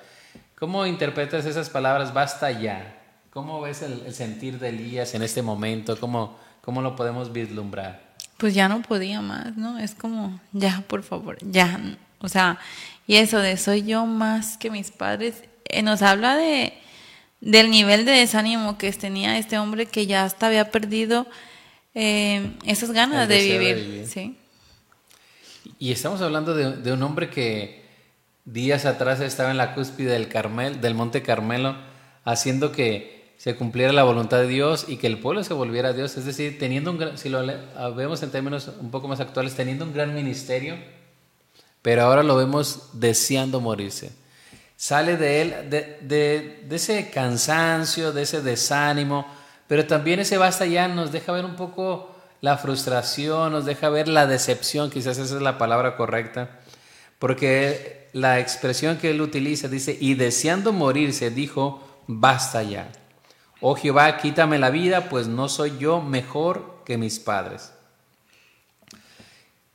¿Cómo 0.58 0.86
interpretas 0.86 1.46
esas 1.46 1.70
palabras, 1.70 2.12
basta 2.12 2.50
ya? 2.50 2.96
¿Cómo 3.30 3.60
ves 3.60 3.82
el, 3.82 4.12
sentir 4.12 4.58
de 4.58 4.70
Elías 4.70 5.14
en 5.14 5.22
este 5.22 5.42
momento? 5.42 5.98
¿Cómo, 5.98 6.36
¿Cómo 6.60 6.82
lo 6.82 6.96
podemos 6.96 7.32
vislumbrar? 7.32 8.07
Pues 8.38 8.54
ya 8.54 8.68
no 8.68 8.80
podía 8.82 9.20
más, 9.20 9.56
¿no? 9.56 9.78
Es 9.78 9.94
como, 9.94 10.40
ya, 10.52 10.82
por 10.88 11.02
favor, 11.02 11.36
ya. 11.42 11.78
O 12.20 12.28
sea, 12.28 12.58
y 13.06 13.16
eso 13.16 13.38
de 13.38 13.56
soy 13.56 13.82
yo 13.82 14.06
más 14.06 14.56
que 14.56 14.70
mis 14.70 14.90
padres, 14.90 15.42
eh, 15.66 15.82
nos 15.82 16.02
habla 16.02 16.36
de 16.36 16.72
del 17.40 17.70
nivel 17.70 18.04
de 18.04 18.12
desánimo 18.12 18.78
que 18.78 18.92
tenía 18.92 19.38
este 19.38 19.58
hombre 19.58 19.86
que 19.86 20.06
ya 20.06 20.24
hasta 20.24 20.46
había 20.48 20.70
perdido 20.70 21.26
eh, 21.94 22.52
esas 22.66 22.90
ganas 22.90 23.28
de 23.28 23.42
vivir. 23.42 24.06
Sí. 24.08 24.36
Y 25.78 25.92
estamos 25.92 26.20
hablando 26.20 26.54
de, 26.54 26.92
un 26.92 27.02
hombre 27.02 27.30
que 27.30 27.84
días 28.44 28.86
atrás 28.86 29.20
estaba 29.20 29.50
en 29.50 29.56
la 29.56 29.74
cúspide 29.74 30.10
del 30.10 30.28
Carmel, 30.28 30.80
del 30.80 30.94
Monte 30.94 31.22
Carmelo, 31.22 31.76
haciendo 32.24 32.72
que 32.72 33.17
se 33.38 33.56
cumpliera 33.56 33.94
la 33.94 34.02
voluntad 34.02 34.38
de 34.40 34.48
Dios 34.48 34.84
y 34.86 34.98
que 34.98 35.06
el 35.06 35.18
pueblo 35.18 35.42
se 35.42 35.54
volviera 35.54 35.88
a 35.88 35.92
Dios. 35.94 36.18
Es 36.18 36.26
decir, 36.26 36.58
teniendo 36.58 36.90
un 36.90 37.16
si 37.16 37.30
lo 37.30 37.46
vemos 37.94 38.22
en 38.22 38.30
términos 38.30 38.70
un 38.80 38.90
poco 38.90 39.08
más 39.08 39.20
actuales, 39.20 39.54
teniendo 39.54 39.86
un 39.86 39.94
gran 39.94 40.14
ministerio 40.14 40.76
pero 41.82 42.02
ahora 42.02 42.22
lo 42.22 42.36
vemos 42.36 42.90
deseando 42.92 43.60
morirse. 43.60 44.12
Sale 44.76 45.16
de 45.16 45.42
él, 45.42 45.70
de, 45.70 46.66
ese 46.70 47.10
cansancio, 47.10 48.12
de 48.12 48.22
ese 48.22 48.42
desánimo, 48.42 49.26
pero 49.66 49.86
también 49.86 50.20
ese 50.20 50.38
basta 50.38 50.66
ya 50.66 50.86
nos 50.88 51.12
deja 51.12 51.32
ver 51.32 51.44
un 51.44 51.56
poco 51.56 52.14
la 52.40 52.56
frustración, 52.56 53.52
nos 53.52 53.64
deja 53.64 53.88
ver 53.88 54.06
la 54.06 54.26
decepción, 54.26 54.90
quizás 54.90 55.18
esa 55.18 55.36
es 55.36 55.42
la 55.42 55.58
palabra 55.58 55.96
correcta, 55.96 56.60
porque 57.18 58.08
la 58.12 58.38
expresión 58.38 58.98
que 58.98 59.10
él 59.10 59.20
utiliza 59.20 59.68
dice, 59.68 59.96
y 59.98 60.14
deseando 60.14 60.72
morirse, 60.72 61.30
dijo, 61.30 61.82
basta 62.06 62.62
ya. 62.62 62.88
Oh 63.60 63.74
Jehová, 63.74 64.16
quítame 64.18 64.58
la 64.58 64.70
vida, 64.70 65.08
pues 65.08 65.26
no 65.26 65.48
soy 65.48 65.78
yo 65.78 66.00
mejor 66.00 66.82
que 66.84 66.96
mis 66.96 67.18
padres. 67.18 67.72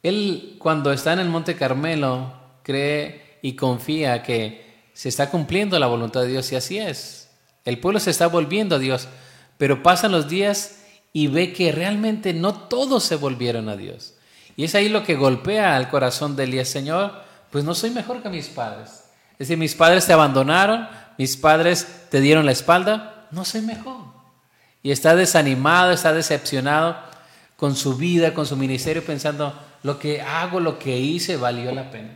Él 0.02 0.56
cuando 0.60 0.92
está 0.92 1.14
en 1.14 1.20
el 1.20 1.30
Monte 1.30 1.56
Carmelo 1.56 2.34
cree 2.64 3.40
y 3.42 3.54
confía 3.56 4.24
que 4.24 4.88
se 4.94 5.10
está 5.10 5.30
cumpliendo 5.30 5.78
la 5.80 5.88
voluntad 5.88 6.22
de 6.22 6.28
Dios 6.30 6.52
y 6.52 6.56
así 6.56 6.78
es. 6.78 7.30
El 7.66 7.80
pueblo 7.80 8.00
se 8.00 8.12
está 8.12 8.28
volviendo 8.28 8.76
a 8.76 8.80
Dios, 8.80 9.08
pero 9.58 9.84
pasan 9.84 10.12
los 10.12 10.28
días 10.28 10.80
y 11.14 11.28
ve 11.28 11.54
que 11.54 11.72
realmente 11.72 12.34
no 12.34 12.54
todos 12.54 13.04
se 13.04 13.16
volvieron 13.16 13.70
a 13.70 13.78
Dios. 13.78 14.16
Y 14.56 14.66
es 14.66 14.76
ahí 14.76 14.90
lo 14.90 15.04
que 15.04 15.16
golpea 15.16 15.76
al 15.76 15.90
corazón 15.90 16.36
de 16.36 16.44
Elías, 16.44 16.68
Señor, 16.68 17.14
pues 17.52 17.64
no 17.64 17.74
soy 17.76 17.92
mejor 17.92 18.22
que 18.22 18.30
mis 18.30 18.48
padres. 18.48 19.06
Es 19.34 19.40
decir, 19.48 19.58
mis 19.58 19.76
padres 19.76 20.06
te 20.06 20.14
abandonaron, 20.14 20.88
mis 21.18 21.38
padres 21.38 22.08
te 22.10 22.22
dieron 22.22 22.46
la 22.46 22.52
espalda, 22.52 23.13
no 23.34 23.46
soy 23.46 23.62
mejor. 23.62 24.06
Y 24.82 24.92
está 24.92 25.16
desanimado, 25.16 25.92
está 25.92 26.14
decepcionado 26.14 26.98
con 27.56 27.76
su 27.76 27.96
vida, 27.96 28.34
con 28.34 28.46
su 28.46 28.56
ministerio, 28.56 29.06
pensando, 29.06 29.58
lo 29.84 30.00
que 30.00 30.22
hago, 30.22 30.60
lo 30.60 30.80
que 30.80 30.98
hice, 30.98 31.38
valió 31.38 31.72
la 31.72 31.90
pena. 31.92 32.16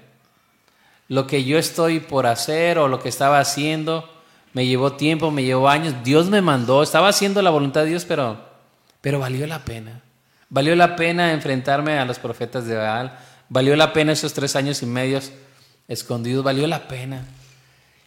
Lo 1.08 1.26
que 1.26 1.44
yo 1.44 1.58
estoy 1.58 2.00
por 2.00 2.26
hacer 2.26 2.78
o 2.78 2.88
lo 2.88 3.00
que 3.00 3.10
estaba 3.10 3.40
haciendo, 3.40 4.10
me 4.54 4.66
llevó 4.66 4.94
tiempo, 4.94 5.32
me 5.32 5.44
llevó 5.44 5.70
años, 5.70 5.96
Dios 6.04 6.30
me 6.30 6.42
mandó, 6.42 6.84
estaba 6.84 7.08
haciendo 7.08 7.42
la 7.42 7.50
voluntad 7.50 7.82
de 7.82 7.92
Dios, 7.92 8.06
pero, 8.06 8.38
pero 9.02 9.20
valió 9.20 9.48
la 9.48 9.64
pena. 9.64 10.02
Valió 10.50 10.76
la 10.76 10.96
pena 10.96 11.34
enfrentarme 11.34 11.98
a 12.00 12.06
los 12.06 12.20
profetas 12.20 12.66
de 12.66 12.76
Baal, 12.76 13.18
valió 13.50 13.76
la 13.76 13.94
pena 13.94 14.14
esos 14.14 14.34
tres 14.34 14.56
años 14.56 14.82
y 14.82 14.86
medios 14.86 15.32
escondidos, 15.88 16.44
valió 16.44 16.68
la 16.68 16.88
pena. 16.88 17.26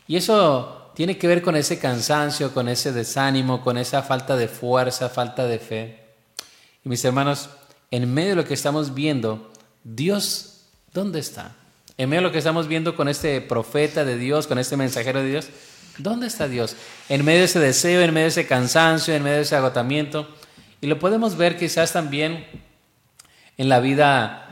Y 0.07 0.17
eso 0.17 0.80
tiene 1.01 1.17
que 1.17 1.29
ver 1.29 1.41
con 1.41 1.57
ese 1.57 1.79
cansancio, 1.79 2.53
con 2.53 2.69
ese 2.69 2.93
desánimo, 2.93 3.63
con 3.63 3.79
esa 3.79 4.03
falta 4.03 4.37
de 4.37 4.49
fuerza, 4.49 5.09
falta 5.09 5.47
de 5.47 5.59
fe. 5.59 5.99
Y 6.85 6.91
mis 6.91 7.03
hermanos, 7.07 7.49
en 7.91 8.13
medio 8.13 8.29
de 8.29 8.37
lo 8.37 8.45
que 8.45 8.53
estamos 8.53 8.93
viendo, 8.93 9.51
Dios, 9.83 10.67
¿dónde 10.93 11.19
está? 11.19 11.57
En 11.97 12.11
medio 12.11 12.21
de 12.21 12.27
lo 12.29 12.33
que 12.33 12.37
estamos 12.37 12.69
viendo 12.69 12.97
con 12.97 13.09
este 13.09 13.41
profeta 13.41 14.05
de 14.05 14.19
Dios, 14.19 14.47
con 14.47 14.59
este 14.59 14.77
mensajero 14.77 15.23
de 15.23 15.31
Dios, 15.31 15.49
¿dónde 15.97 16.27
está 16.27 16.49
Dios? 16.49 16.77
En 17.09 17.25
medio 17.25 17.39
de 17.39 17.45
ese 17.47 17.61
deseo, 17.61 18.03
en 18.03 18.13
medio 18.13 18.25
de 18.27 18.33
ese 18.33 18.47
cansancio, 18.47 19.15
en 19.15 19.23
medio 19.23 19.37
de 19.37 19.45
ese 19.45 19.57
agotamiento. 19.57 20.29
Y 20.83 20.87
lo 20.87 20.99
podemos 20.99 21.39
ver 21.39 21.57
quizás 21.57 21.95
también 21.95 22.47
en 23.57 23.71
la 23.71 23.81
vida 23.81 24.50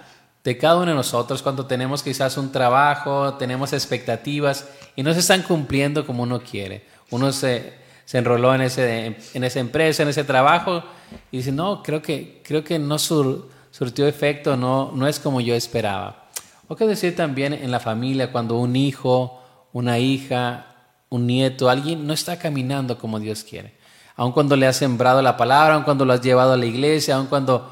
de 0.49 0.57
cada 0.57 0.77
uno 0.77 0.87
de 0.87 0.95
nosotros, 0.95 1.43
cuando 1.43 1.67
tenemos 1.67 2.03
quizás 2.03 2.39
un 2.39 2.51
trabajo, 2.51 3.35
tenemos 3.35 3.75
expectativas 3.75 4.67
y 4.97 5.03
no 5.03 5.13
se 5.13 5.21
están 5.21 5.43
cumpliendo 5.43 6.07
como 6.07 6.23
uno 6.23 6.41
quiere. 6.41 6.87
Uno 7.11 7.33
se, 7.33 7.75
se 8.07 8.17
enroló 8.17 8.55
en, 8.55 8.63
ese, 8.63 9.19
en 9.35 9.45
esa 9.45 9.61
empresa, 9.61 10.05
en 10.05 10.09
ese 10.09 10.25
trabajo 10.25 10.83
y 11.31 11.37
dice, 11.37 11.53
no, 11.53 11.83
creo 11.83 12.01
que, 12.01 12.41
creo 12.43 12.65
que 12.65 12.79
no 12.79 12.99
surtió 12.99 14.09
efecto, 14.09 14.57
no, 14.57 14.91
no 14.95 15.07
es 15.07 15.21
como 15.21 15.43
yo 15.43 15.55
esperaba. 15.55 16.31
O 16.67 16.77
qué 16.77 16.87
decir 16.87 17.15
también 17.15 17.53
en 17.53 17.71
la 17.71 17.79
familia, 17.79 18.33
cuando 18.33 18.57
un 18.57 18.75
hijo, 18.75 19.43
una 19.75 19.99
hija, 19.99 20.65
un 21.11 21.27
nieto, 21.27 21.69
alguien 21.69 22.07
no 22.07 22.15
está 22.15 22.39
caminando 22.39 22.97
como 22.97 23.21
Dios 23.21 23.45
quiere. 23.45 23.75
Aun 24.17 24.33
cuando 24.33 24.57
le 24.57 24.67
has 24.67 24.77
sembrado 24.77 25.21
la 25.21 25.37
palabra, 25.37 25.75
aun 25.75 25.85
cuando 25.85 26.07
lo 26.07 26.15
has 26.15 26.23
llevado 26.23 26.55
a 26.55 26.57
la 26.57 26.65
iglesia, 26.65 27.17
aun 27.17 27.27
cuando 27.27 27.71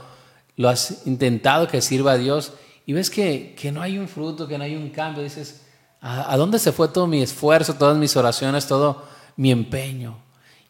lo 0.57 0.69
has 0.69 1.07
intentado 1.07 1.69
que 1.69 1.81
sirva 1.81 2.13
a 2.13 2.19
Dios, 2.19 2.53
y 2.87 2.93
ves 2.93 3.11
que, 3.11 3.57
que 3.61 3.73
no 3.73 3.83
hay 3.83 3.99
un 3.99 4.07
fruto, 4.07 4.47
que 4.47 4.57
no 4.57 4.63
hay 4.63 4.77
un 4.77 4.91
cambio, 4.91 5.25
dices, 5.25 5.63
¿a, 6.01 6.33
¿a 6.33 6.37
dónde 6.37 6.61
se 6.61 6.71
fue 6.71 6.87
todo 6.87 7.09
mi 7.09 7.21
esfuerzo, 7.21 7.75
todas 7.75 7.99
mis 7.99 8.17
oraciones, 8.17 8.69
todo 8.69 9.05
mi 9.37 9.51
empeño? 9.51 10.17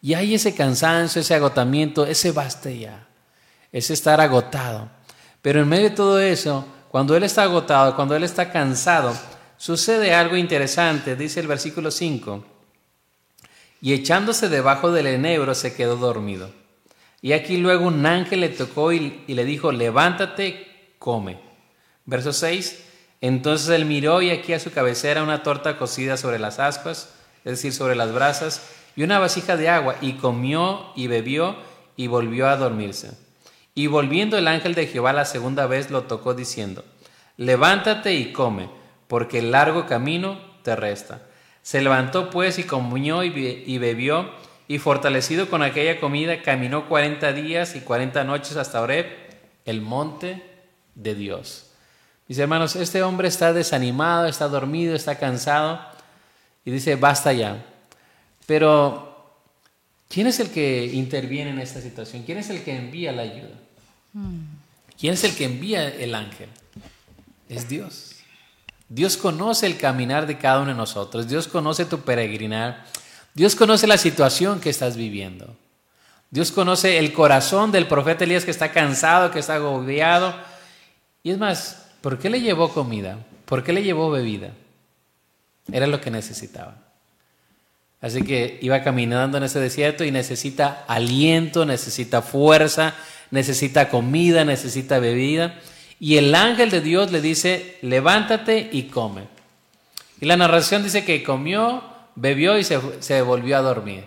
Y 0.01 0.15
hay 0.15 0.35
ese 0.35 0.55
cansancio, 0.55 1.21
ese 1.21 1.35
agotamiento, 1.35 2.07
ese 2.07 2.33
basta 2.33 2.71
ya, 2.71 3.07
ese 3.71 3.93
estar 3.93 4.19
agotado. 4.23 4.89
Pero 5.43 5.61
en 5.61 5.69
medio 5.69 5.91
de 5.91 5.97
todo 5.97 6.19
eso, 6.19 6.67
cuando 6.89 7.15
Él 7.15 7.23
está 7.23 7.43
agotado, 7.43 7.95
cuando 7.95 8.17
Él 8.17 8.25
está 8.25 8.51
cansado, 8.51 9.15
sucede 9.59 10.15
algo 10.15 10.37
interesante, 10.37 11.17
dice 11.17 11.41
el 11.41 11.47
versículo 11.47 11.91
5. 11.91 12.45
Y 13.83 13.93
echándose 13.93 14.49
debajo 14.49 14.91
del 14.91 15.07
enebro 15.09 15.55
se 15.55 15.75
quedó 15.75 15.97
dormido. 15.97 16.51
Y 17.21 17.33
aquí 17.33 17.59
luego 17.59 17.87
un 17.87 18.07
ángel 18.07 18.41
le 18.41 18.49
tocó 18.49 18.93
y 18.93 19.23
le 19.27 19.45
dijo, 19.45 19.71
levántate, 19.71 20.95
come. 20.99 21.46
Verso 22.07 22.33
6. 22.33 22.85
Entonces 23.21 23.69
él 23.69 23.85
miró 23.85 24.23
y 24.23 24.31
aquí 24.31 24.53
a 24.53 24.61
su 24.61 24.73
cabecera 24.73 25.23
una 25.23 25.43
torta 25.43 25.79
cocida 25.79 26.17
sobre 26.17 26.39
las 26.39 26.59
ascuas, 26.59 27.15
es 27.45 27.53
decir, 27.53 27.73
sobre 27.73 27.97
las 27.97 28.13
brasas, 28.13 28.63
y 28.95 29.03
una 29.03 29.19
vasija 29.19 29.57
de 29.57 29.69
agua, 29.69 29.97
y 30.01 30.15
comió 30.15 30.87
y 30.95 31.07
bebió 31.07 31.57
y 31.97 32.07
volvió 32.07 32.49
a 32.49 32.57
dormirse. 32.57 33.13
Y 33.75 33.89
volviendo 33.89 34.39
el 34.39 34.49
ángel 34.49 34.75
de 34.75 34.87
Jehová 34.87 35.13
la 35.13 35.25
segunda 35.25 35.67
vez 35.67 35.91
lo 35.91 36.05
tocó 36.05 36.35
diciendo, 36.35 36.85
levántate 37.37 38.15
y 38.15 38.33
come, 38.33 38.71
porque 39.07 39.41
el 39.41 39.51
largo 39.51 39.87
camino 39.87 40.41
te 40.63 40.77
resta. 40.77 41.23
Se 41.63 41.83
levantó 41.83 42.31
pues 42.31 42.59
y 42.59 42.65
comió 42.65 43.23
y 43.23 43.79
bebió, 43.79 44.31
y 44.69 44.79
fortalecido 44.79 45.49
con 45.49 45.63
aquella 45.63 46.01
comida, 46.01 46.43
caminó 46.43 46.89
40 46.89 47.33
días 47.33 47.77
y 47.77 47.81
40 47.81 48.25
noches 48.25 48.57
hasta 48.57 48.81
Oreb, 48.81 49.07
el 49.65 49.81
monte 49.81 50.43
de 50.95 51.15
Dios. 51.15 51.66
Mis 52.29 52.39
hermanos, 52.39 52.75
este 52.77 53.03
hombre 53.03 53.29
está 53.29 53.53
desanimado, 53.53 54.27
está 54.27 54.49
dormido, 54.49 54.97
está 54.97 55.17
cansado 55.17 55.81
y 56.65 56.71
dice, 56.71 56.97
basta 56.97 57.33
ya. 57.33 57.65
Pero, 58.47 59.37
¿quién 60.09 60.27
es 60.27 60.41
el 60.41 60.51
que 60.51 60.87
interviene 60.87 61.51
en 61.51 61.61
esta 61.61 61.81
situación? 61.81 62.25
¿Quién 62.25 62.39
es 62.39 62.51
el 62.51 62.63
que 62.63 62.77
envía 62.77 63.13
la 63.13 63.23
ayuda? 63.23 63.55
¿Quién 64.99 65.15
es 65.15 65.25
el 65.25 65.37
que 65.37 65.45
envía 65.45 65.89
el 65.89 66.15
ángel? 66.15 66.49
Es 67.49 67.69
Dios. 67.69 68.17
Dios 68.89 69.17
conoce 69.17 69.67
el 69.67 69.77
caminar 69.77 70.27
de 70.27 70.39
cada 70.39 70.61
uno 70.61 70.71
de 70.71 70.77
nosotros. 70.77 71.29
Dios 71.29 71.47
conoce 71.49 71.85
tu 71.85 72.01
peregrinar. 72.01 72.85
Dios 73.35 73.55
conoce 73.55 73.87
la 73.87 73.99
situación 73.99 74.61
que 74.61 74.71
estás 74.71 74.97
viviendo. 74.97 75.57
Dios 76.31 76.51
conoce 76.51 76.99
el 76.99 77.13
corazón 77.13 77.71
del 77.71 77.87
profeta 77.87 78.25
Elías 78.25 78.45
que 78.45 78.51
está 78.51 78.73
cansado, 78.73 79.31
que 79.31 79.39
está 79.39 79.57
agobiado. 79.57 80.35
Y 81.23 81.31
es 81.31 81.39
más, 81.39 81.86
¿por 82.07 82.21
qué 82.21 82.31
le 82.31 82.41
llevó 82.41 82.69
comida? 82.69 83.19
¿Por 83.47 83.65
qué 83.65 83.73
le 83.73 83.83
llevó 83.83 84.13
bebida? 84.13 84.51
Era 85.73 85.89
lo 85.89 86.01
que 86.01 86.13
necesitaba. 86.13 86.77
Así 88.01 88.23
que 88.23 88.61
iba 88.63 88.85
caminando 88.85 89.39
en 89.39 89.43
ese 89.43 89.59
desierto 89.59 90.05
y 90.05 90.13
necesita 90.13 90.85
aliento, 90.87 91.67
necesita 91.67 92.23
fuerza, 92.23 92.95
necesita 93.33 93.89
comida, 93.89 94.45
necesita 94.45 95.01
bebida. 95.01 95.59
Y 95.99 96.19
el 96.19 96.33
ángel 96.37 96.71
de 96.71 96.81
Dios 96.81 97.11
le 97.11 97.21
dice, 97.21 97.77
levántate 97.83 98.71
y 98.71 98.85
come. 98.85 99.23
Y 100.21 100.27
la 100.27 100.37
narración 100.37 100.85
dice 100.85 101.05
que 101.05 101.25
comió, 101.25 101.83
bebió 102.15 102.57
y 102.57 102.63
se, 102.63 103.21
volvió 103.23 103.57
a 103.57 103.63
dormir. 103.63 104.05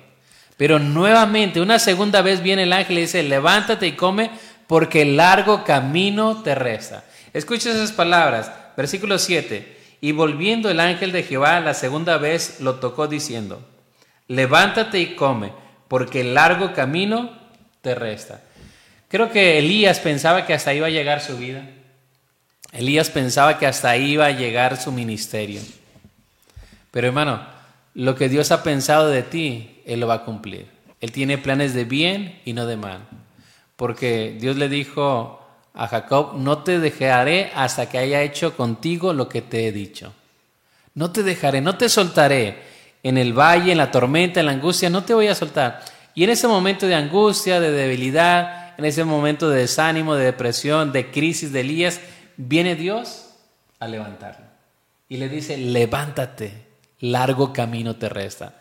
Pero 0.56 0.80
nuevamente, 0.80 1.60
una 1.60 1.80
segunda 1.80 2.22
vez 2.22 2.42
viene 2.42 2.64
el 2.64 2.72
ángel 2.72 3.00
y 3.00 3.02
dice, 3.02 3.24
levántate 3.24 3.88
y 3.88 3.98
come 3.98 4.32
porque 4.68 5.02
el 5.02 5.18
largo 5.18 5.66
camino 5.66 6.44
te 6.44 6.56
resta. 6.56 7.04
Escucha 7.34 7.72
esas 7.72 7.92
palabras, 7.92 8.52
versículo 8.76 9.20
7. 9.20 9.78
Y 10.02 10.12
volviendo 10.14 10.70
el 10.70 10.80
ángel 10.80 11.12
de 11.12 11.24
Jehová 11.24 11.60
la 11.60 11.74
segunda 11.74 12.18
vez 12.18 12.60
lo 12.60 12.76
tocó 12.76 13.08
diciendo, 13.08 13.62
levántate 14.28 15.00
y 15.00 15.16
come, 15.16 15.52
porque 15.88 16.22
el 16.22 16.34
largo 16.34 16.74
camino 16.74 17.38
te 17.82 17.96
resta. 17.96 18.42
Creo 19.10 19.32
que 19.32 19.58
Elías 19.58 20.00
pensaba 20.00 20.46
que 20.46 20.54
hasta 20.54 20.72
ahí 20.72 20.78
iba 20.78 20.88
a 20.88 20.92
llegar 20.92 21.22
su 21.22 21.38
vida. 21.38 21.68
Elías 22.72 23.10
pensaba 23.10 23.58
que 23.58 23.66
hasta 23.66 23.90
ahí 23.90 24.12
iba 24.12 24.28
a 24.28 24.32
llegar 24.32 24.78
su 24.78 24.92
ministerio. 24.92 25.62
Pero 26.92 27.08
hermano, 27.08 27.42
lo 27.96 28.16
que 28.16 28.30
Dios 28.30 28.52
ha 28.52 28.64
pensado 28.64 29.10
de 29.10 29.24
ti, 29.24 29.82
Él 29.86 30.00
lo 30.00 30.08
va 30.08 30.16
a 30.16 30.26
cumplir. 30.26 30.68
Él 31.02 31.12
tiene 31.12 31.38
planes 31.38 31.74
de 31.74 31.86
bien 31.86 32.40
y 32.46 32.54
no 32.54 32.66
de 32.66 32.78
mal. 32.78 33.08
Porque 33.76 34.38
Dios 34.40 34.58
le 34.58 34.70
dijo 34.70 35.40
a 35.74 35.88
Jacob, 35.88 36.34
no 36.36 36.64
te 36.64 36.80
dejaré 36.80 37.52
hasta 37.56 37.90
que 37.90 37.98
haya 37.98 38.22
hecho 38.22 38.56
contigo 38.56 39.14
lo 39.14 39.30
que 39.30 39.42
te 39.42 39.68
he 39.68 39.72
dicho. 39.72 40.14
No 40.96 41.12
te 41.12 41.24
dejaré, 41.24 41.62
no 41.62 41.78
te 41.78 41.90
soltaré 41.90 42.62
en 43.04 43.18
el 43.18 43.34
valle, 43.34 43.72
en 43.72 43.78
la 43.78 43.92
tormenta, 43.92 44.40
en 44.40 44.48
la 44.48 44.52
angustia, 44.52 44.90
no 44.90 45.04
te 45.04 45.14
voy 45.14 45.28
a 45.28 45.36
soltar. 45.36 45.82
Y 46.16 46.24
en 46.24 46.32
ese 46.32 46.48
momento 46.48 46.88
de 46.88 46.96
angustia, 46.96 47.60
de 47.60 47.72
debilidad, 47.72 48.78
en 48.78 48.86
ese 48.86 49.04
momento 49.04 49.50
de 49.50 49.62
desánimo, 49.62 50.16
de 50.16 50.26
depresión, 50.26 50.92
de 50.92 51.12
crisis 51.12 51.52
de 51.52 51.62
Elías, 51.62 52.02
viene 52.38 52.76
Dios 52.76 53.30
a 53.80 53.88
levantarlo. 53.88 54.46
Y 55.08 55.18
le 55.18 55.30
dice, 55.30 55.58
levántate, 55.58 56.66
largo 57.00 57.54
camino 57.54 57.96
te 57.96 58.10
resta. 58.10 58.56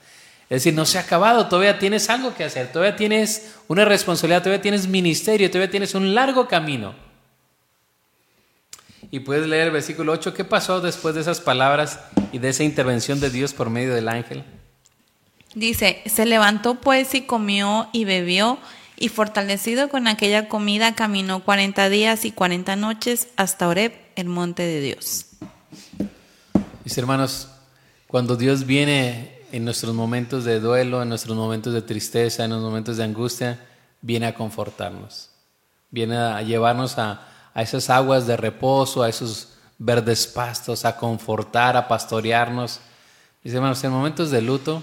Es 0.50 0.62
decir, 0.62 0.72
no 0.72 0.86
se 0.86 0.96
ha 0.96 1.02
acabado, 1.02 1.46
todavía 1.46 1.78
tienes 1.78 2.08
algo 2.08 2.34
que 2.34 2.44
hacer, 2.44 2.72
todavía 2.72 2.96
tienes 2.96 3.54
una 3.68 3.84
responsabilidad, 3.84 4.42
todavía 4.42 4.62
tienes 4.62 4.86
ministerio, 4.86 5.50
todavía 5.50 5.70
tienes 5.70 5.94
un 5.94 6.14
largo 6.14 6.48
camino. 6.48 6.94
Y 9.10 9.20
puedes 9.20 9.46
leer 9.46 9.66
el 9.66 9.72
versículo 9.72 10.12
8, 10.12 10.32
¿qué 10.32 10.44
pasó 10.44 10.80
después 10.80 11.14
de 11.14 11.20
esas 11.20 11.40
palabras 11.40 12.00
y 12.32 12.38
de 12.38 12.48
esa 12.48 12.64
intervención 12.64 13.20
de 13.20 13.28
Dios 13.28 13.52
por 13.52 13.68
medio 13.68 13.94
del 13.94 14.08
ángel? 14.08 14.42
Dice, 15.54 16.02
se 16.06 16.24
levantó 16.24 16.76
pues 16.76 17.14
y 17.14 17.22
comió 17.22 17.88
y 17.92 18.04
bebió 18.04 18.58
y 18.96 19.08
fortalecido 19.08 19.88
con 19.88 20.08
aquella 20.08 20.48
comida 20.48 20.94
caminó 20.94 21.44
cuarenta 21.44 21.88
días 21.88 22.24
y 22.24 22.32
cuarenta 22.32 22.74
noches 22.74 23.28
hasta 23.36 23.68
Oreb, 23.68 23.92
el 24.16 24.28
monte 24.28 24.62
de 24.62 24.80
Dios. 24.80 25.26
Mis 26.84 26.96
hermanos, 26.96 27.48
cuando 28.06 28.36
Dios 28.36 28.66
viene 28.66 29.37
en 29.52 29.64
nuestros 29.64 29.94
momentos 29.94 30.44
de 30.44 30.60
duelo, 30.60 31.02
en 31.02 31.08
nuestros 31.08 31.36
momentos 31.36 31.72
de 31.72 31.82
tristeza, 31.82 32.44
en 32.44 32.50
los 32.50 32.62
momentos 32.62 32.96
de 32.96 33.04
angustia, 33.04 33.66
viene 34.00 34.26
a 34.26 34.34
confortarnos, 34.34 35.30
viene 35.90 36.16
a 36.16 36.42
llevarnos 36.42 36.98
a, 36.98 37.26
a 37.54 37.62
esas 37.62 37.90
aguas 37.90 38.26
de 38.26 38.36
reposo, 38.36 39.02
a 39.02 39.08
esos 39.08 39.54
verdes 39.78 40.26
pastos, 40.26 40.84
a 40.84 40.96
confortar, 40.96 41.76
a 41.76 41.88
pastorearnos. 41.88 42.80
Mis 43.42 43.54
hermanos, 43.54 43.82
en 43.84 43.92
momentos 43.92 44.30
de 44.30 44.42
luto, 44.42 44.82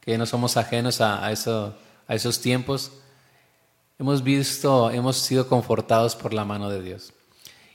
que 0.00 0.18
no 0.18 0.26
somos 0.26 0.56
ajenos 0.56 1.00
a, 1.00 1.30
eso, 1.30 1.74
a 2.08 2.14
esos 2.14 2.40
tiempos, 2.40 2.92
hemos 3.98 4.22
visto, 4.22 4.90
hemos 4.90 5.16
sido 5.16 5.48
confortados 5.48 6.16
por 6.16 6.34
la 6.34 6.44
mano 6.44 6.68
de 6.68 6.82
Dios. 6.82 7.12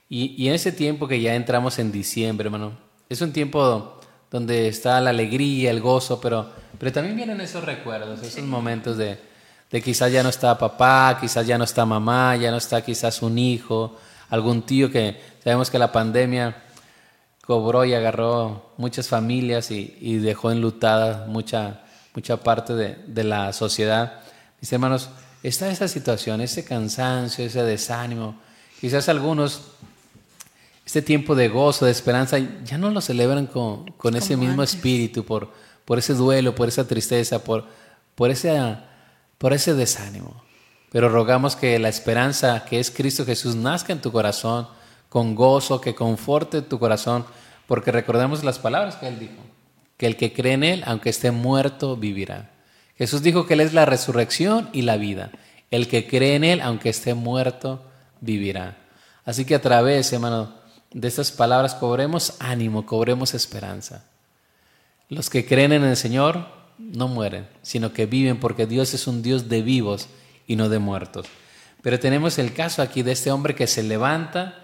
Y, 0.09 0.47
en 0.47 0.53
ese 0.53 0.71
tiempo 0.71 1.07
que 1.07 1.19
ya 1.21 1.35
entramos 1.35 1.79
en 1.79 1.91
diciembre, 1.91 2.47
hermano, 2.47 2.77
es 3.09 3.21
un 3.21 3.33
tiempo 3.33 3.99
donde 4.29 4.67
está 4.67 4.99
la 5.01 5.11
alegría, 5.11 5.71
el 5.71 5.81
gozo, 5.81 6.19
pero, 6.19 6.49
pero 6.77 6.91
también 6.91 7.15
vienen 7.15 7.41
esos 7.41 7.63
recuerdos, 7.63 8.21
esos 8.21 8.43
momentos 8.43 8.97
de, 8.97 9.19
de 9.71 9.81
quizás 9.81 10.11
ya 10.11 10.23
no 10.23 10.29
está 10.29 10.57
papá, 10.57 11.17
quizás 11.19 11.47
ya 11.47 11.57
no 11.57 11.63
está 11.63 11.85
mamá, 11.85 12.35
ya 12.35 12.51
no 12.51 12.57
está 12.57 12.81
quizás 12.81 13.21
un 13.21 13.37
hijo, 13.37 13.97
algún 14.29 14.63
tío 14.63 14.91
que 14.91 15.19
sabemos 15.43 15.69
que 15.69 15.79
la 15.79 15.91
pandemia 15.91 16.63
cobró 17.45 17.85
y 17.85 17.93
agarró 17.93 18.73
muchas 18.77 19.07
familias 19.07 19.71
y, 19.71 19.97
y 20.01 20.17
dejó 20.17 20.51
enlutada 20.51 21.25
mucha, 21.27 21.81
mucha 22.13 22.37
parte 22.37 22.73
de, 22.73 22.95
de 23.07 23.23
la 23.23 23.53
sociedad. 23.53 24.19
Mis 24.59 24.73
hermanos, 24.73 25.09
está 25.43 25.69
esa 25.69 25.87
situación, 25.87 26.41
ese 26.41 26.65
cansancio, 26.65 27.45
ese 27.45 27.63
desánimo. 27.63 28.35
Quizás 28.81 29.07
algunos, 29.07 29.61
este 30.87 31.01
tiempo 31.01 31.35
de 31.35 31.49
gozo, 31.49 31.83
de 31.83 31.91
esperanza, 31.91 32.37
ya 32.63 32.77
no 32.77 32.89
lo 32.91 33.01
celebran 33.01 33.45
con, 33.45 33.91
con 33.97 34.15
ese 34.15 34.37
mismo 34.37 34.63
espíritu, 34.63 35.25
por, 35.25 35.51
por 35.83 35.99
ese 35.99 36.13
duelo, 36.13 36.55
por 36.55 36.69
esa 36.69 36.87
tristeza, 36.87 37.43
por, 37.43 37.65
por, 38.15 38.31
ese, 38.31 38.57
por 39.37 39.51
ese 39.51 39.73
desánimo. 39.73 40.41
Pero 40.89 41.09
rogamos 41.09 41.57
que 41.57 41.77
la 41.77 41.89
esperanza 41.89 42.63
que 42.63 42.79
es 42.79 42.89
Cristo 42.89 43.25
Jesús 43.25 43.53
nazca 43.53 43.91
en 43.91 43.99
tu 43.99 44.13
corazón 44.13 44.69
con 45.09 45.35
gozo, 45.35 45.81
que 45.81 45.93
conforte 45.93 46.61
tu 46.61 46.79
corazón, 46.79 47.25
porque 47.67 47.91
recordemos 47.91 48.45
las 48.45 48.57
palabras 48.57 48.95
que 48.95 49.09
Él 49.09 49.19
dijo, 49.19 49.43
que 49.97 50.07
el 50.07 50.15
que 50.15 50.31
cree 50.31 50.53
en 50.53 50.63
Él, 50.63 50.83
aunque 50.85 51.09
esté 51.09 51.31
muerto, 51.31 51.97
vivirá. 51.97 52.51
Jesús 52.97 53.21
dijo 53.21 53.45
que 53.45 53.55
Él 53.55 53.59
es 53.59 53.73
la 53.73 53.85
resurrección 53.85 54.69
y 54.71 54.83
la 54.83 54.95
vida. 54.95 55.31
El 55.69 55.89
que 55.89 56.07
cree 56.07 56.35
en 56.35 56.45
Él, 56.45 56.61
aunque 56.61 56.87
esté 56.87 57.13
muerto, 57.13 57.83
vivirá. 58.21 58.77
Así 59.25 59.43
que 59.43 59.55
a 59.55 59.61
través, 59.61 60.13
hermano, 60.13 60.55
de 60.97 61.07
estas 61.07 61.31
palabras 61.31 61.75
cobremos 61.75 62.33
ánimo, 62.39 62.87
cobremos 62.87 63.35
esperanza. 63.35 64.03
Los 65.09 65.29
que 65.29 65.45
creen 65.45 65.71
en 65.71 65.83
el 65.83 65.95
Señor 65.95 66.47
no 66.79 67.07
mueren, 67.07 67.47
sino 67.61 67.93
que 67.93 68.07
viven 68.07 68.39
porque 68.39 68.65
Dios 68.65 68.95
es 68.95 69.05
un 69.05 69.21
Dios 69.21 69.47
de 69.47 69.61
vivos 69.61 70.09
y 70.47 70.55
no 70.55 70.69
de 70.69 70.79
muertos. 70.79 71.27
Pero 71.83 71.99
tenemos 71.99 72.39
el 72.39 72.51
caso 72.51 72.81
aquí 72.81 73.03
de 73.03 73.11
este 73.11 73.29
hombre 73.29 73.53
que 73.53 73.67
se 73.67 73.83
levanta, 73.83 74.55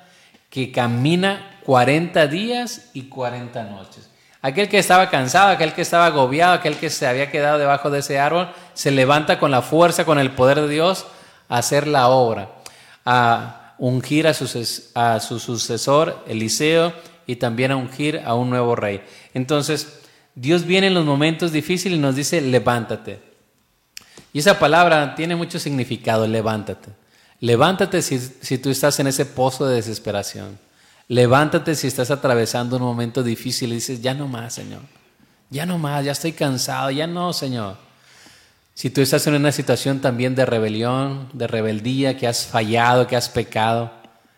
que 0.50 0.72
camina 0.72 1.60
40 1.66 2.26
días 2.26 2.90
y 2.96 3.04
40 3.04 3.66
noches. 3.66 4.10
Aquel 4.42 4.70
que 4.70 4.80
estaba 4.80 5.12
cansado, 5.12 5.50
aquel 5.50 5.74
que 5.74 5.84
estaba 5.84 6.08
agobiado, 6.08 6.54
aquel 6.54 6.78
que 6.78 6.90
se 6.90 7.06
había 7.06 7.30
quedado 7.30 7.60
debajo 7.60 7.92
de 7.92 8.00
ese 8.00 8.18
árbol, 8.18 8.50
se 8.74 8.90
levanta 8.90 9.38
con 9.38 9.52
la 9.52 9.62
fuerza, 9.62 10.04
con 10.04 10.18
el 10.18 10.32
poder 10.32 10.62
de 10.62 10.70
Dios 10.70 11.06
a 11.48 11.60
hacer 11.60 11.86
la 11.86 12.08
obra, 12.08 12.50
a 13.06 13.63
ungir 13.78 14.28
a 14.28 14.34
su, 14.34 15.40
sucesor, 15.40 16.24
Eliseo, 16.28 16.94
y 17.26 17.38
también 17.38 17.72
a 17.72 17.76
ungir 17.76 18.22
a 18.26 18.34
un 18.36 18.50
nuevo 18.50 18.76
rey. 18.76 19.02
Entonces, 19.34 20.00
Dios 20.36 20.66
viene 20.66 20.88
en 20.88 20.94
los 20.94 21.06
momentos 21.06 21.52
difíciles 21.52 21.98
y 21.98 22.02
nos 22.02 22.16
dice, 22.16 22.42
levántate. 22.42 23.20
Y 24.34 24.40
esa 24.40 24.60
palabra 24.60 25.16
tiene 25.16 25.36
mucho 25.36 25.60
significado, 25.60 26.28
levántate. 26.28 26.90
Levántate 27.40 28.02
si, 28.02 28.20
si 28.20 28.58
tú 28.58 28.70
estás 28.70 29.00
en 29.00 29.08
ese 29.08 29.26
pozo 29.26 29.68
de 29.68 29.76
desesperación. 29.76 30.58
Levántate 31.08 31.76
si 31.76 31.88
estás 31.88 32.12
atravesando 32.12 32.78
un 32.78 32.84
momento 32.84 33.24
difícil 33.24 33.72
y 33.72 33.76
dices, 33.76 34.02
ya 34.02 34.14
no 34.14 34.28
más, 34.28 34.54
Señor. 34.54 34.82
Ya 35.50 35.66
no 35.66 35.78
más, 35.78 36.04
ya 36.04 36.14
estoy 36.14 36.32
cansado, 36.32 36.90
ya 36.90 37.06
no, 37.06 37.32
Señor. 37.34 37.78
Si 38.74 38.90
tú 38.90 39.02
estás 39.02 39.28
en 39.28 39.36
una 39.36 39.52
situación 39.52 40.02
también 40.02 40.36
de 40.36 40.46
rebelión, 40.46 41.30
de 41.34 41.48
rebeldía, 41.48 42.18
que 42.18 42.28
has 42.28 42.48
fallado, 42.48 43.06
que 43.08 43.16
has 43.16 43.30
pecado, 43.30 43.92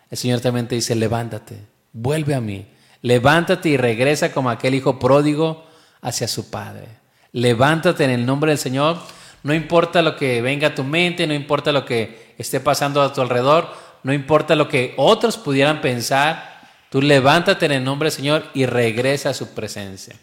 el 0.09 0.17
Señor 0.17 0.41
también 0.41 0.67
te 0.67 0.75
dice, 0.75 0.93
levántate, 0.95 1.59
vuelve 1.93 2.35
a 2.35 2.41
mí. 2.41 2.67
Levántate 3.01 3.69
y 3.69 3.77
regresa 3.77 4.31
como 4.31 4.49
aquel 4.49 4.73
hijo 4.73 4.99
pródigo 4.99 5.65
hacia 6.01 6.27
su 6.27 6.49
padre. 6.49 6.87
Levántate 7.31 8.03
en 8.03 8.09
el 8.09 8.25
nombre 8.25 8.51
del 8.51 8.57
Señor. 8.57 8.97
No 9.43 9.53
importa 9.53 10.01
lo 10.01 10.15
que 10.15 10.41
venga 10.41 10.69
a 10.69 10.75
tu 10.75 10.83
mente, 10.83 11.27
no 11.27 11.33
importa 11.33 11.71
lo 11.71 11.85
que 11.85 12.33
esté 12.37 12.59
pasando 12.59 13.01
a 13.01 13.13
tu 13.13 13.21
alrededor, 13.21 13.69
no 14.03 14.11
importa 14.11 14.55
lo 14.55 14.67
que 14.67 14.93
otros 14.97 15.37
pudieran 15.37 15.81
pensar, 15.81 16.61
tú 16.89 17.01
levántate 17.01 17.67
en 17.67 17.73
el 17.73 17.83
nombre 17.83 18.07
del 18.07 18.15
Señor 18.15 18.45
y 18.53 18.65
regresa 18.65 19.29
a 19.29 19.33
su 19.33 19.53
presencia. 19.53 20.15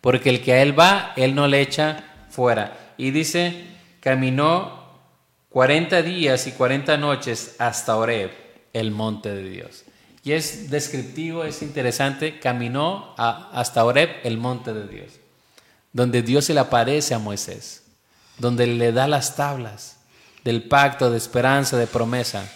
Porque 0.00 0.30
el 0.30 0.42
que 0.42 0.54
a 0.54 0.62
Él 0.62 0.78
va, 0.78 1.12
Él 1.16 1.34
no 1.34 1.46
le 1.46 1.60
echa 1.60 2.04
fuera. 2.30 2.94
Y 2.96 3.10
dice, 3.10 3.64
caminó 4.00 4.80
40 5.50 6.02
días 6.02 6.46
y 6.46 6.52
40 6.52 6.96
noches 6.96 7.56
hasta 7.58 7.96
Oreb, 7.96 8.30
el 8.72 8.90
monte 8.90 9.34
de 9.34 9.48
Dios. 9.48 9.84
Y 10.22 10.32
es 10.32 10.70
descriptivo, 10.70 11.44
es 11.44 11.62
interesante, 11.62 12.38
caminó 12.38 13.14
hasta 13.16 13.84
Oreb, 13.84 14.10
el 14.22 14.38
monte 14.38 14.72
de 14.72 14.86
Dios, 14.86 15.12
donde 15.92 16.22
Dios 16.22 16.44
se 16.44 16.54
le 16.54 16.60
aparece 16.60 17.14
a 17.14 17.18
Moisés, 17.18 17.84
donde 18.38 18.66
le 18.66 18.92
da 18.92 19.08
las 19.08 19.36
tablas 19.36 19.98
del 20.44 20.62
pacto 20.62 21.10
de 21.10 21.16
esperanza, 21.16 21.76
de 21.76 21.86
promesa, 21.86 22.50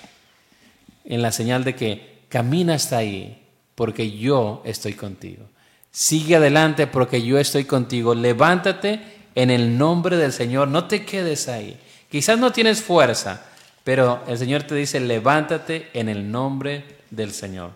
en 1.04 1.20
la 1.20 1.32
señal 1.32 1.64
de 1.64 1.74
que 1.74 2.24
camina 2.28 2.74
hasta 2.74 2.98
ahí, 2.98 3.42
porque 3.74 4.10
yo 4.12 4.62
estoy 4.64 4.94
contigo. 4.94 5.44
Sigue 5.90 6.36
adelante 6.36 6.86
porque 6.86 7.22
yo 7.22 7.38
estoy 7.38 7.64
contigo. 7.64 8.14
Levántate 8.14 9.00
en 9.34 9.50
el 9.50 9.76
nombre 9.78 10.16
del 10.16 10.32
Señor, 10.32 10.68
no 10.68 10.86
te 10.86 11.04
quedes 11.04 11.48
ahí. 11.48 11.78
Quizás 12.10 12.38
no 12.38 12.52
tienes 12.52 12.82
fuerza, 12.82 13.44
pero 13.82 14.22
el 14.28 14.38
Señor 14.38 14.62
te 14.62 14.74
dice, 14.74 15.00
levántate 15.00 15.90
en 15.94 16.08
el 16.08 16.30
nombre 16.30 16.84
del 17.10 17.32
Señor. 17.32 17.72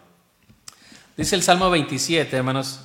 Dice 1.17 1.35
el 1.35 1.43
Salmo 1.43 1.71
27, 1.71 2.37
hermanos, 2.37 2.81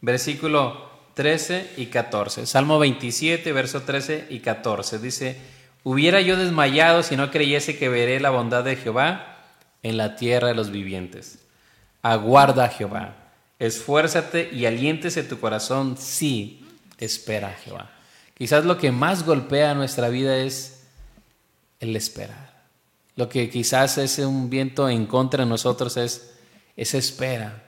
versículo 0.00 0.90
13 1.14 1.74
y 1.76 1.86
14. 1.86 2.46
Salmo 2.46 2.78
27, 2.78 3.52
verso 3.52 3.82
13 3.82 4.26
y 4.28 4.40
14. 4.40 4.98
Dice, 4.98 5.36
hubiera 5.84 6.20
yo 6.20 6.36
desmayado 6.36 7.02
si 7.02 7.16
no 7.16 7.30
creyese 7.30 7.78
que 7.78 7.88
veré 7.88 8.20
la 8.20 8.30
bondad 8.30 8.64
de 8.64 8.76
Jehová 8.76 9.38
en 9.82 9.96
la 9.96 10.16
tierra 10.16 10.48
de 10.48 10.54
los 10.54 10.70
vivientes. 10.70 11.38
Aguarda 12.02 12.64
a 12.64 12.68
Jehová, 12.68 13.16
esfuérzate 13.58 14.50
y 14.52 14.66
aliéntese 14.66 15.22
tu 15.22 15.40
corazón, 15.40 15.96
sí, 15.96 16.66
espera 16.98 17.48
a 17.48 17.54
Jehová. 17.54 17.95
Quizás 18.36 18.66
lo 18.66 18.76
que 18.76 18.92
más 18.92 19.24
golpea 19.24 19.74
nuestra 19.74 20.10
vida 20.10 20.36
es 20.36 20.84
el 21.80 21.96
esperar. 21.96 22.64
Lo 23.14 23.30
que 23.30 23.48
quizás 23.48 23.96
es 23.96 24.18
un 24.18 24.50
viento 24.50 24.90
en 24.90 25.06
contra 25.06 25.44
de 25.44 25.48
nosotros 25.48 25.96
es 25.96 26.34
esa 26.76 26.98
espera, 26.98 27.62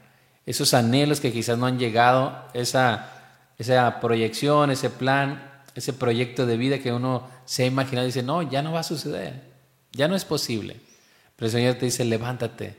esos 0.44 0.74
anhelos 0.74 1.20
que 1.20 1.32
quizás 1.32 1.56
no 1.56 1.64
han 1.64 1.78
llegado, 1.78 2.44
esa, 2.52 3.10
esa 3.56 3.98
proyección, 3.98 4.70
ese 4.70 4.90
plan, 4.90 5.62
ese 5.74 5.94
proyecto 5.94 6.44
de 6.44 6.58
vida 6.58 6.80
que 6.80 6.92
uno 6.92 7.26
se 7.46 7.62
ha 7.62 7.66
imaginado 7.66 8.06
y 8.06 8.10
dice, 8.10 8.22
no, 8.22 8.42
ya 8.42 8.60
no 8.60 8.72
va 8.72 8.80
a 8.80 8.84
suceder, 8.84 9.42
ya 9.92 10.06
no 10.06 10.16
es 10.16 10.26
posible. 10.26 10.78
Pero 11.36 11.46
el 11.46 11.52
Señor 11.52 11.74
te 11.76 11.86
dice, 11.86 12.04
levántate, 12.04 12.76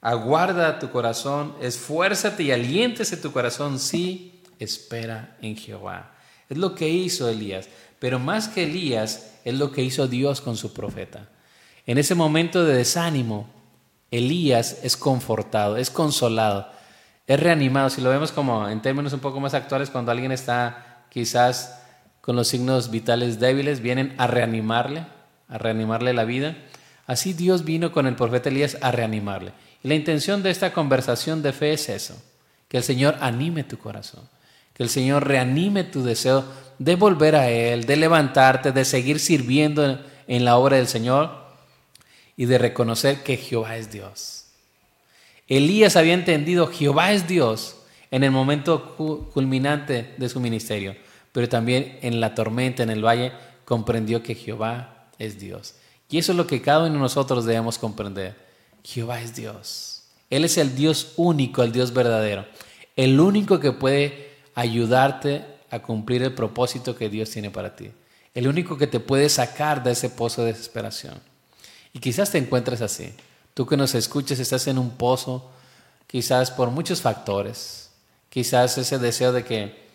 aguarda 0.00 0.78
tu 0.78 0.92
corazón, 0.92 1.56
esfuérzate 1.60 2.44
y 2.44 2.52
aliéntese 2.52 3.16
tu 3.16 3.32
corazón, 3.32 3.80
sí, 3.80 4.44
espera 4.60 5.36
en 5.42 5.56
Jehová. 5.56 6.12
Es 6.50 6.58
lo 6.58 6.74
que 6.74 6.88
hizo 6.88 7.28
Elías, 7.28 7.68
pero 7.98 8.18
más 8.18 8.48
que 8.48 8.64
Elías, 8.64 9.38
es 9.44 9.54
lo 9.54 9.72
que 9.72 9.82
hizo 9.82 10.06
Dios 10.06 10.42
con 10.42 10.56
su 10.56 10.74
profeta. 10.74 11.28
En 11.86 11.96
ese 11.96 12.14
momento 12.14 12.64
de 12.64 12.76
desánimo, 12.76 13.48
Elías 14.10 14.80
es 14.82 14.96
confortado, 14.96 15.76
es 15.76 15.90
consolado, 15.90 16.68
es 17.26 17.40
reanimado. 17.40 17.88
Si 17.90 18.00
lo 18.00 18.10
vemos 18.10 18.32
como 18.32 18.68
en 18.68 18.82
términos 18.82 19.12
un 19.12 19.20
poco 19.20 19.40
más 19.40 19.54
actuales, 19.54 19.90
cuando 19.90 20.10
alguien 20.10 20.32
está 20.32 21.04
quizás 21.10 21.80
con 22.20 22.36
los 22.36 22.48
signos 22.48 22.90
vitales 22.90 23.40
débiles, 23.40 23.80
vienen 23.80 24.14
a 24.18 24.26
reanimarle, 24.26 25.06
a 25.48 25.58
reanimarle 25.58 26.12
la 26.12 26.24
vida. 26.24 26.56
Así 27.06 27.32
Dios 27.32 27.64
vino 27.64 27.92
con 27.92 28.06
el 28.06 28.16
profeta 28.16 28.48
Elías 28.48 28.76
a 28.80 28.90
reanimarle. 28.90 29.52
Y 29.82 29.88
la 29.88 29.94
intención 29.94 30.42
de 30.42 30.50
esta 30.50 30.72
conversación 30.72 31.42
de 31.42 31.52
fe 31.52 31.72
es 31.72 31.88
eso, 31.88 32.20
que 32.68 32.76
el 32.76 32.82
Señor 32.82 33.16
anime 33.20 33.64
tu 33.64 33.78
corazón, 33.78 34.28
que 34.80 34.84
el 34.84 34.88
Señor 34.88 35.28
reanime 35.28 35.84
tu 35.84 36.02
deseo 36.02 36.42
de 36.78 36.96
volver 36.96 37.36
a 37.36 37.50
Él, 37.50 37.84
de 37.84 37.96
levantarte, 37.96 38.72
de 38.72 38.86
seguir 38.86 39.20
sirviendo 39.20 40.00
en 40.26 40.44
la 40.46 40.56
obra 40.56 40.78
del 40.78 40.88
Señor 40.88 41.32
y 42.34 42.46
de 42.46 42.56
reconocer 42.56 43.22
que 43.22 43.36
Jehová 43.36 43.76
es 43.76 43.92
Dios. 43.92 44.46
Elías 45.48 45.96
había 45.96 46.14
entendido 46.14 46.66
Jehová 46.66 47.12
es 47.12 47.28
Dios 47.28 47.76
en 48.10 48.24
el 48.24 48.30
momento 48.30 48.96
culminante 49.34 50.14
de 50.16 50.28
su 50.30 50.40
ministerio, 50.40 50.96
pero 51.32 51.46
también 51.46 51.98
en 52.00 52.18
la 52.18 52.34
tormenta, 52.34 52.82
en 52.82 52.88
el 52.88 53.04
valle, 53.04 53.32
comprendió 53.66 54.22
que 54.22 54.34
Jehová 54.34 55.08
es 55.18 55.38
Dios. 55.38 55.74
Y 56.08 56.16
eso 56.16 56.32
es 56.32 56.38
lo 56.38 56.46
que 56.46 56.62
cada 56.62 56.86
uno 56.86 56.94
de 56.94 57.00
nosotros 57.00 57.44
debemos 57.44 57.76
comprender. 57.76 58.34
Jehová 58.82 59.20
es 59.20 59.36
Dios. 59.36 60.04
Él 60.30 60.46
es 60.46 60.56
el 60.56 60.74
Dios 60.74 61.12
único, 61.16 61.62
el 61.62 61.70
Dios 61.70 61.92
verdadero. 61.92 62.46
El 62.96 63.20
único 63.20 63.60
que 63.60 63.72
puede 63.72 64.29
ayudarte 64.54 65.44
a 65.70 65.80
cumplir 65.80 66.22
el 66.22 66.34
propósito 66.34 66.96
que 66.96 67.08
Dios 67.08 67.30
tiene 67.30 67.50
para 67.50 67.76
ti. 67.76 67.90
El 68.34 68.48
único 68.48 68.76
que 68.76 68.86
te 68.86 69.00
puede 69.00 69.28
sacar 69.28 69.82
de 69.82 69.92
ese 69.92 70.10
pozo 70.10 70.42
de 70.42 70.52
desesperación. 70.52 71.14
Y 71.92 71.98
quizás 71.98 72.30
te 72.30 72.38
encuentres 72.38 72.80
así. 72.82 73.14
Tú 73.54 73.66
que 73.66 73.76
nos 73.76 73.94
escuches 73.94 74.38
estás 74.38 74.66
en 74.68 74.78
un 74.78 74.90
pozo, 74.90 75.50
quizás 76.06 76.50
por 76.50 76.70
muchos 76.70 77.00
factores. 77.00 77.90
Quizás 78.28 78.78
ese 78.78 78.98
deseo 78.98 79.32
de 79.32 79.44
que 79.44 79.90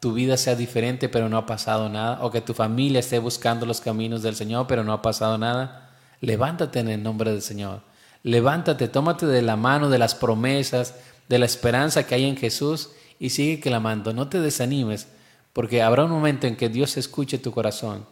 tu 0.00 0.12
vida 0.12 0.36
sea 0.36 0.54
diferente 0.54 1.08
pero 1.08 1.30
no 1.30 1.38
ha 1.38 1.46
pasado 1.46 1.88
nada. 1.88 2.18
O 2.22 2.30
que 2.30 2.40
tu 2.40 2.52
familia 2.52 3.00
esté 3.00 3.18
buscando 3.18 3.64
los 3.64 3.80
caminos 3.80 4.22
del 4.22 4.36
Señor 4.36 4.66
pero 4.66 4.84
no 4.84 4.92
ha 4.92 5.02
pasado 5.02 5.38
nada. 5.38 5.96
Levántate 6.20 6.80
en 6.80 6.88
el 6.88 7.02
nombre 7.02 7.30
del 7.30 7.42
Señor. 7.42 7.80
Levántate, 8.22 8.88
tómate 8.88 9.26
de 9.26 9.42
la 9.42 9.56
mano 9.56 9.90
de 9.90 9.98
las 9.98 10.14
promesas, 10.14 10.94
de 11.28 11.38
la 11.38 11.46
esperanza 11.46 12.06
que 12.06 12.14
hay 12.14 12.24
en 12.24 12.36
Jesús 12.36 12.90
y 13.24 13.30
sigue 13.30 13.58
clamando. 13.58 14.12
No 14.12 14.28
te 14.28 14.38
desanimes 14.38 15.08
porque 15.54 15.80
habrá 15.80 16.04
un 16.04 16.10
momento 16.10 16.46
en 16.46 16.56
que 16.56 16.68
Dios 16.68 16.98
escuche 16.98 17.38
tu 17.38 17.52
corazón. 17.52 18.04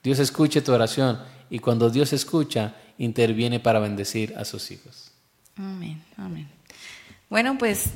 Dios 0.00 0.20
escuche 0.20 0.60
tu 0.60 0.72
oración 0.72 1.18
y 1.50 1.58
cuando 1.58 1.90
Dios 1.90 2.12
escucha, 2.12 2.76
interviene 2.96 3.58
para 3.58 3.80
bendecir 3.80 4.32
a 4.36 4.44
sus 4.44 4.70
hijos. 4.70 5.10
Amén, 5.56 6.00
amén. 6.16 6.48
Bueno, 7.28 7.58
pues 7.58 7.86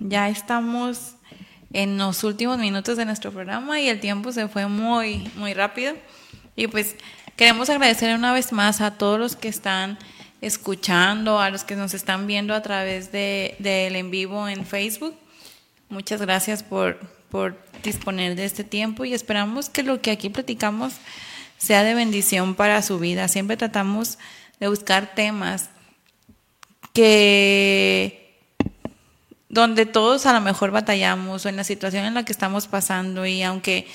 ya 0.00 0.30
estamos 0.30 1.16
en 1.74 1.98
los 1.98 2.24
últimos 2.24 2.56
minutos 2.56 2.96
de 2.96 3.04
nuestro 3.04 3.30
programa 3.30 3.78
y 3.78 3.90
el 3.90 4.00
tiempo 4.00 4.32
se 4.32 4.48
fue 4.48 4.66
muy, 4.66 5.30
muy 5.36 5.52
rápido. 5.52 5.92
Y 6.56 6.68
pues 6.68 6.96
queremos 7.36 7.68
agradecer 7.68 8.16
una 8.16 8.32
vez 8.32 8.50
más 8.50 8.80
a 8.80 8.92
todos 8.92 9.18
los 9.18 9.36
que 9.36 9.48
están 9.48 9.98
escuchando, 10.40 11.38
a 11.38 11.50
los 11.50 11.64
que 11.64 11.76
nos 11.76 11.92
están 11.92 12.26
viendo 12.26 12.54
a 12.54 12.62
través 12.62 13.12
del 13.12 13.56
de, 13.58 13.88
en 13.88 14.10
vivo 14.10 14.48
en 14.48 14.64
Facebook. 14.64 15.14
Muchas 15.94 16.20
gracias 16.20 16.64
por, 16.64 16.98
por 17.30 17.56
disponer 17.84 18.34
de 18.34 18.44
este 18.44 18.64
tiempo 18.64 19.04
y 19.04 19.14
esperamos 19.14 19.68
que 19.68 19.84
lo 19.84 20.00
que 20.02 20.10
aquí 20.10 20.28
platicamos 20.28 20.94
sea 21.56 21.84
de 21.84 21.94
bendición 21.94 22.56
para 22.56 22.82
su 22.82 22.98
vida. 22.98 23.28
Siempre 23.28 23.56
tratamos 23.56 24.18
de 24.58 24.66
buscar 24.66 25.14
temas 25.14 25.70
que 26.92 28.40
donde 29.48 29.86
todos 29.86 30.26
a 30.26 30.32
lo 30.32 30.40
mejor 30.40 30.72
batallamos 30.72 31.46
o 31.46 31.48
en 31.48 31.54
la 31.54 31.62
situación 31.62 32.04
en 32.06 32.14
la 32.14 32.24
que 32.24 32.32
estamos 32.32 32.66
pasando 32.66 33.24
y 33.24 33.44
aunque 33.44 33.86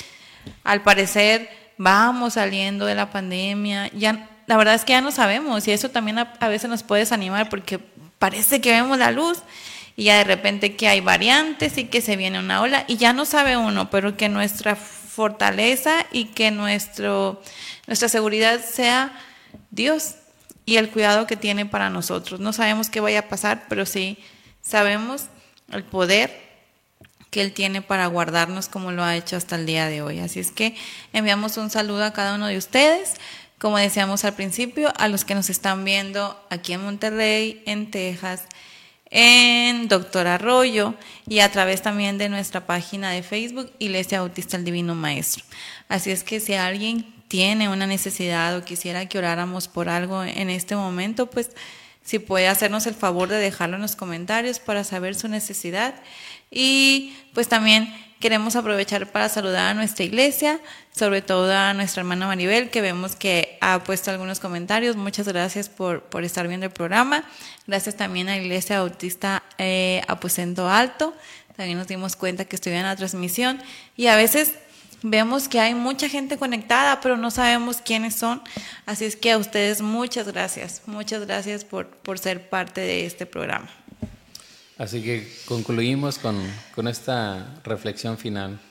al 0.64 0.84
parecer 0.84 1.50
vamos 1.78 2.36
saliendo 2.36 2.86
de 2.86 2.95
la 2.95 3.12
pandemia, 3.12 3.91
ya 3.91 4.30
la 4.47 4.56
verdad 4.56 4.76
es 4.76 4.86
que 4.86 4.93
ya 4.93 5.02
no 5.02 5.12
sabemos 5.12 5.68
y 5.68 5.72
eso 5.72 5.89
también 5.89 6.18
a, 6.18 6.34
a 6.39 6.47
veces 6.47 6.70
nos 6.70 6.82
puede 6.82 7.02
desanimar 7.02 7.50
porque 7.50 7.78
parece 8.20 8.62
que 8.62 8.72
vemos 8.72 8.97
la 8.97 9.12
luz 9.12 9.43
y 10.00 10.06
ya 10.06 10.20
de 10.20 10.24
repente 10.24 10.78
que 10.78 10.88
hay 10.88 11.02
variantes 11.02 11.78
y 11.78 11.84
que 11.84 12.00
se 12.00 12.16
viene 12.16 12.39
una 12.39 12.62
ola 12.62 12.86
y 12.88 12.95
ya 12.95 13.12
no 13.12 13.26
sabe 13.26 13.58
uno, 13.58 13.89
pero 13.89 14.16
que 14.16 14.30
nuestra 14.30 14.78
fortaleza 14.78 16.06
y 16.14 16.28
que 16.28 16.52
nuestro, 16.52 17.41
nuestra 17.86 18.08
seguridad 18.08 18.64
sea 18.64 19.12
Dios 19.72 20.16
y 20.66 20.78
el 20.78 20.89
cuidado 20.89 21.28
que 21.28 21.36
tiene 21.36 21.66
para 21.66 21.89
nosotros. 21.89 22.39
No 22.39 22.54
sabemos 22.54 22.89
qué 22.89 23.02
vaya 23.02 23.20
a 23.20 23.28
pasar, 23.28 23.66
pero 23.68 23.86
sí 23.86 24.18
sabemos 24.62 25.26
el 25.70 25.84
poder 25.84 26.32
que 27.30 27.41
Él 27.41 27.52
tiene 27.52 27.82
para 27.82 28.08
guardarnos 28.08 28.70
como 28.70 28.93
lo 28.93 29.04
ha 29.04 29.18
hecho 29.18 29.36
hasta 29.36 29.58
el 29.58 29.66
día 29.66 29.88
de 29.88 30.02
hoy. 30.02 30.20
Así 30.20 30.39
es 30.39 30.54
que 30.54 30.78
enviamos 31.12 31.58
un 31.58 31.70
saludo 31.70 32.06
a 32.06 32.14
cada 32.14 32.36
uno 32.36 32.47
de 32.47 32.58
ustedes, 32.58 33.16
como 33.58 33.78
decíamos 33.78 34.24
al 34.24 34.34
principio, 34.34 34.93
a 34.95 35.10
los 35.10 35.26
que 35.26 35.36
nos 35.36 35.50
están 35.50 35.84
viendo 35.84 36.41
aquí 36.50 36.72
en 36.72 36.86
Monterrey, 36.86 37.62
en 37.66 37.91
Texas, 37.91 38.45
en 39.12 39.88
Doctor 39.88 40.28
Arroyo 40.28 40.93
y 41.28 41.39
a 41.39 41.51
través 41.51 41.82
también 41.82 42.18
de 42.18 42.30
nuestra 42.30 42.66
página 42.66 43.12
de 43.12 43.24
Facebook 43.24 43.72
Iglesia 43.80 44.22
Bautista 44.22 44.57
el 44.57 44.66
Divino 44.66 44.95
Maestro. 44.95 45.43
Así 45.88 46.12
es 46.12 46.24
que 46.24 46.39
si 46.39 46.53
alguien 46.53 47.14
tiene 47.28 47.70
una 47.70 47.88
necesidad 47.88 48.57
o 48.57 48.66
quisiera 48.66 49.07
que 49.07 49.18
oráramos 49.18 49.68
por 49.68 49.89
algo 49.89 50.24
en 50.24 50.49
este 50.49 50.76
momento, 50.76 51.28
pues 51.28 51.51
si 52.03 52.20
puede 52.20 52.47
hacernos 52.47 52.88
el 52.88 52.95
favor 52.95 53.30
de 53.30 53.38
dejarlo 53.38 53.76
en 53.76 53.84
los 53.84 53.95
comentarios 53.95 54.60
para 54.60 54.84
saber 54.84 55.16
su 55.16 55.28
necesidad 55.28 55.95
y 56.49 57.14
pues 57.34 57.47
también 57.47 57.93
queremos 58.20 58.55
aprovechar 58.55 59.07
para 59.07 59.30
saludar 59.30 59.72
a 59.72 59.74
nuestra 59.74 60.03
iglesia, 60.03 60.59
sobre 60.91 61.22
todo 61.22 61.53
a 61.53 61.74
nuestra 61.74 62.01
hermana 62.01 62.28
Maribel, 62.28 62.70
que 62.70 62.82
vemos 62.82 63.15
que 63.15 63.57
ha 63.61 63.84
puesto 63.84 64.11
algunos 64.11 64.39
comentarios. 64.39 64.95
Muchas 64.95 65.28
gracias 65.28 65.70
por, 65.70 66.03
por 66.03 66.24
estar 66.24 66.47
viendo 66.47 66.65
el 66.65 66.72
programa. 66.72 67.24
Gracias 67.65 67.95
también 67.95 68.28
a 68.30 68.36
la 68.36 68.41
Iglesia 68.41 68.80
Bautista 68.80 69.43
eh, 69.57 70.01
Aposento 70.07 70.70
Alto. 70.70 71.13
También 71.55 71.78
nos 71.78 71.88
dimos 71.88 72.15
cuenta 72.15 72.45
que 72.45 72.55
estuvieron 72.55 72.86
en 72.86 72.91
la 72.91 72.95
transmisión. 72.95 73.61
Y 73.95 74.07
a 74.07 74.15
veces 74.15 74.53
vemos 75.01 75.47
que 75.47 75.59
hay 75.59 75.74
mucha 75.74 76.09
gente 76.09 76.38
conectada, 76.38 76.99
pero 77.01 77.15
no 77.15 77.32
sabemos 77.32 77.78
quiénes 77.78 78.15
son. 78.15 78.41
Así 78.86 79.05
es 79.05 79.15
que 79.15 79.32
a 79.32 79.38
ustedes 79.38 79.82
muchas 79.82 80.28
gracias. 80.28 80.82
Muchas 80.86 81.26
gracias 81.26 81.63
por, 81.63 81.88
por 81.88 82.20
ser 82.20 82.49
parte 82.49 82.82
de 82.82 83.05
este 83.05 83.26
programa. 83.26 83.70
Así 84.80 85.03
que 85.03 85.30
concluimos 85.43 86.17
con, 86.19 86.41
con 86.73 86.88
esta 86.88 87.53
reflexión 87.65 88.17
final. 88.17 88.61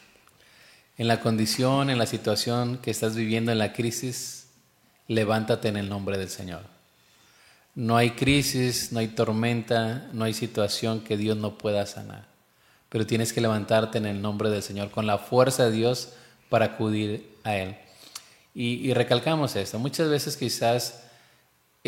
En 0.96 1.06
la 1.06 1.20
condición, 1.20 1.90
en 1.90 1.98
la 1.98 2.06
situación 2.06 2.78
que 2.78 2.90
estás 2.90 3.14
viviendo, 3.14 3.52
en 3.52 3.59
la 3.59 3.74
crisis, 3.74 4.46
levántate 5.06 5.68
en 5.68 5.76
el 5.76 5.90
nombre 5.90 6.16
del 6.16 6.30
Señor. 6.30 6.62
No 7.74 7.98
hay 7.98 8.12
crisis, 8.12 8.90
no 8.90 9.00
hay 9.00 9.09
tormenta, 9.09 10.09
no 10.14 10.24
hay 10.24 10.32
situación 10.32 11.00
que 11.00 11.18
Dios 11.18 11.36
no 11.36 11.59
pueda 11.59 11.84
sanar. 11.84 12.26
Pero 12.88 13.06
tienes 13.06 13.34
que 13.34 13.42
levantarte 13.42 13.98
en 13.98 14.06
el 14.06 14.22
nombre 14.22 14.48
del 14.48 14.62
Señor, 14.62 14.90
con 14.90 15.06
la 15.06 15.18
fuerza 15.18 15.66
de 15.66 15.72
Dios 15.72 16.14
para 16.48 16.64
acudir 16.64 17.36
a 17.44 17.54
Él. 17.54 17.76
Y, 18.54 18.76
y 18.76 18.94
recalcamos 18.94 19.54
esto. 19.56 19.78
Muchas 19.78 20.09
veces 20.09 20.38
quizás 20.38 21.02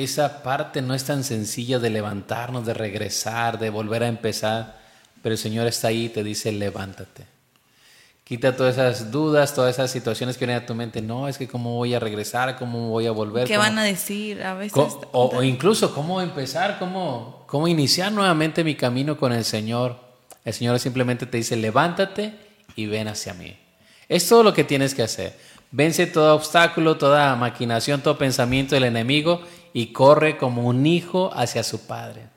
esa 0.03 0.43
parte 0.43 0.83
no 0.83 0.95
es 0.95 1.05
tan 1.05 1.25
sencilla 1.25 1.79
de 1.79 1.91
levantarnos, 1.91 2.67
de 2.67 2.75
regresar, 2.75 3.59
de 3.59 3.71
volver 3.71 4.03
a 4.03 4.09
empezar, 4.09 4.79
pero 5.23 5.35
el 5.35 5.39
Señor 5.39 5.67
está 5.67 5.89
ahí 5.89 6.07
y 6.07 6.09
te 6.09 6.25
dice, 6.25 6.53
levántate. 6.53 7.27
Quita 8.25 8.55
todas 8.55 8.75
esas 8.75 9.11
dudas, 9.11 9.55
todas 9.55 9.75
esas 9.75 9.91
situaciones 9.91 10.39
que 10.39 10.47
vienen 10.47 10.63
a 10.63 10.67
tu 10.67 10.73
mente. 10.75 11.03
No, 11.03 11.27
es 11.27 11.37
que 11.37 11.49
cómo 11.49 11.75
voy 11.75 11.95
a 11.95 11.99
regresar, 11.99 12.57
cómo 12.57 12.89
voy 12.89 13.09
a 13.09 13.11
volver. 13.11 13.49
¿Qué 13.49 13.59
van 13.59 13.77
a 13.77 13.83
decir 13.83 14.41
a 14.45 14.55
veces? 14.55 14.79
O, 14.79 15.01
o, 15.13 15.43
incluso 15.43 15.93
cómo 15.93 16.21
empezar, 16.21 16.79
cómo, 16.79 17.43
cómo 17.49 17.67
iniciar 17.67 18.13
nuevamente 18.13 18.63
mi 18.63 18.77
camino 18.77 19.17
con 19.17 19.33
el 19.33 19.45
Señor. 19.45 19.99
El 20.45 20.55
Señor 20.55 20.79
simplemente 20.79 21.27
te 21.27 21.39
dice, 21.39 21.57
levántate 21.57 22.35
y 22.77 22.87
ven 22.87 23.09
hacia 23.09 23.35
mí. 23.35 23.57
Es 24.09 24.29
todo 24.29 24.45
lo 24.45 24.55
que 24.55 24.63
tienes 24.63 24.95
que 24.95 25.03
hacer. 25.03 25.37
Vence 25.73 26.07
todo 26.07 26.35
obstáculo, 26.35 26.99
toda 26.99 27.35
maquinación, 27.35 28.01
todo 28.01 28.17
pensamiento 28.17 28.77
del 28.77 28.85
enemigo 28.85 29.43
y 29.73 29.93
corre 29.93 30.37
como 30.37 30.67
un 30.67 30.87
hijo 30.87 31.31
hacia 31.35 31.63
su 31.63 31.87
padre. 31.87 32.29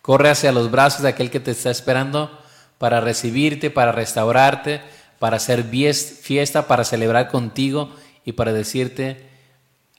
Corre 0.00 0.30
hacia 0.30 0.52
los 0.52 0.70
brazos 0.70 1.02
de 1.02 1.08
aquel 1.08 1.30
que 1.30 1.40
te 1.40 1.52
está 1.52 1.70
esperando 1.70 2.30
para 2.78 3.00
recibirte, 3.00 3.70
para 3.70 3.92
restaurarte, 3.92 4.80
para 5.18 5.36
hacer 5.36 5.64
fiesta, 5.64 6.66
para 6.66 6.84
celebrar 6.84 7.28
contigo 7.28 7.90
y 8.24 8.32
para 8.32 8.52
decirte, 8.52 9.28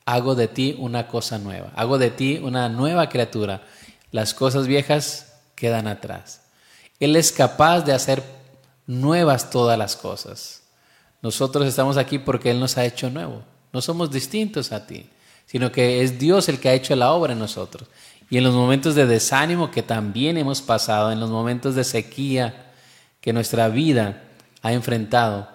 hago 0.05 0.35
de 0.35 0.49
ti 0.49 0.75
una 0.77 1.07
cosa 1.07 1.37
nueva, 1.37 1.71
hago 1.75 1.97
de 1.97 2.11
ti 2.11 2.39
una 2.43 2.67
nueva 2.67 3.07
criatura. 3.07 3.63
Las 4.11 4.33
cosas 4.33 4.67
viejas 4.67 5.33
quedan 5.55 5.87
atrás. 5.87 6.41
Él 6.99 7.15
es 7.15 7.31
capaz 7.31 7.81
de 7.81 7.93
hacer 7.93 8.21
nuevas 8.85 9.49
todas 9.49 9.77
las 9.77 9.95
cosas. 9.95 10.63
Nosotros 11.21 11.65
estamos 11.65 11.95
aquí 11.95 12.19
porque 12.19 12.51
Él 12.51 12.59
nos 12.59 12.77
ha 12.77 12.83
hecho 12.83 13.09
nuevo. 13.09 13.43
No 13.71 13.81
somos 13.81 14.11
distintos 14.11 14.73
a 14.73 14.85
ti 14.85 15.09
sino 15.45 15.71
que 15.71 16.01
es 16.01 16.19
Dios 16.19 16.49
el 16.49 16.59
que 16.59 16.69
ha 16.69 16.73
hecho 16.73 16.95
la 16.95 17.11
obra 17.11 17.33
en 17.33 17.39
nosotros. 17.39 17.87
Y 18.29 18.37
en 18.37 18.43
los 18.43 18.55
momentos 18.55 18.95
de 18.95 19.05
desánimo 19.05 19.69
que 19.69 19.83
también 19.83 20.37
hemos 20.37 20.61
pasado, 20.61 21.11
en 21.11 21.19
los 21.19 21.29
momentos 21.29 21.75
de 21.75 21.83
sequía 21.83 22.71
que 23.21 23.33
nuestra 23.33 23.67
vida 23.67 24.23
ha 24.61 24.73
enfrentado, 24.73 25.47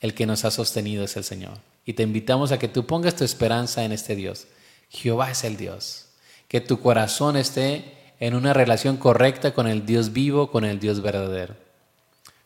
el 0.00 0.14
que 0.14 0.26
nos 0.26 0.44
ha 0.44 0.50
sostenido 0.50 1.04
es 1.04 1.16
el 1.16 1.24
Señor. 1.24 1.58
Y 1.84 1.92
te 1.92 2.02
invitamos 2.02 2.52
a 2.52 2.58
que 2.58 2.68
tú 2.68 2.86
pongas 2.86 3.16
tu 3.16 3.24
esperanza 3.24 3.84
en 3.84 3.92
este 3.92 4.16
Dios. 4.16 4.46
Jehová 4.88 5.30
es 5.30 5.44
el 5.44 5.56
Dios. 5.56 6.06
Que 6.48 6.60
tu 6.60 6.80
corazón 6.80 7.36
esté 7.36 7.96
en 8.18 8.34
una 8.34 8.52
relación 8.52 8.96
correcta 8.96 9.52
con 9.52 9.66
el 9.66 9.86
Dios 9.86 10.12
vivo, 10.12 10.50
con 10.50 10.64
el 10.64 10.80
Dios 10.80 11.02
verdadero. 11.02 11.54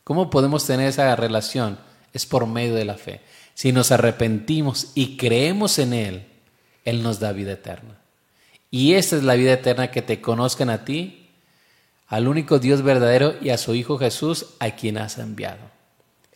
¿Cómo 0.03 0.29
podemos 0.29 0.65
tener 0.65 0.87
esa 0.87 1.15
relación? 1.15 1.77
Es 2.13 2.25
por 2.25 2.45
medio 2.45 2.75
de 2.75 2.85
la 2.85 2.95
fe. 2.95 3.21
Si 3.53 3.71
nos 3.71 3.91
arrepentimos 3.91 4.91
y 4.95 5.17
creemos 5.17 5.79
en 5.79 5.93
Él, 5.93 6.25
él 6.85 7.03
nos 7.03 7.19
da 7.19 7.33
vida 7.33 7.53
eterna. 7.53 7.97
Y 8.71 8.93
esta 8.93 9.15
es 9.15 9.23
la 9.23 9.35
vida 9.35 9.53
eterna 9.53 9.91
que 9.91 10.01
te 10.01 10.21
conozcan 10.21 10.69
a 10.69 10.85
ti, 10.85 11.29
al 12.07 12.27
único 12.27 12.59
Dios 12.59 12.81
verdadero 12.81 13.35
y 13.41 13.49
a 13.49 13.57
su 13.57 13.73
Hijo 13.73 13.97
Jesús, 13.97 14.47
a 14.59 14.71
quien 14.71 14.97
has 14.97 15.17
enviado. 15.17 15.61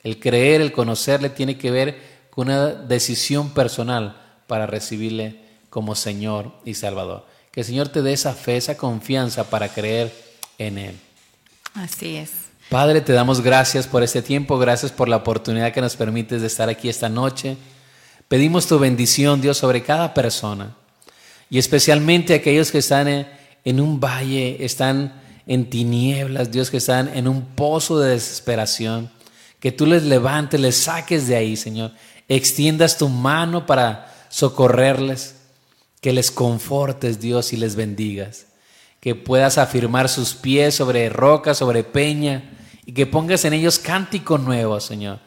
El 0.04 0.20
creer, 0.20 0.62
el 0.62 0.72
conocerle, 0.72 1.30
tiene 1.30 1.58
que 1.58 1.72
ver 1.72 1.98
con 2.30 2.48
una 2.48 2.68
decisión 2.68 3.52
personal 3.52 4.22
para 4.48 4.66
recibirle 4.66 5.42
como 5.70 5.96
Señor 5.96 6.52
y 6.66 6.74
Salvador. 6.74 7.26
Que 7.52 7.62
el 7.62 7.66
Señor 7.66 7.90
te 7.90 8.02
dé 8.02 8.14
esa 8.14 8.34
fe, 8.34 8.58
esa 8.58 8.78
confianza 8.78 9.50
para 9.50 9.70
creer 9.70 10.14
en 10.58 10.78
Él. 10.78 11.00
Así 11.74 12.16
es. 12.16 12.32
Padre, 12.70 13.02
te 13.02 13.14
damos 13.14 13.42
gracias 13.42 13.88
por 13.88 14.04
este 14.04 14.22
tiempo, 14.22 14.58
gracias 14.60 14.92
por 14.92 15.10
la 15.10 15.18
oportunidad 15.18 15.74
que 15.74 15.82
nos 15.82 15.96
permites 15.96 16.42
de 16.42 16.48
estar 16.48 16.70
aquí 16.70 16.88
esta 16.88 17.10
noche. 17.10 17.58
Pedimos 18.30 18.68
tu 18.68 18.78
bendición, 18.80 19.42
Dios, 19.42 19.58
sobre 19.58 19.82
cada 19.82 20.14
persona 20.14 20.78
y 21.50 21.58
especialmente 21.58 22.36
aquellos 22.36 22.72
que 22.72 22.78
están 22.78 23.08
en, 23.08 23.80
un 23.80 24.00
valle, 24.00 24.64
están 24.64 25.20
en 25.48 25.70
tinieblas, 25.70 26.52
Dios, 26.52 26.70
que 26.70 26.78
están 26.78 27.10
en 27.18 27.28
un 27.28 27.44
pozo 27.44 28.00
de 28.00 28.12
desesperación. 28.12 29.12
Que 29.60 29.72
tú 29.72 29.88
les 29.88 30.04
levantes, 30.04 30.60
les 30.60 30.78
saques 30.78 31.28
de 31.28 31.36
ahí, 31.36 31.58
Señor. 31.58 31.92
Extiendas 32.28 33.00
tu 33.00 33.10
mano 33.10 33.66
para 33.66 34.14
socorrerles. 34.30 35.36
Que 36.02 36.14
les 36.14 36.30
confortes, 36.30 37.20
Dios, 37.20 37.52
y 37.52 37.58
les 37.58 37.76
bendigas. 37.76 38.46
Que 39.00 39.16
puedas 39.16 39.58
afirmar 39.58 40.08
sus 40.08 40.36
pies 40.36 40.76
sobre 40.76 41.10
roca, 41.10 41.56
sobre 41.56 41.84
peña, 41.84 42.52
y 42.86 42.94
que 42.94 43.08
pongas 43.08 43.44
en 43.44 43.54
ellos 43.54 43.80
cántico 43.80 44.38
nuevo, 44.38 44.80
Señor 44.80 45.20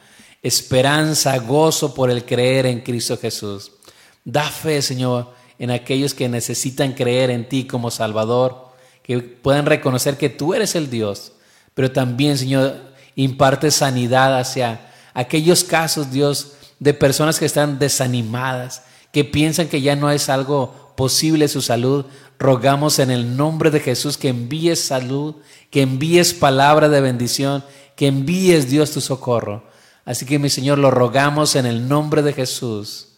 esperanza, 0.43 1.39
gozo 1.39 1.95
por 1.95 2.11
el 2.11 2.25
creer 2.25 2.67
en 2.67 2.81
Cristo 2.81 3.17
Jesús. 3.17 3.73
Da 4.25 4.45
fe, 4.45 4.83
Señor, 4.83 5.33
en 5.59 5.71
aquellos 5.71 6.15
que 6.15 6.29
necesitan 6.29 6.93
creer 6.93 7.31
en 7.31 7.49
ti 7.49 7.67
como 7.67 7.91
Salvador, 7.91 8.73
que 9.03 9.19
puedan 9.21 9.67
reconocer 9.67 10.17
que 10.17 10.29
tú 10.29 10.55
eres 10.55 10.75
el 10.75 10.91
Dios, 10.91 11.33
pero 11.75 11.91
también, 11.91 12.39
Señor, 12.39 12.93
imparte 13.15 13.71
sanidad 13.71 14.39
hacia 14.39 14.93
aquellos 15.15 15.65
casos, 15.65 16.11
Dios, 16.11 16.53
de 16.79 16.95
personas 16.95 17.39
que 17.39 17.47
están 17.47 17.79
desanimadas, 17.79 18.83
que 19.13 19.25
piensan 19.25 19.69
que 19.69 19.81
ya 19.81 19.95
no 19.95 20.11
es 20.11 20.29
algo 20.29 20.95
posible 20.97 21.49
su 21.49 21.63
salud. 21.63 22.07
Rogamos 22.39 22.99
en 22.99 23.11
el 23.11 23.37
nombre 23.37 23.71
de 23.71 23.81
Jesús 23.81 24.17
que 24.17 24.29
envíes 24.29 24.81
salud, 24.81 25.37
que 25.71 25.83
envíes 25.83 26.35
palabra 26.35 26.89
de 26.89 27.01
bendición, 27.01 27.65
que 27.95 28.09
envíes, 28.09 28.69
Dios, 28.69 28.91
tu 28.91 29.01
socorro. 29.01 29.65
Así 30.05 30.27
que 30.27 30.39
mi 30.39 30.51
Señor, 30.51 30.79
lo 30.79 30.91
rogamos 30.91 31.55
en 31.57 31.67
el 31.67 31.89
nombre 31.89 32.23
de 32.23 32.33
Jesús 32.33 33.09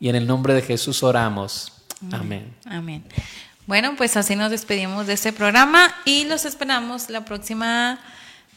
y 0.00 0.08
en 0.08 0.16
el 0.16 0.26
nombre 0.26 0.54
de 0.54 0.62
Jesús 0.62 1.02
oramos. 1.02 1.72
Amén. 2.10 2.54
Amén. 2.64 3.04
Bueno, 3.66 3.94
pues 3.96 4.16
así 4.16 4.34
nos 4.34 4.50
despedimos 4.50 5.06
de 5.06 5.12
este 5.12 5.32
programa 5.32 5.94
y 6.04 6.24
los 6.24 6.44
esperamos 6.44 7.08
la 7.10 7.24
próxima 7.24 8.00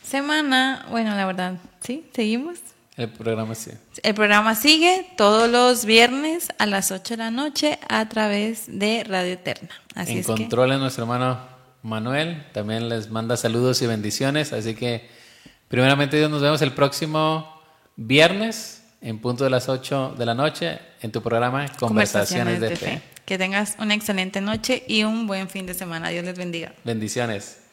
semana. 0.03 0.85
Bueno, 0.89 1.15
la 1.15 1.27
verdad, 1.27 1.57
¿sí? 1.81 2.07
¿Seguimos? 2.15 2.57
El 2.97 3.09
programa 3.09 3.53
sigue. 3.53 3.77
El 4.01 4.15
programa 4.15 4.55
sigue 4.55 5.05
todos 5.17 5.49
los 5.49 5.85
viernes 5.85 6.47
a 6.57 6.65
las 6.65 6.91
8 6.91 7.13
de 7.13 7.17
la 7.17 7.29
noche 7.29 7.77
a 7.89 8.07
través 8.09 8.63
de 8.67 9.03
Radio 9.03 9.33
Eterna. 9.33 9.69
Así 9.93 10.13
en 10.13 10.17
es 10.19 10.25
control 10.25 10.71
que... 10.71 10.77
nuestro 10.77 11.03
hermano 11.03 11.39
Manuel. 11.83 12.43
También 12.53 12.89
les 12.89 13.11
manda 13.11 13.37
saludos 13.37 13.81
y 13.81 13.87
bendiciones. 13.87 14.53
Así 14.53 14.73
que, 14.73 15.07
primeramente, 15.67 16.17
Dios, 16.17 16.31
nos 16.31 16.41
vemos 16.41 16.61
el 16.63 16.71
próximo 16.71 17.54
viernes 17.95 18.83
en 19.01 19.19
punto 19.19 19.43
de 19.43 19.49
las 19.49 19.69
8 19.69 20.15
de 20.17 20.25
la 20.25 20.33
noche 20.33 20.79
en 21.01 21.11
tu 21.11 21.21
programa 21.21 21.67
Conversaciones, 21.79 22.59
de, 22.59 22.75
fe. 22.75 23.01
Que 23.25 23.37
tengas 23.37 23.75
una 23.79 23.93
excelente 23.93 24.41
noche 24.41 24.83
y 24.87 25.03
un 25.03 25.27
buen 25.27 25.49
fin 25.49 25.65
de 25.65 25.73
semana. 25.73 26.09
Dios 26.09 26.25
les 26.25 26.37
bendiga. 26.37 26.73
Bendiciones. 26.83 27.64